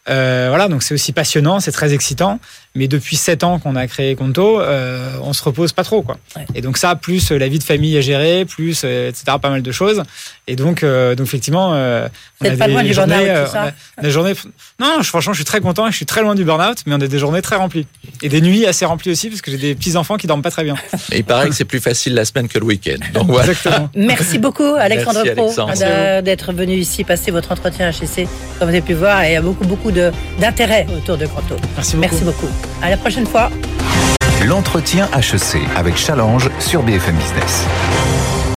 Euh, 0.08 0.46
voilà, 0.48 0.68
donc 0.68 0.82
c'est 0.82 0.94
aussi 0.94 1.12
passionnant, 1.12 1.60
c'est 1.60 1.72
très 1.72 1.92
excitant. 1.94 2.38
Mais 2.76 2.88
depuis 2.88 3.14
sept 3.14 3.44
ans 3.44 3.60
qu'on 3.60 3.76
a 3.76 3.86
créé 3.86 4.16
Conto, 4.16 4.60
euh, 4.60 5.12
on 5.22 5.32
se 5.32 5.44
repose 5.44 5.72
pas 5.72 5.84
trop, 5.84 6.02
quoi. 6.02 6.16
Et 6.56 6.60
donc 6.60 6.76
ça, 6.76 6.96
plus 6.96 7.30
euh, 7.30 7.38
la 7.38 7.46
vie 7.46 7.60
de 7.60 7.64
famille 7.64 7.96
à 7.96 8.00
gérer, 8.00 8.44
plus 8.44 8.82
euh, 8.84 9.10
etc. 9.10 9.24
Pas 9.40 9.48
mal 9.50 9.62
de 9.62 9.70
choses. 9.72 10.02
Et 10.48 10.56
donc, 10.56 10.82
euh, 10.82 11.14
donc 11.14 11.26
effectivement, 11.28 11.72
euh, 11.74 12.08
Vous 12.40 12.48
êtes 12.48 12.58
pas 12.58 12.66
loin 12.66 12.82
du 12.82 12.92
journées, 12.92 13.14
burn-out, 13.14 13.28
euh, 13.30 13.44
tout 13.46 13.52
ça 13.52 13.72
on 13.96 14.00
a- 14.00 14.02
des 14.02 14.10
journées. 14.10 14.32
Non, 14.80 14.96
je- 15.02 15.06
franchement, 15.08 15.32
je 15.32 15.38
suis 15.38 15.44
très 15.44 15.60
content. 15.60 15.86
et 15.86 15.92
Je 15.92 15.96
suis 15.96 16.04
très 16.04 16.20
loin 16.22 16.34
du 16.34 16.44
burn-out, 16.44 16.78
mais 16.86 16.94
on 16.96 17.00
a 17.00 17.06
des 17.06 17.18
journées 17.20 17.42
très 17.42 17.54
remplies 17.56 17.86
et 18.22 18.28
des 18.28 18.40
nuits 18.40 18.66
assez 18.66 18.84
remplies 18.84 19.12
aussi 19.12 19.28
parce 19.28 19.40
que 19.40 19.52
j'ai 19.52 19.56
des 19.56 19.74
petits 19.76 19.96
enfants 19.96 20.16
qui 20.16 20.26
dorment 20.26 20.42
pas 20.42 20.50
très 20.50 20.64
bien. 20.64 20.74
Et 21.12 21.18
il 21.18 21.24
paraît 21.24 21.48
que 21.48 21.54
c'est 21.54 21.64
plus 21.64 21.80
facile 21.80 22.14
la 22.14 22.24
semaine 22.24 22.48
que 22.48 22.58
le 22.58 22.64
week-end. 22.64 22.96
Donc 23.14 23.28
voilà. 23.28 23.52
Exactement. 23.52 23.88
Merci 23.94 24.38
beaucoup, 24.38 24.74
Alexandre 24.76 25.20
Merci, 25.24 25.36
Pro, 25.36 25.60
Alexandre. 25.68 26.22
d'être 26.22 26.52
venu 26.52 26.74
ici 26.74 27.04
passer 27.04 27.30
votre 27.30 27.52
entretien 27.52 27.88
HEC. 27.90 28.26
Comme 28.58 28.68
vous 28.68 28.74
avez 28.74 28.80
pu 28.80 28.94
voir, 28.94 29.22
et 29.22 29.30
il 29.30 29.32
y 29.34 29.36
a 29.36 29.42
beaucoup, 29.42 29.64
beaucoup 29.64 29.92
de- 29.92 30.10
d'intérêt 30.40 30.86
autour 30.96 31.16
de 31.16 31.26
Conto. 31.26 31.54
Merci 31.76 31.94
beaucoup. 31.96 32.00
Merci 32.00 32.24
beaucoup. 32.24 32.48
À 32.82 32.90
la 32.90 32.96
prochaine 32.96 33.26
fois. 33.26 33.50
L'entretien 34.44 35.08
HEC 35.14 35.62
avec 35.76 35.96
Challenge 35.96 36.50
sur 36.58 36.82
BFM 36.82 37.16
Business. 37.16 37.64